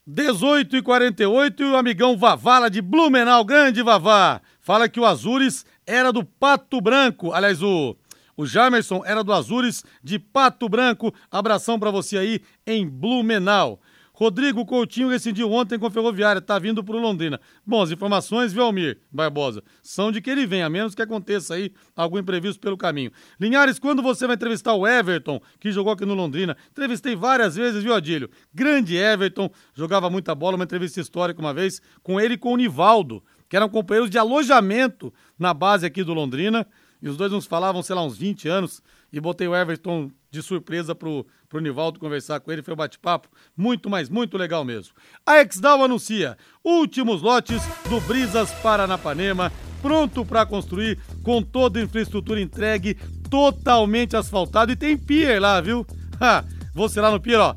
18 0.06 0.76
e 0.76 0.82
48 0.82 1.64
e 1.64 1.66
o 1.66 1.78
amigão 1.78 2.18
Vavala 2.18 2.70
de 2.70 2.82
Blumenau, 2.82 3.46
grande 3.46 3.82
Vavá, 3.82 4.42
fala 4.60 4.90
que 4.90 5.00
o 5.00 5.06
Azures 5.06 5.66
era 5.86 6.12
do 6.12 6.26
Pato 6.26 6.82
Branco, 6.82 7.32
aliás, 7.32 7.64
o 7.64 7.96
o 8.36 8.46
Jamerson 8.46 9.04
era 9.06 9.24
do 9.24 9.32
Azures 9.32 9.84
de 10.04 10.18
Pato 10.18 10.68
Branco. 10.68 11.14
Abração 11.30 11.78
para 11.78 11.92
você 11.92 12.18
aí 12.18 12.42
em 12.66 12.88
Blumenau. 12.88 13.80
Rodrigo 14.22 14.64
Coutinho 14.68 15.10
rescindiu 15.10 15.52
ontem 15.52 15.80
com 15.80 15.88
a 15.88 15.90
Ferroviária, 15.90 16.40
tá 16.40 16.60
vindo 16.60 16.84
pro 16.84 17.00
Londrina. 17.00 17.42
Bom, 17.66 17.82
as 17.82 17.90
informações, 17.90 18.54
Velmir 18.54 19.00
Barbosa, 19.12 19.64
são 19.82 20.12
de 20.12 20.22
que 20.22 20.30
ele 20.30 20.46
vem, 20.46 20.62
a 20.62 20.70
menos 20.70 20.94
que 20.94 21.02
aconteça 21.02 21.56
aí 21.56 21.74
algum 21.96 22.20
imprevisto 22.20 22.62
pelo 22.62 22.78
caminho. 22.78 23.12
Linhares, 23.40 23.80
quando 23.80 24.04
você 24.04 24.28
vai 24.28 24.36
entrevistar 24.36 24.76
o 24.76 24.88
Everton, 24.88 25.42
que 25.60 25.72
jogou 25.72 25.92
aqui 25.92 26.06
no 26.06 26.14
Londrina? 26.14 26.56
Entrevistei 26.70 27.16
várias 27.16 27.56
vezes, 27.56 27.82
viu, 27.82 27.96
Adílio? 27.96 28.30
Grande 28.54 28.96
Everton, 28.96 29.50
jogava 29.74 30.08
muita 30.08 30.36
bola, 30.36 30.56
uma 30.56 30.66
entrevista 30.66 31.02
histórica 31.02 31.42
uma 31.42 31.52
vez, 31.52 31.82
com 32.04 32.22
ele 32.22 32.36
e 32.36 32.38
com 32.38 32.54
o 32.54 32.58
Nivaldo, 32.58 33.24
que 33.50 33.56
eram 33.56 33.70
companheiros 33.70 34.12
de 34.12 34.20
alojamento 34.20 35.12
na 35.40 35.52
base 35.52 35.84
aqui 35.84 36.04
do 36.04 36.14
Londrina. 36.14 36.68
E 37.02 37.10
os 37.10 37.18
dois 37.18 37.32
nos 37.32 37.48
falavam, 37.48 37.82
sei 37.82 37.96
lá, 37.96 38.06
uns 38.06 38.20
20 38.20 38.48
anos. 38.48 38.84
E 39.12 39.20
botei 39.20 39.48
o 39.48 39.56
Everton 39.56 40.10
de 40.30 40.42
surpresa 40.42 40.96
pro, 40.96 41.26
pro 41.50 41.60
Nivaldo 41.60 42.00
conversar 42.00 42.40
com 42.40 42.52
ele. 42.52 42.64
Foi 42.64 42.74
um 42.74 42.78
bate-papo 42.78 43.28
muito, 43.56 43.90
mas 43.90 44.10
muito 44.10 44.38
legal 44.38 44.64
mesmo. 44.64 44.94
A 45.26 45.42
Exdal 45.42 45.84
anuncia 45.84 46.38
últimos 46.64 47.22
lotes 47.22 47.62
do 47.90 48.00
Brisas 48.02 48.52
Paranapanema. 48.64 49.52
Pronto 49.82 50.26
para 50.26 50.46
construir 50.46 50.98
com 51.24 51.42
toda 51.42 51.80
a 51.80 51.84
infraestrutura 51.84 52.40
entregue, 52.40 52.96
totalmente 53.30 54.16
asfaltado. 54.16 54.72
E 54.72 54.76
tem 54.76 54.98
pier 54.98 55.42
lá, 55.42 55.60
viu? 55.60 55.86
Ha, 56.20 56.46
você 56.74 57.02
lá 57.02 57.12
no 57.12 57.20
pier, 57.20 57.40
ó. 57.40 57.54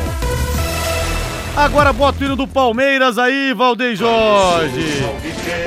Agora 1.56 1.92
bota 1.92 2.22
o 2.22 2.24
hino 2.24 2.36
do 2.36 2.46
Palmeiras 2.46 3.18
aí, 3.18 3.52
Valdeir 3.52 3.96
Jorge. 3.96 5.02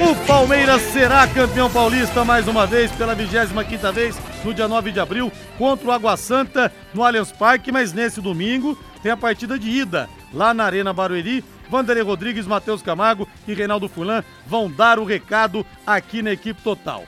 O 0.10 0.16
Palmeiras 0.26 0.82
será 0.82 1.28
campeão 1.28 1.70
paulista 1.70 2.24
mais 2.24 2.48
uma 2.48 2.66
vez, 2.66 2.90
pela 2.94 3.14
25 3.14 3.94
vez, 3.94 4.18
no 4.44 4.54
dia 4.54 4.68
9 4.68 4.92
de 4.92 5.00
abril, 5.00 5.32
contra 5.58 5.88
o 5.88 5.92
Água 5.92 6.16
Santa, 6.16 6.72
no 6.94 7.04
Allianz 7.04 7.32
Parque, 7.32 7.72
mas 7.72 7.92
nesse 7.92 8.22
domingo 8.22 8.78
tem 9.04 9.12
a 9.12 9.18
partida 9.18 9.60
de 9.60 9.70
ida, 9.70 10.10
lá 10.34 10.54
na 10.54 10.64
Arena 10.64 10.94
Barueri. 10.94 11.44
Vanderlei 11.70 12.04
Rodrigues, 12.04 12.46
Matheus 12.46 12.82
Camargo 12.82 13.28
e 13.48 13.54
Reinaldo 13.54 13.88
Fulan 13.88 14.24
vão 14.46 14.70
dar 14.70 15.00
o 15.00 15.06
recado 15.06 15.66
aqui 15.86 16.22
na 16.22 16.32
equipe 16.32 16.62
total. 16.62 17.06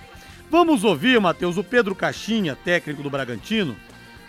Vamos 0.49 0.83
ouvir, 0.83 1.19
Matheus, 1.19 1.57
o 1.57 1.63
Pedro 1.63 1.95
Caixinha, 1.95 2.55
técnico 2.55 3.03
do 3.03 3.09
Bragantino, 3.09 3.75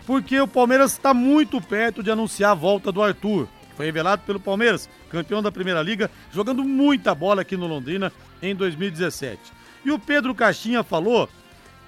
porque 0.06 0.40
o 0.40 0.48
Palmeiras 0.48 0.92
está 0.92 1.14
muito 1.14 1.60
perto 1.60 2.02
de 2.02 2.10
anunciar 2.10 2.52
a 2.52 2.54
volta 2.54 2.90
do 2.90 3.02
Arthur. 3.02 3.48
Foi 3.76 3.86
revelado 3.86 4.22
pelo 4.22 4.40
Palmeiras, 4.40 4.88
campeão 5.10 5.42
da 5.42 5.52
Primeira 5.52 5.82
Liga, 5.82 6.10
jogando 6.32 6.64
muita 6.64 7.14
bola 7.14 7.42
aqui 7.42 7.56
no 7.56 7.66
Londrina 7.66 8.12
em 8.42 8.54
2017. 8.54 9.38
E 9.84 9.90
o 9.90 9.98
Pedro 9.98 10.34
Caixinha 10.34 10.82
falou 10.82 11.28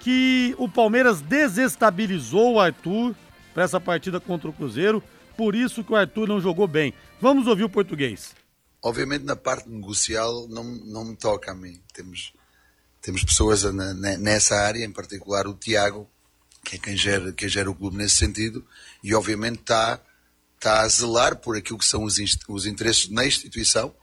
que 0.00 0.54
o 0.58 0.68
Palmeiras 0.68 1.20
desestabilizou 1.20 2.54
o 2.54 2.60
Arthur 2.60 3.14
para 3.54 3.64
essa 3.64 3.80
partida 3.80 4.20
contra 4.20 4.48
o 4.48 4.52
Cruzeiro, 4.52 5.02
por 5.38 5.54
isso 5.54 5.84
que 5.84 5.92
o 5.92 5.96
Arthur 5.96 6.26
não 6.26 6.40
jogou 6.40 6.66
bem. 6.66 6.92
Vamos 7.20 7.46
ouvir 7.46 7.62
o 7.62 7.70
português. 7.70 8.34
Obviamente 8.82 9.24
na 9.24 9.36
parte 9.36 9.68
negocial 9.68 10.48
não, 10.48 10.64
não 10.64 11.04
me 11.04 11.14
toca 11.14 11.52
a 11.52 11.54
mim. 11.54 11.80
Temos, 11.94 12.32
temos 13.00 13.22
pessoas 13.22 13.62
na, 13.62 13.94
nessa 13.94 14.56
área, 14.56 14.84
em 14.84 14.90
particular 14.90 15.46
o 15.46 15.54
Tiago, 15.54 16.10
que 16.64 16.74
é 16.74 16.78
quem 16.80 16.96
gera, 16.96 17.32
quem 17.32 17.48
gera 17.48 17.70
o 17.70 17.74
clube 17.74 17.96
nesse 17.96 18.16
sentido, 18.16 18.66
e 19.00 19.14
obviamente 19.14 19.60
está, 19.60 20.00
está 20.56 20.80
a 20.80 20.88
zelar 20.88 21.36
por 21.36 21.56
aquilo 21.56 21.78
que 21.78 21.84
são 21.84 22.02
os, 22.02 22.16
os 22.48 22.66
interesses 22.66 23.08
na 23.08 23.24
instituição 23.24 23.94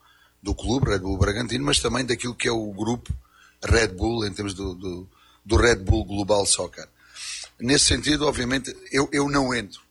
do 0.41 0.55
clube, 0.55 0.89
Red 0.91 0.99
Bull 0.99 1.17
Bragantino, 1.17 1.65
mas 1.65 1.81
também 1.81 2.05
daquilo 2.05 2.33
que 2.33 2.47
é 2.47 2.51
o 2.51 2.71
grupo 2.71 3.13
Red 3.61 3.89
Bull, 3.89 4.25
em 4.25 4.31
termos 4.31 4.53
do, 4.53 4.73
do, 4.73 5.09
do 5.43 5.57
Red 5.57 5.77
Bull 5.77 6.05
Global 6.05 6.45
Soccer. 6.45 6.87
Nesse 7.59 7.85
sentido, 7.85 8.25
obviamente, 8.25 8.73
eu, 8.89 9.09
eu 9.11 9.29
não 9.29 9.53
entro, 9.53 9.84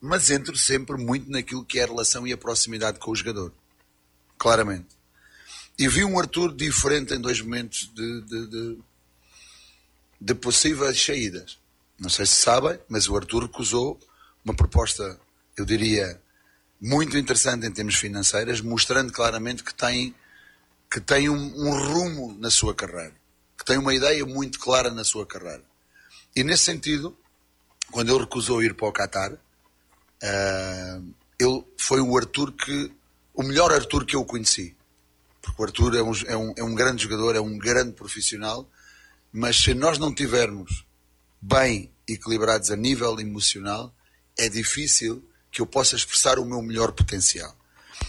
mas 0.00 0.30
entro 0.30 0.56
sempre 0.56 0.96
muito 0.96 1.30
naquilo 1.30 1.64
que 1.64 1.78
é 1.78 1.84
a 1.84 1.86
relação 1.86 2.26
e 2.26 2.32
a 2.32 2.38
proximidade 2.38 2.98
com 2.98 3.10
o 3.10 3.16
jogador. 3.16 3.52
Claramente. 4.38 4.88
E 5.78 5.88
vi 5.88 6.04
um 6.04 6.18
Arthur 6.18 6.54
diferente 6.54 7.14
em 7.14 7.20
dois 7.20 7.40
momentos 7.40 7.90
de, 7.94 8.20
de, 8.22 8.46
de, 8.46 8.78
de 10.20 10.34
possíveis 10.34 11.02
saídas. 11.02 11.58
Não 11.98 12.08
sei 12.08 12.26
se 12.26 12.36
sabem, 12.36 12.78
mas 12.88 13.08
o 13.08 13.16
Arthur 13.16 13.44
recusou 13.44 13.98
uma 14.44 14.54
proposta, 14.54 15.20
eu 15.56 15.64
diria, 15.64 16.20
muito 16.80 17.16
interessante 17.18 17.66
em 17.66 17.70
termos 17.70 17.96
financeiros, 17.96 18.60
mostrando 18.60 19.12
claramente 19.12 19.62
que 19.62 19.74
tem, 19.74 20.14
que 20.90 21.00
tem 21.00 21.28
um, 21.28 21.34
um 21.34 21.70
rumo 21.70 22.34
na 22.38 22.50
sua 22.50 22.74
carreira 22.74 23.20
que 23.60 23.64
tem 23.66 23.76
uma 23.76 23.94
ideia 23.94 24.24
muito 24.24 24.58
clara 24.58 24.90
na 24.90 25.04
sua 25.04 25.26
carreira. 25.26 25.62
E 26.34 26.42
nesse 26.42 26.64
sentido, 26.64 27.14
quando 27.90 28.08
ele 28.08 28.20
recusou 28.20 28.62
ir 28.62 28.72
para 28.74 28.88
o 28.88 28.92
Qatar, 28.92 29.36
uh, 30.22 31.14
ele 31.38 31.64
foi 31.76 32.00
o 32.00 32.16
Arthur 32.16 32.52
que, 32.52 32.92
o 33.34 33.42
melhor 33.42 33.72
Arthur 33.72 34.04
que 34.04 34.16
eu 34.16 34.24
conheci. 34.24 34.76
Porque 35.40 35.62
o 35.62 35.64
Arthur 35.64 35.96
é 35.96 36.02
um, 36.02 36.12
é, 36.26 36.36
um, 36.36 36.54
é 36.58 36.64
um 36.64 36.74
grande 36.74 37.02
jogador, 37.02 37.34
é 37.34 37.40
um 37.40 37.58
grande 37.58 37.92
profissional, 37.92 38.68
mas 39.32 39.56
se 39.56 39.74
nós 39.74 39.98
não 39.98 40.14
tivermos 40.14 40.84
bem 41.40 41.90
equilibrados 42.06 42.70
a 42.70 42.76
nível 42.76 43.18
emocional, 43.18 43.94
é 44.36 44.48
difícil 44.48 45.24
que 45.50 45.60
eu 45.60 45.66
possa 45.66 45.96
expressar 45.96 46.38
o 46.38 46.44
meu 46.44 46.60
melhor 46.60 46.92
potencial. 46.92 47.56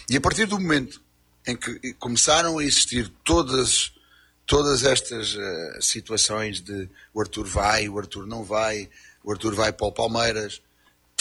E 0.09 0.17
a 0.17 0.21
partir 0.21 0.45
do 0.45 0.59
momento 0.59 1.01
em 1.45 1.55
que 1.55 1.93
começaram 1.93 2.59
a 2.59 2.63
existir 2.63 3.11
todas 3.23 3.93
todas 4.45 4.83
estas 4.83 5.33
uh, 5.33 5.81
situações 5.81 6.59
de 6.59 6.89
o 7.13 7.21
Arthur 7.21 7.45
vai, 7.45 7.87
o 7.87 7.97
Arthur 7.97 8.27
não 8.27 8.43
vai, 8.43 8.89
o 9.23 9.31
Arthur 9.31 9.55
vai 9.55 9.71
para 9.71 9.87
o 9.87 9.93
Palmeiras, 9.93 10.61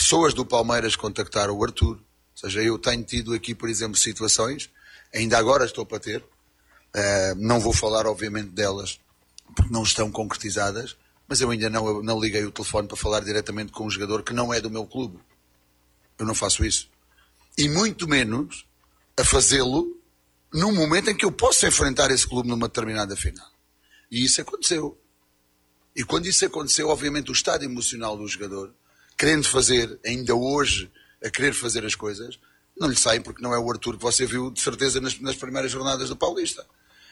pessoas 0.01 0.33
do 0.33 0.43
Palmeiras 0.43 0.95
contactaram 0.95 1.55
o 1.55 1.63
Arthur. 1.63 1.95
Ou 1.95 2.01
seja, 2.33 2.61
eu 2.63 2.77
tenho 2.79 3.03
tido 3.03 3.33
aqui, 3.33 3.53
por 3.53 3.69
exemplo, 3.69 3.95
situações, 3.95 4.69
ainda 5.13 5.37
agora 5.37 5.65
estou 5.65 5.85
para 5.85 5.99
ter, 5.99 6.21
uh, 6.21 7.35
não 7.37 7.59
vou 7.59 7.71
falar, 7.71 8.07
obviamente, 8.07 8.49
delas, 8.49 8.99
porque 9.55 9.71
não 9.71 9.83
estão 9.83 10.11
concretizadas, 10.11 10.97
mas 11.27 11.39
eu 11.39 11.51
ainda 11.51 11.69
não, 11.69 12.01
não 12.01 12.19
liguei 12.19 12.43
o 12.43 12.51
telefone 12.51 12.87
para 12.87 12.97
falar 12.97 13.19
diretamente 13.21 13.71
com 13.71 13.85
um 13.85 13.89
jogador 13.89 14.23
que 14.23 14.33
não 14.33 14.53
é 14.53 14.59
do 14.59 14.71
meu 14.71 14.85
clube. 14.85 15.19
Eu 16.17 16.25
não 16.25 16.33
faço 16.33 16.65
isso. 16.65 16.89
E 17.57 17.69
muito 17.69 18.07
menos 18.07 18.65
a 19.15 19.23
fazê-lo 19.23 19.97
num 20.51 20.73
momento 20.73 21.09
em 21.09 21.15
que 21.15 21.25
eu 21.25 21.31
possa 21.31 21.67
enfrentar 21.67 22.11
esse 22.11 22.27
clube 22.27 22.49
numa 22.49 22.67
determinada 22.67 23.15
final. 23.15 23.49
E 24.09 24.25
isso 24.25 24.41
aconteceu. 24.41 24.97
E 25.95 26.03
quando 26.03 26.25
isso 26.25 26.45
aconteceu, 26.45 26.89
obviamente 26.89 27.29
o 27.29 27.33
estado 27.33 27.63
emocional 27.63 28.17
do 28.17 28.27
jogador, 28.27 28.73
querendo 29.21 29.47
fazer, 29.47 29.99
ainda 30.03 30.33
hoje, 30.33 30.89
a 31.23 31.29
querer 31.29 31.53
fazer 31.53 31.85
as 31.85 31.93
coisas, 31.93 32.39
não 32.75 32.87
lhe 32.87 32.95
saem 32.95 33.21
porque 33.21 33.39
não 33.39 33.53
é 33.53 33.59
o 33.59 33.69
Arthur 33.69 33.95
que 33.95 34.01
você 34.01 34.25
viu 34.25 34.49
de 34.49 34.59
certeza 34.59 34.99
nas, 34.99 35.19
nas 35.19 35.35
primeiras 35.35 35.71
jornadas 35.71 36.09
do 36.09 36.15
Paulista. 36.15 36.65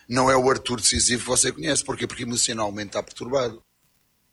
Não 0.10 0.28
é 0.28 0.36
o 0.36 0.50
Arthur 0.50 0.78
decisivo 0.78 1.22
que 1.22 1.30
você 1.30 1.52
conhece. 1.52 1.86
Porquê? 1.86 2.08
Porque 2.08 2.24
emocionalmente 2.24 2.88
está 2.88 3.04
perturbado. 3.04 3.62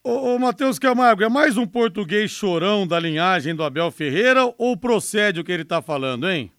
Ô, 0.02 0.36
ô 0.36 0.38
Matheus 0.38 0.78
Camargo, 0.78 1.22
é 1.22 1.28
mais 1.28 1.58
um 1.58 1.66
português 1.66 2.30
chorão 2.30 2.86
da 2.86 2.98
linhagem 2.98 3.54
do 3.54 3.62
Abel 3.62 3.90
Ferreira 3.90 4.54
ou 4.56 4.74
procede 4.74 5.40
o 5.40 5.44
que 5.44 5.52
ele 5.52 5.62
está 5.62 5.82
falando, 5.82 6.30
hein? 6.30 6.50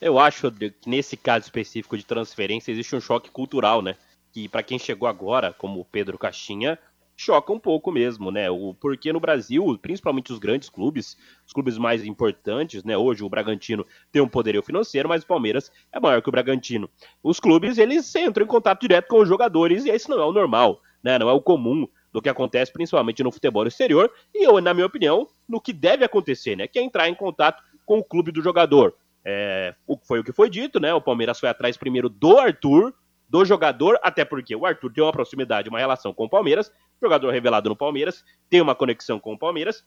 Eu 0.00 0.20
acho 0.20 0.48
que 0.52 0.72
nesse 0.86 1.16
caso 1.16 1.46
específico 1.46 1.98
de 1.98 2.04
transferência 2.04 2.70
existe 2.70 2.94
um 2.94 3.00
choque 3.00 3.32
cultural, 3.32 3.82
né? 3.82 3.96
Que 4.32 4.48
para 4.48 4.62
quem 4.62 4.78
chegou 4.78 5.08
agora, 5.08 5.52
como 5.52 5.80
o 5.80 5.84
Pedro 5.84 6.16
Caixinha, 6.16 6.78
choca 7.16 7.52
um 7.52 7.58
pouco 7.58 7.92
mesmo, 7.92 8.30
né? 8.30 8.50
O, 8.50 8.74
porque 8.74 9.12
no 9.12 9.20
Brasil, 9.20 9.78
principalmente 9.80 10.32
os 10.32 10.38
grandes 10.38 10.68
clubes, 10.68 11.16
os 11.46 11.52
clubes 11.52 11.78
mais 11.78 12.04
importantes, 12.04 12.82
né? 12.84 12.96
Hoje 12.96 13.22
o 13.22 13.28
Bragantino 13.28 13.86
tem 14.10 14.20
um 14.20 14.28
poderio 14.28 14.62
financeiro, 14.62 15.08
mas 15.08 15.22
o 15.22 15.26
Palmeiras 15.26 15.70
é 15.92 16.00
maior 16.00 16.20
que 16.20 16.28
o 16.28 16.32
Bragantino. 16.32 16.88
Os 17.22 17.38
clubes, 17.38 17.78
eles 17.78 18.14
entram 18.14 18.44
em 18.44 18.48
contato 18.48 18.80
direto 18.80 19.08
com 19.08 19.20
os 19.20 19.28
jogadores 19.28 19.84
e 19.84 19.90
esse 19.90 20.08
não 20.08 20.20
é 20.20 20.24
o 20.24 20.32
normal, 20.32 20.80
né? 21.02 21.18
Não 21.18 21.28
é 21.28 21.32
o 21.32 21.40
comum 21.40 21.86
do 22.12 22.22
que 22.22 22.28
acontece 22.28 22.72
principalmente 22.72 23.22
no 23.22 23.32
futebol 23.32 23.66
exterior 23.66 24.10
e 24.34 24.46
eu, 24.46 24.60
na 24.60 24.72
minha 24.72 24.86
opinião, 24.86 25.26
no 25.48 25.60
que 25.60 25.72
deve 25.72 26.04
acontecer, 26.04 26.56
né? 26.56 26.66
Que 26.66 26.78
é 26.78 26.82
entrar 26.82 27.08
em 27.08 27.14
contato 27.14 27.62
com 27.84 27.98
o 27.98 28.04
clube 28.04 28.32
do 28.32 28.42
jogador. 28.42 28.94
É, 29.24 29.74
foi 30.02 30.20
o 30.20 30.24
que 30.24 30.32
foi 30.32 30.50
dito, 30.50 30.78
né? 30.78 30.92
O 30.92 31.00
Palmeiras 31.00 31.40
foi 31.40 31.48
atrás 31.48 31.76
primeiro 31.76 32.08
do 32.08 32.38
Arthur, 32.38 32.94
do 33.28 33.44
jogador, 33.44 33.98
até 34.02 34.24
porque 34.24 34.54
o 34.54 34.66
Arthur 34.66 34.92
tem 34.92 35.04
uma 35.04 35.12
proximidade, 35.12 35.68
uma 35.68 35.78
relação 35.78 36.12
com 36.12 36.24
o 36.24 36.28
Palmeiras, 36.28 36.70
jogador 37.02 37.30
revelado 37.30 37.68
no 37.68 37.76
Palmeiras, 37.76 38.24
tem 38.48 38.60
uma 38.60 38.74
conexão 38.74 39.18
com 39.18 39.32
o 39.32 39.38
Palmeiras. 39.38 39.84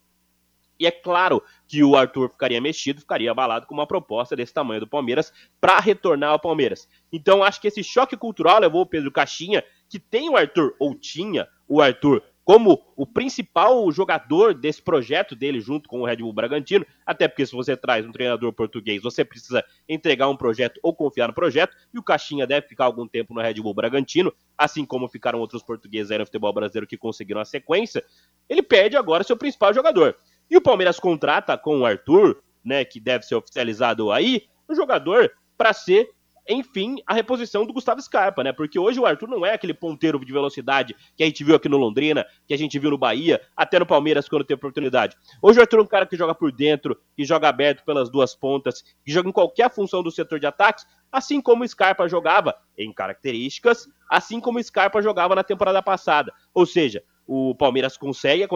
E 0.78 0.86
é 0.86 0.90
claro 0.90 1.42
que 1.66 1.82
o 1.82 1.96
Arthur 1.96 2.30
ficaria 2.30 2.60
mexido, 2.60 3.00
ficaria 3.00 3.30
abalado 3.30 3.66
com 3.66 3.74
uma 3.74 3.86
proposta 3.86 4.36
desse 4.36 4.54
tamanho 4.54 4.80
do 4.80 4.86
Palmeiras 4.86 5.32
para 5.60 5.80
retornar 5.80 6.30
ao 6.30 6.38
Palmeiras. 6.38 6.88
Então 7.12 7.42
acho 7.42 7.60
que 7.60 7.66
esse 7.66 7.82
choque 7.82 8.16
cultural 8.16 8.60
levou 8.60 8.82
o 8.82 8.86
Pedro 8.86 9.10
Caixinha, 9.10 9.64
que 9.88 9.98
tem 9.98 10.30
o 10.30 10.36
Arthur, 10.36 10.76
ou 10.78 10.94
tinha 10.94 11.48
o 11.66 11.82
Arthur, 11.82 12.22
como 12.48 12.82
o 12.96 13.06
principal 13.06 13.92
jogador 13.92 14.54
desse 14.54 14.80
projeto 14.80 15.36
dele 15.36 15.60
junto 15.60 15.86
com 15.86 16.00
o 16.00 16.06
Red 16.06 16.16
Bull 16.16 16.32
Bragantino, 16.32 16.86
até 17.04 17.28
porque 17.28 17.44
se 17.44 17.52
você 17.52 17.76
traz 17.76 18.06
um 18.06 18.10
treinador 18.10 18.54
português, 18.54 19.02
você 19.02 19.22
precisa 19.22 19.62
entregar 19.86 20.30
um 20.30 20.36
projeto 20.36 20.80
ou 20.82 20.94
confiar 20.94 21.28
no 21.28 21.34
projeto, 21.34 21.76
e 21.92 21.98
o 21.98 22.02
Caixinha 22.02 22.46
deve 22.46 22.66
ficar 22.66 22.86
algum 22.86 23.06
tempo 23.06 23.34
no 23.34 23.42
Red 23.42 23.60
Bull 23.60 23.74
Bragantino, 23.74 24.32
assim 24.56 24.86
como 24.86 25.06
ficaram 25.10 25.40
outros 25.40 25.62
portugueses 25.62 26.10
aí 26.10 26.16
no 26.16 26.24
futebol 26.24 26.50
brasileiro 26.54 26.86
que 26.86 26.96
conseguiram 26.96 27.42
a 27.42 27.44
sequência, 27.44 28.02
ele 28.48 28.62
perde 28.62 28.96
agora 28.96 29.22
seu 29.22 29.36
principal 29.36 29.74
jogador. 29.74 30.16
E 30.50 30.56
o 30.56 30.62
Palmeiras 30.62 30.98
contrata 30.98 31.58
com 31.58 31.80
o 31.80 31.84
Arthur, 31.84 32.42
né, 32.64 32.82
que 32.82 32.98
deve 32.98 33.26
ser 33.26 33.34
oficializado 33.34 34.10
aí, 34.10 34.44
um 34.66 34.74
jogador 34.74 35.30
para 35.54 35.74
ser 35.74 36.08
enfim, 36.48 36.96
a 37.06 37.12
reposição 37.12 37.66
do 37.66 37.72
Gustavo 37.72 38.00
Scarpa, 38.00 38.42
né? 38.42 38.52
Porque 38.52 38.78
hoje 38.78 38.98
o 38.98 39.04
Arthur 39.04 39.28
não 39.28 39.44
é 39.44 39.52
aquele 39.52 39.74
ponteiro 39.74 40.18
de 40.24 40.32
velocidade 40.32 40.96
que 41.16 41.22
a 41.22 41.26
gente 41.26 41.44
viu 41.44 41.54
aqui 41.54 41.68
no 41.68 41.76
Londrina, 41.76 42.24
que 42.46 42.54
a 42.54 42.58
gente 42.58 42.78
viu 42.78 42.90
no 42.90 42.98
Bahia, 42.98 43.40
até 43.56 43.78
no 43.78 43.84
Palmeiras 43.84 44.28
quando 44.28 44.44
teve 44.44 44.56
oportunidade. 44.56 45.16
Hoje 45.42 45.58
o 45.58 45.62
Arthur 45.62 45.80
é 45.80 45.82
um 45.82 45.86
cara 45.86 46.06
que 46.06 46.16
joga 46.16 46.34
por 46.34 46.50
dentro, 46.50 46.98
que 47.14 47.24
joga 47.24 47.48
aberto 47.48 47.84
pelas 47.84 48.10
duas 48.10 48.34
pontas, 48.34 48.82
que 49.04 49.12
joga 49.12 49.28
em 49.28 49.32
qualquer 49.32 49.70
função 49.70 50.02
do 50.02 50.10
setor 50.10 50.40
de 50.40 50.46
ataques, 50.46 50.86
assim 51.12 51.40
como 51.40 51.64
o 51.64 51.68
Scarpa 51.68 52.08
jogava 52.08 52.54
em 52.76 52.92
características, 52.92 53.86
assim 54.08 54.40
como 54.40 54.58
o 54.58 54.62
Scarpa 54.62 55.02
jogava 55.02 55.34
na 55.34 55.44
temporada 55.44 55.82
passada. 55.82 56.32
Ou 56.54 56.64
seja, 56.64 57.02
o 57.26 57.54
Palmeiras 57.54 57.98
consegue 57.98 58.42
a, 58.42 58.48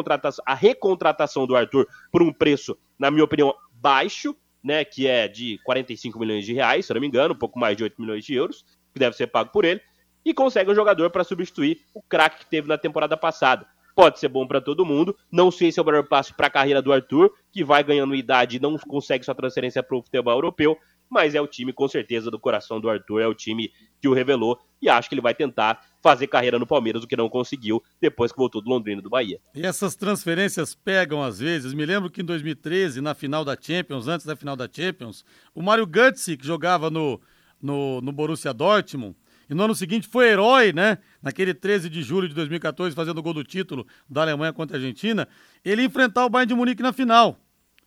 a 0.47 0.55
recontratação 0.55 1.47
do 1.47 1.55
Arthur 1.55 1.87
por 2.11 2.23
um 2.23 2.33
preço, 2.33 2.77
na 2.99 3.11
minha 3.11 3.25
opinião, 3.25 3.55
baixo, 3.71 4.35
né, 4.63 4.85
que 4.85 5.07
é 5.07 5.27
de 5.27 5.59
45 5.65 6.19
milhões 6.19 6.45
de 6.45 6.53
reais, 6.53 6.87
se 6.87 6.93
eu 6.93 6.95
não 6.95 7.01
me 7.01 7.07
engano, 7.07 7.35
um 7.35 7.39
pouco 7.39 7.59
mais 7.59 7.77
de 7.77 7.83
8 7.83 8.01
milhões 8.01 8.25
de 8.25 8.35
euros, 8.35 8.65
que 8.93 8.99
deve 8.99 9.17
ser 9.17 9.27
pago 9.27 9.51
por 9.51 9.65
ele. 9.65 9.81
e 10.25 10.33
consegue 10.33 10.71
um 10.71 10.75
jogador 10.75 11.11
para 11.11 11.25
substituir 11.25 11.81
o 11.93 12.01
craque 12.01 12.45
que 12.45 12.47
teve 12.47 12.69
na 12.69 12.79
temporada 12.79 13.17
passada. 13.17 13.67
Pode 13.93 14.21
ser 14.21 14.29
bom 14.29 14.47
para 14.47 14.61
todo 14.61 14.87
mundo. 14.87 15.17
Não 15.31 15.51
sei 15.51 15.73
se 15.73 15.81
é 15.81 15.83
o 15.83 15.85
melhor 15.85 16.07
passo 16.07 16.33
para 16.35 16.47
a 16.47 16.51
carreira 16.51 16.81
do 16.81 16.93
Arthur, 16.93 17.33
que 17.51 17.65
vai 17.65 17.83
ganhando 17.83 18.15
idade 18.15 18.57
e 18.57 18.61
não 18.61 18.79
consegue 18.79 19.25
sua 19.25 19.35
transferência 19.35 19.83
para 19.83 19.97
o 19.97 20.03
futebol 20.03 20.33
europeu, 20.33 20.79
mas 21.11 21.35
é 21.35 21.41
o 21.41 21.47
time 21.47 21.73
com 21.73 21.87
certeza 21.89 22.31
do 22.31 22.39
coração 22.39 22.81
do 22.81 22.89
Arthur, 22.89 23.21
é 23.21 23.27
o 23.27 23.35
time 23.35 23.71
que 24.01 24.09
o 24.09 24.15
revelou 24.15 24.59
e 24.81 24.89
acho 24.89 25.09
que 25.09 25.15
ele 25.15 25.21
vai 25.21 25.35
tentar 25.35 25.81
fazer 26.03 26.27
carreira 26.27 26.59
no 26.59 26.67
Palmeiras, 26.67 27.05
o 27.05 27.07
que 27.07 27.17
não 27.17 27.29
conseguiu 27.29 27.83
depois 28.01 28.33
que 28.33 28.39
voltou 28.39 28.61
do 28.61 28.69
Londrina 28.69 29.01
do 29.01 29.09
Bahia. 29.09 29.41
E 29.55 29.65
essas 29.65 29.95
transferências 29.95 30.75
pegam 30.75 31.23
às 31.23 31.39
vezes. 31.39 31.73
Me 31.73 31.87
lembro 31.87 32.11
que 32.11 32.21
em 32.21 32.25
2013, 32.25 33.01
na 33.01 33.15
final 33.15 33.45
da 33.45 33.57
Champions, 33.59 34.09
antes 34.09 34.27
da 34.27 34.35
final 34.35 34.57
da 34.57 34.69
Champions, 34.71 35.25
o 35.55 35.63
Mário 35.63 35.87
Götze, 35.87 36.37
que 36.37 36.45
jogava 36.45 36.91
no, 36.91 37.21
no, 37.61 38.01
no 38.01 38.11
Borussia 38.11 38.53
Dortmund, 38.53 39.17
e 39.49 39.55
no 39.55 39.65
ano 39.65 39.75
seguinte 39.75 40.09
foi 40.09 40.29
herói, 40.29 40.73
né? 40.73 40.99
Naquele 41.23 41.53
13 41.53 41.89
de 41.89 42.03
julho 42.03 42.29
de 42.29 42.35
2014, 42.35 42.97
fazendo 42.97 43.19
o 43.19 43.23
gol 43.23 43.35
do 43.35 43.45
título 43.45 43.87
da 44.09 44.23
Alemanha 44.23 44.53
contra 44.53 44.77
a 44.77 44.81
Argentina, 44.81 45.29
ele 45.65 45.85
enfrentar 45.85 46.25
o 46.25 46.31
Bayern 46.31 46.49
de 46.49 46.55
Munique 46.55 46.83
na 46.83 46.93
final. 46.93 47.39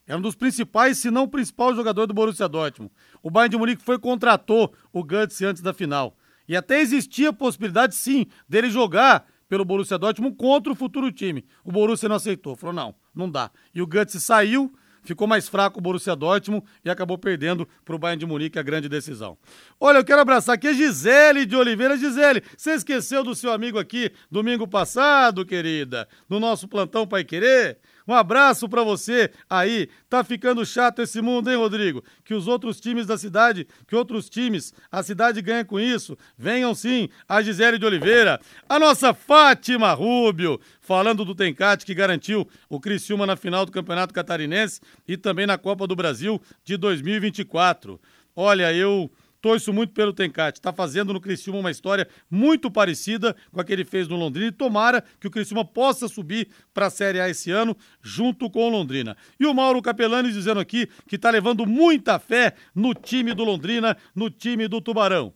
Era 0.07 0.17
um 0.19 0.21
dos 0.21 0.35
principais, 0.35 0.99
se 0.99 1.09
não 1.09 1.23
o 1.23 1.27
principal 1.27 1.73
jogador 1.75 2.05
do 2.05 2.13
Borussia 2.13 2.47
Dortmund. 2.47 2.93
O 3.23 3.31
Bayern 3.31 3.49
de 3.49 3.57
Munique 3.57 3.81
foi 3.81 3.97
contratou 3.97 4.73
o 4.93 5.03
Götze 5.03 5.43
antes 5.43 5.61
da 5.63 5.73
final. 5.73 6.15
E 6.47 6.55
até 6.55 6.79
existia 6.79 7.29
a 7.29 7.33
possibilidade, 7.33 7.95
sim, 7.95 8.25
dele 8.47 8.69
jogar 8.69 9.25
pelo 9.47 9.65
Borussia 9.65 9.97
Dortmund 9.97 10.35
contra 10.35 10.71
o 10.71 10.75
futuro 10.75 11.11
time. 11.11 11.45
O 11.63 11.71
Borussia 11.71 12.09
não 12.09 12.15
aceitou, 12.15 12.55
falou 12.55 12.75
não, 12.75 12.95
não 13.13 13.29
dá. 13.29 13.51
E 13.73 13.81
o 13.81 13.87
Götze 13.87 14.19
saiu 14.19 14.73
ficou 15.05 15.27
mais 15.27 15.47
fraco 15.47 15.79
o 15.79 15.81
Borussia 15.81 16.15
Dortmund 16.15 16.65
e 16.83 16.89
acabou 16.89 17.17
perdendo 17.17 17.67
para 17.85 17.95
o 17.95 17.99
Bayern 17.99 18.19
de 18.19 18.25
Munique 18.25 18.59
a 18.59 18.63
grande 18.63 18.89
decisão. 18.89 19.37
Olha, 19.79 19.99
eu 19.99 20.03
quero 20.03 20.19
abraçar 20.19 20.55
aqui 20.55 20.67
a 20.67 20.73
Gisele 20.73 21.45
de 21.45 21.55
Oliveira. 21.55 21.97
Gisele, 21.97 22.43
você 22.57 22.71
esqueceu 22.71 23.23
do 23.23 23.35
seu 23.35 23.51
amigo 23.53 23.77
aqui 23.77 24.11
domingo 24.29 24.67
passado, 24.67 25.45
querida, 25.45 26.07
no 26.27 26.39
nosso 26.39 26.67
plantão 26.67 27.07
Pai 27.07 27.23
Querer? 27.23 27.77
Um 28.07 28.13
abraço 28.13 28.69
para 28.69 28.83
você 28.83 29.31
aí. 29.49 29.89
Tá 30.09 30.23
ficando 30.23 30.65
chato 30.65 31.01
esse 31.01 31.21
mundo, 31.21 31.49
hein, 31.49 31.57
Rodrigo? 31.57 32.03
Que 32.23 32.33
os 32.33 32.47
outros 32.47 32.79
times 32.79 33.07
da 33.07 33.17
cidade, 33.17 33.67
que 33.87 33.95
outros 33.95 34.29
times, 34.29 34.73
a 34.91 35.01
cidade 35.01 35.41
ganha 35.41 35.65
com 35.65 35.79
isso. 35.79 36.17
Venham 36.37 36.75
sim, 36.75 37.09
a 37.27 37.41
Gisele 37.41 37.77
de 37.77 37.85
Oliveira, 37.85 38.39
a 38.69 38.77
nossa 38.77 39.13
Fátima 39.13 39.93
Rúbio, 39.93 40.59
falando 40.79 41.25
do 41.25 41.35
Tencate 41.35 41.85
que 41.85 41.95
garantiu 41.95 42.47
o 42.69 42.79
Criciúma 42.79 43.25
na 43.25 43.35
final 43.35 43.65
do 43.65 43.71
Campeonato 43.71 44.13
Catarinense 44.13 44.81
e 45.07 45.17
também 45.17 45.47
na 45.47 45.57
Copa 45.57 45.87
do 45.87 45.95
Brasil 45.95 46.41
de 46.63 46.77
2024. 46.77 47.99
Olha, 48.35 48.73
eu 48.73 49.09
torço 49.45 49.71
muito 49.71 49.93
pelo 49.93 50.11
Tencate. 50.11 50.57
Está 50.57 50.73
fazendo 50.73 51.13
no 51.13 51.21
Criciúma 51.21 51.59
uma 51.59 51.69
história 51.69 52.07
muito 52.31 52.71
parecida 52.71 53.35
com 53.51 53.61
a 53.61 53.63
que 53.63 53.71
ele 53.71 53.85
fez 53.85 54.07
no 54.07 54.15
Londrina 54.15 54.47
e 54.47 54.51
tomara 54.51 55.03
que 55.19 55.27
o 55.27 55.29
Criciúma 55.29 55.63
possa 55.63 56.07
subir 56.07 56.47
para 56.73 56.87
a 56.87 56.89
Série 56.89 57.19
A 57.19 57.29
esse 57.29 57.51
ano 57.51 57.77
junto 58.01 58.49
com 58.49 58.65
o 58.65 58.69
Londrina. 58.69 59.15
E 59.39 59.45
o 59.45 59.53
Mauro 59.53 59.83
Capelani 59.83 60.31
dizendo 60.31 60.59
aqui 60.59 60.89
que 61.07 61.15
está 61.15 61.29
levando 61.29 61.63
muita 61.63 62.17
fé 62.17 62.55
no 62.73 62.95
time 62.95 63.35
do 63.35 63.43
Londrina, 63.43 63.95
no 64.15 64.31
time 64.31 64.67
do 64.67 64.81
Tubarão. 64.81 65.31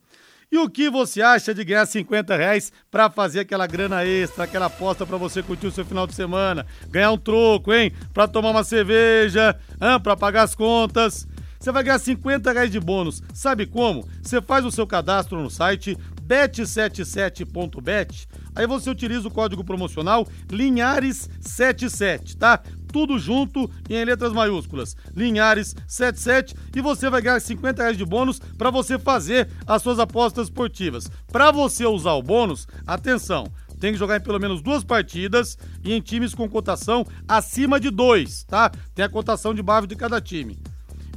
E 0.52 0.58
o 0.58 0.68
que 0.68 0.90
você 0.90 1.22
acha 1.22 1.54
de 1.54 1.64
ganhar 1.64 1.86
50 1.86 2.36
reais 2.36 2.74
para 2.90 3.12
fazer 3.12 3.42
aquela 3.42 3.68
grana 3.68 4.04
extra, 4.04 4.46
aquela 4.46 4.66
aposta 4.66 5.06
para 5.06 5.18
você 5.18 5.44
curtir 5.44 5.68
o 5.68 5.72
seu 5.72 5.86
final 5.86 6.08
de 6.08 6.16
semana? 6.16 6.66
Ganhar 6.88 7.12
um 7.12 7.18
troco, 7.20 7.72
hein? 7.72 7.94
Para 8.12 8.28
tomar 8.28 8.50
uma 8.50 8.64
cerveja, 8.64 9.56
para 10.02 10.18
pagar 10.18 10.42
as 10.42 10.56
contas. 10.56 11.28
Você 11.60 11.74
vai 11.74 11.84
ganhar 11.84 12.00
50 12.00 12.54
reais 12.54 12.72
de 12.72 12.80
bônus. 12.80 13.22
Sabe 13.34 13.66
como? 13.66 14.08
Você 14.22 14.42
faz 14.42 14.64
o 14.64 14.72
seu 14.72 14.88
cadastro 14.88 15.42
no 15.42 15.50
site 15.50 15.98
bet77.bet. 16.26 18.28
Aí 18.56 18.66
você 18.66 18.90
utiliza 18.90 19.28
o 19.28 19.32
código 19.32 19.64
promocional 19.64 20.26
Linhares77, 20.48 22.38
tá? 22.38 22.62
Tudo 22.94 23.20
junto 23.20 23.70
e 23.90 23.96
em 23.96 24.06
letras 24.06 24.32
maiúsculas. 24.32 24.96
Linhares77 25.16 26.56
e 26.76 26.82
você 26.82 27.10
vai 27.10 27.22
ganhar 27.22 27.40
50 27.40 27.82
reais 27.82 27.98
de 27.98 28.06
bônus 28.06 28.40
para 28.58 28.70
você 28.70 28.98
fazer 28.98 29.50
as 29.68 29.82
suas 29.82 30.00
apostas 30.00 30.48
esportivas. 30.48 31.12
Para 31.32 31.52
você 31.52 31.86
usar 31.86 32.14
o 32.14 32.24
bônus, 32.24 32.68
atenção, 32.88 33.52
tem 33.80 33.92
que 33.92 34.00
jogar 34.00 34.18
em 34.18 34.24
pelo 34.24 34.40
menos 34.40 34.62
duas 34.62 34.84
partidas 34.84 35.58
e 35.84 35.94
em 35.94 36.02
times 36.02 36.34
com 36.34 36.50
cotação 36.50 37.06
acima 37.28 37.80
de 37.80 37.90
dois, 37.90 38.44
tá? 38.44 38.72
Tem 38.96 39.04
a 39.04 39.10
cotação 39.10 39.54
de 39.54 39.62
baixo 39.62 39.88
de 39.88 39.96
cada 39.96 40.22
time. 40.22 40.58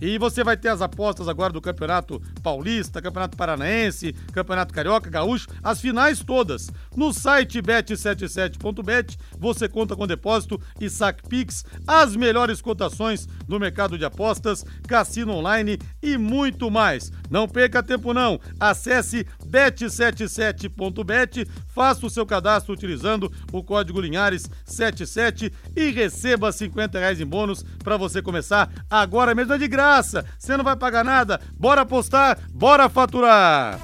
E 0.02 0.18
você 0.18 0.42
vai 0.42 0.56
ter 0.56 0.68
as 0.68 0.82
apostas 0.82 1.28
agora 1.28 1.52
do 1.52 1.60
Campeonato 1.60 2.20
Paulista, 2.42 3.00
Campeonato 3.00 3.36
Paranaense, 3.36 4.12
Campeonato 4.32 4.74
Carioca, 4.74 5.08
Gaúcho, 5.08 5.46
as 5.62 5.80
finais 5.80 6.24
todas. 6.24 6.72
No 6.96 7.12
site 7.12 7.62
bet77.bet 7.62 9.16
você 9.38 9.68
conta 9.68 9.94
com 9.94 10.04
depósito 10.04 10.60
e 10.80 10.90
saque 10.90 11.22
Pix, 11.28 11.64
as 11.86 12.16
melhores 12.16 12.60
cotações 12.60 13.28
do 13.46 13.60
mercado 13.60 13.96
de 13.96 14.04
apostas, 14.04 14.66
cassino 14.88 15.34
online 15.34 15.78
e 16.02 16.18
muito 16.18 16.68
mais. 16.68 17.12
Não 17.32 17.48
perca 17.48 17.82
tempo 17.82 18.12
não. 18.12 18.38
Acesse 18.60 19.26
bet77.bet, 19.46 21.48
faça 21.74 22.06
o 22.06 22.10
seu 22.10 22.26
cadastro 22.26 22.74
utilizando 22.74 23.32
o 23.50 23.64
código 23.64 24.02
Linhares77 24.02 25.50
e 25.74 25.90
receba 25.90 26.52
50 26.52 26.98
reais 26.98 27.20
em 27.20 27.26
bônus 27.26 27.64
para 27.82 27.96
você 27.96 28.20
começar 28.20 28.70
agora 28.90 29.34
mesmo 29.34 29.54
é 29.54 29.58
de 29.58 29.66
graça 29.66 30.26
você 30.38 30.56
não 30.56 30.64
vai 30.64 30.76
pagar 30.76 31.04
nada. 31.04 31.40
Bora 31.58 31.82
apostar, 31.82 32.38
bora 32.50 32.88
faturar. 32.88 33.80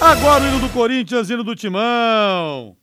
Agora 0.00 0.44
o 0.44 0.46
hino 0.46 0.60
do 0.60 0.68
Corinthians, 0.68 1.30
hino 1.30 1.42
do 1.42 1.56
Timão. 1.56 2.76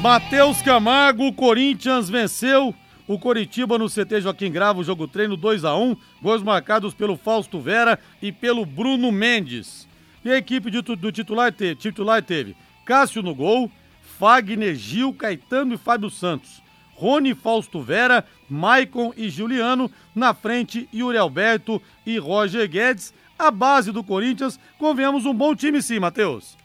Matheus 0.00 0.62
Camargo, 0.62 1.32
Corinthians 1.32 2.08
venceu 2.08 2.74
o 3.08 3.18
Coritiba 3.18 3.78
no 3.78 3.88
CT 3.88 4.20
Joaquim 4.22 4.52
Gravo, 4.52 4.84
jogo 4.84 5.08
treino 5.08 5.36
2 5.36 5.64
a 5.64 5.76
1 5.76 5.96
gols 6.22 6.42
marcados 6.42 6.92
pelo 6.92 7.16
Fausto 7.16 7.60
Vera 7.60 7.98
e 8.20 8.30
pelo 8.30 8.66
Bruno 8.66 9.10
Mendes. 9.10 9.88
E 10.24 10.30
a 10.30 10.36
equipe 10.36 10.70
de, 10.70 10.82
do 10.82 11.10
titular 11.10 11.52
teve, 11.52 11.76
titular 11.76 12.22
teve 12.22 12.56
Cássio 12.84 13.22
no 13.22 13.34
gol, 13.34 13.70
Fagner, 14.18 14.74
Gil, 14.74 15.12
Caetano 15.12 15.74
e 15.74 15.78
Fábio 15.78 16.10
Santos. 16.10 16.62
Rony, 16.94 17.34
Fausto 17.34 17.82
Vera, 17.82 18.24
Maicon 18.48 19.12
e 19.16 19.28
Juliano. 19.28 19.90
Na 20.14 20.32
frente, 20.32 20.88
Yuri 20.94 21.18
Alberto 21.18 21.80
e 22.06 22.16
Roger 22.18 22.66
Guedes. 22.68 23.12
A 23.38 23.50
base 23.50 23.92
do 23.92 24.02
Corinthians, 24.02 24.58
convenhamos 24.78 25.26
um 25.26 25.34
bom 25.34 25.54
time 25.54 25.82
sim, 25.82 25.98
Matheus 25.98 26.56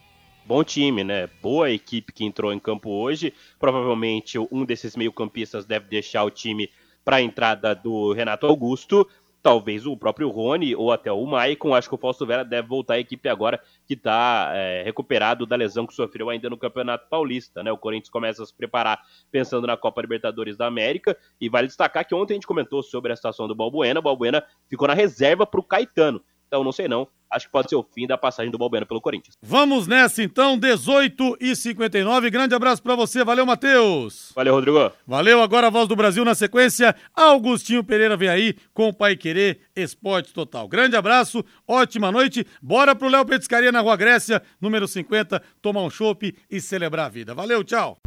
bom 0.45 0.63
time, 0.63 1.03
né? 1.03 1.27
Boa 1.41 1.71
equipe 1.71 2.11
que 2.11 2.25
entrou 2.25 2.51
em 2.53 2.59
campo 2.59 2.89
hoje. 2.89 3.33
Provavelmente 3.59 4.37
um 4.39 4.65
desses 4.65 4.95
meio-campistas 4.95 5.65
deve 5.65 5.87
deixar 5.87 6.23
o 6.23 6.29
time 6.29 6.69
para 7.03 7.17
a 7.17 7.21
entrada 7.21 7.73
do 7.73 8.13
Renato 8.13 8.45
Augusto. 8.45 9.07
Talvez 9.43 9.87
o 9.87 9.97
próprio 9.97 10.29
Rony 10.29 10.75
ou 10.75 10.91
até 10.91 11.11
o 11.11 11.25
Maicon. 11.25 11.73
Acho 11.73 11.89
que 11.89 11.95
o 11.95 11.97
Fausto 11.97 12.27
Vera 12.27 12.45
deve 12.45 12.67
voltar 12.67 12.93
à 12.93 12.99
equipe 12.99 13.27
agora 13.27 13.59
que 13.87 13.95
está 13.95 14.51
é, 14.53 14.83
recuperado 14.83 15.47
da 15.47 15.55
lesão 15.55 15.87
que 15.87 15.95
sofreu 15.95 16.29
ainda 16.29 16.47
no 16.47 16.57
Campeonato 16.57 17.09
Paulista. 17.09 17.63
Né? 17.63 17.71
O 17.71 17.77
Corinthians 17.77 18.09
começa 18.09 18.43
a 18.43 18.45
se 18.45 18.53
preparar 18.53 19.01
pensando 19.31 19.65
na 19.65 19.75
Copa 19.75 20.01
Libertadores 20.01 20.55
da 20.55 20.67
América. 20.67 21.17
E 21.39 21.49
vale 21.49 21.67
destacar 21.67 22.05
que 22.07 22.13
ontem 22.13 22.33
a 22.33 22.35
gente 22.35 22.45
comentou 22.45 22.83
sobre 22.83 23.11
a 23.11 23.15
situação 23.15 23.47
do 23.47 23.55
Balbuena. 23.55 23.99
O 23.99 24.03
Balbuena 24.03 24.43
ficou 24.69 24.87
na 24.87 24.93
reserva 24.93 25.45
para 25.47 25.59
o 25.59 25.63
Caetano. 25.63 26.21
Então, 26.47 26.63
não 26.63 26.71
sei 26.71 26.87
não. 26.87 27.07
Acho 27.32 27.45
que 27.45 27.51
pode 27.51 27.69
ser 27.69 27.75
o 27.75 27.84
fim 27.84 28.05
da 28.05 28.17
passagem 28.17 28.51
do 28.51 28.57
Balbuena 28.57 28.86
pelo 28.86 28.99
Corinthians. 28.99 29.38
Vamos 29.41 29.88
nessa 29.88 30.21
então, 30.21 30.57
18 30.57 31.38
e 31.39 31.55
59. 31.55 32.29
Grande 32.29 32.53
abraço 32.53 32.84
para 32.84 32.95
você. 32.95 33.23
Valeu, 33.23 33.45
Matheus. 33.45 34.34
Valeu, 34.36 34.53
Rodrigo. 34.53 34.91
Valeu. 35.07 35.41
Agora 35.41 35.67
a 35.67 35.69
voz 35.69 35.88
do 35.88 35.95
Brasil 35.95 36.25
na 36.25 36.36
sequência. 36.36 36.93
Augustinho 37.15 37.84
Pereira 37.84 38.17
vem 38.17 38.27
aí 38.27 38.55
com 38.73 38.89
o 38.89 38.93
Pai 38.93 39.15
Querer 39.15 39.61
Esporte 39.75 40.34
Total. 40.34 40.67
Grande 40.67 40.95
abraço, 40.95 41.43
ótima 41.67 42.11
noite. 42.11 42.45
Bora 42.61 42.95
pro 42.95 43.07
Léo 43.07 43.25
Petiscaria 43.25 43.71
na 43.71 43.79
Rua 43.79 43.95
Grécia, 43.95 44.41
número 44.59 44.88
50, 44.88 45.41
tomar 45.61 45.84
um 45.84 45.89
chopp 45.89 46.36
e 46.49 46.59
celebrar 46.59 47.05
a 47.05 47.09
vida. 47.09 47.34
Valeu, 47.34 47.63
tchau. 47.63 47.97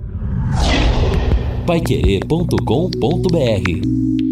Paiquerê.com.br 1.67 4.24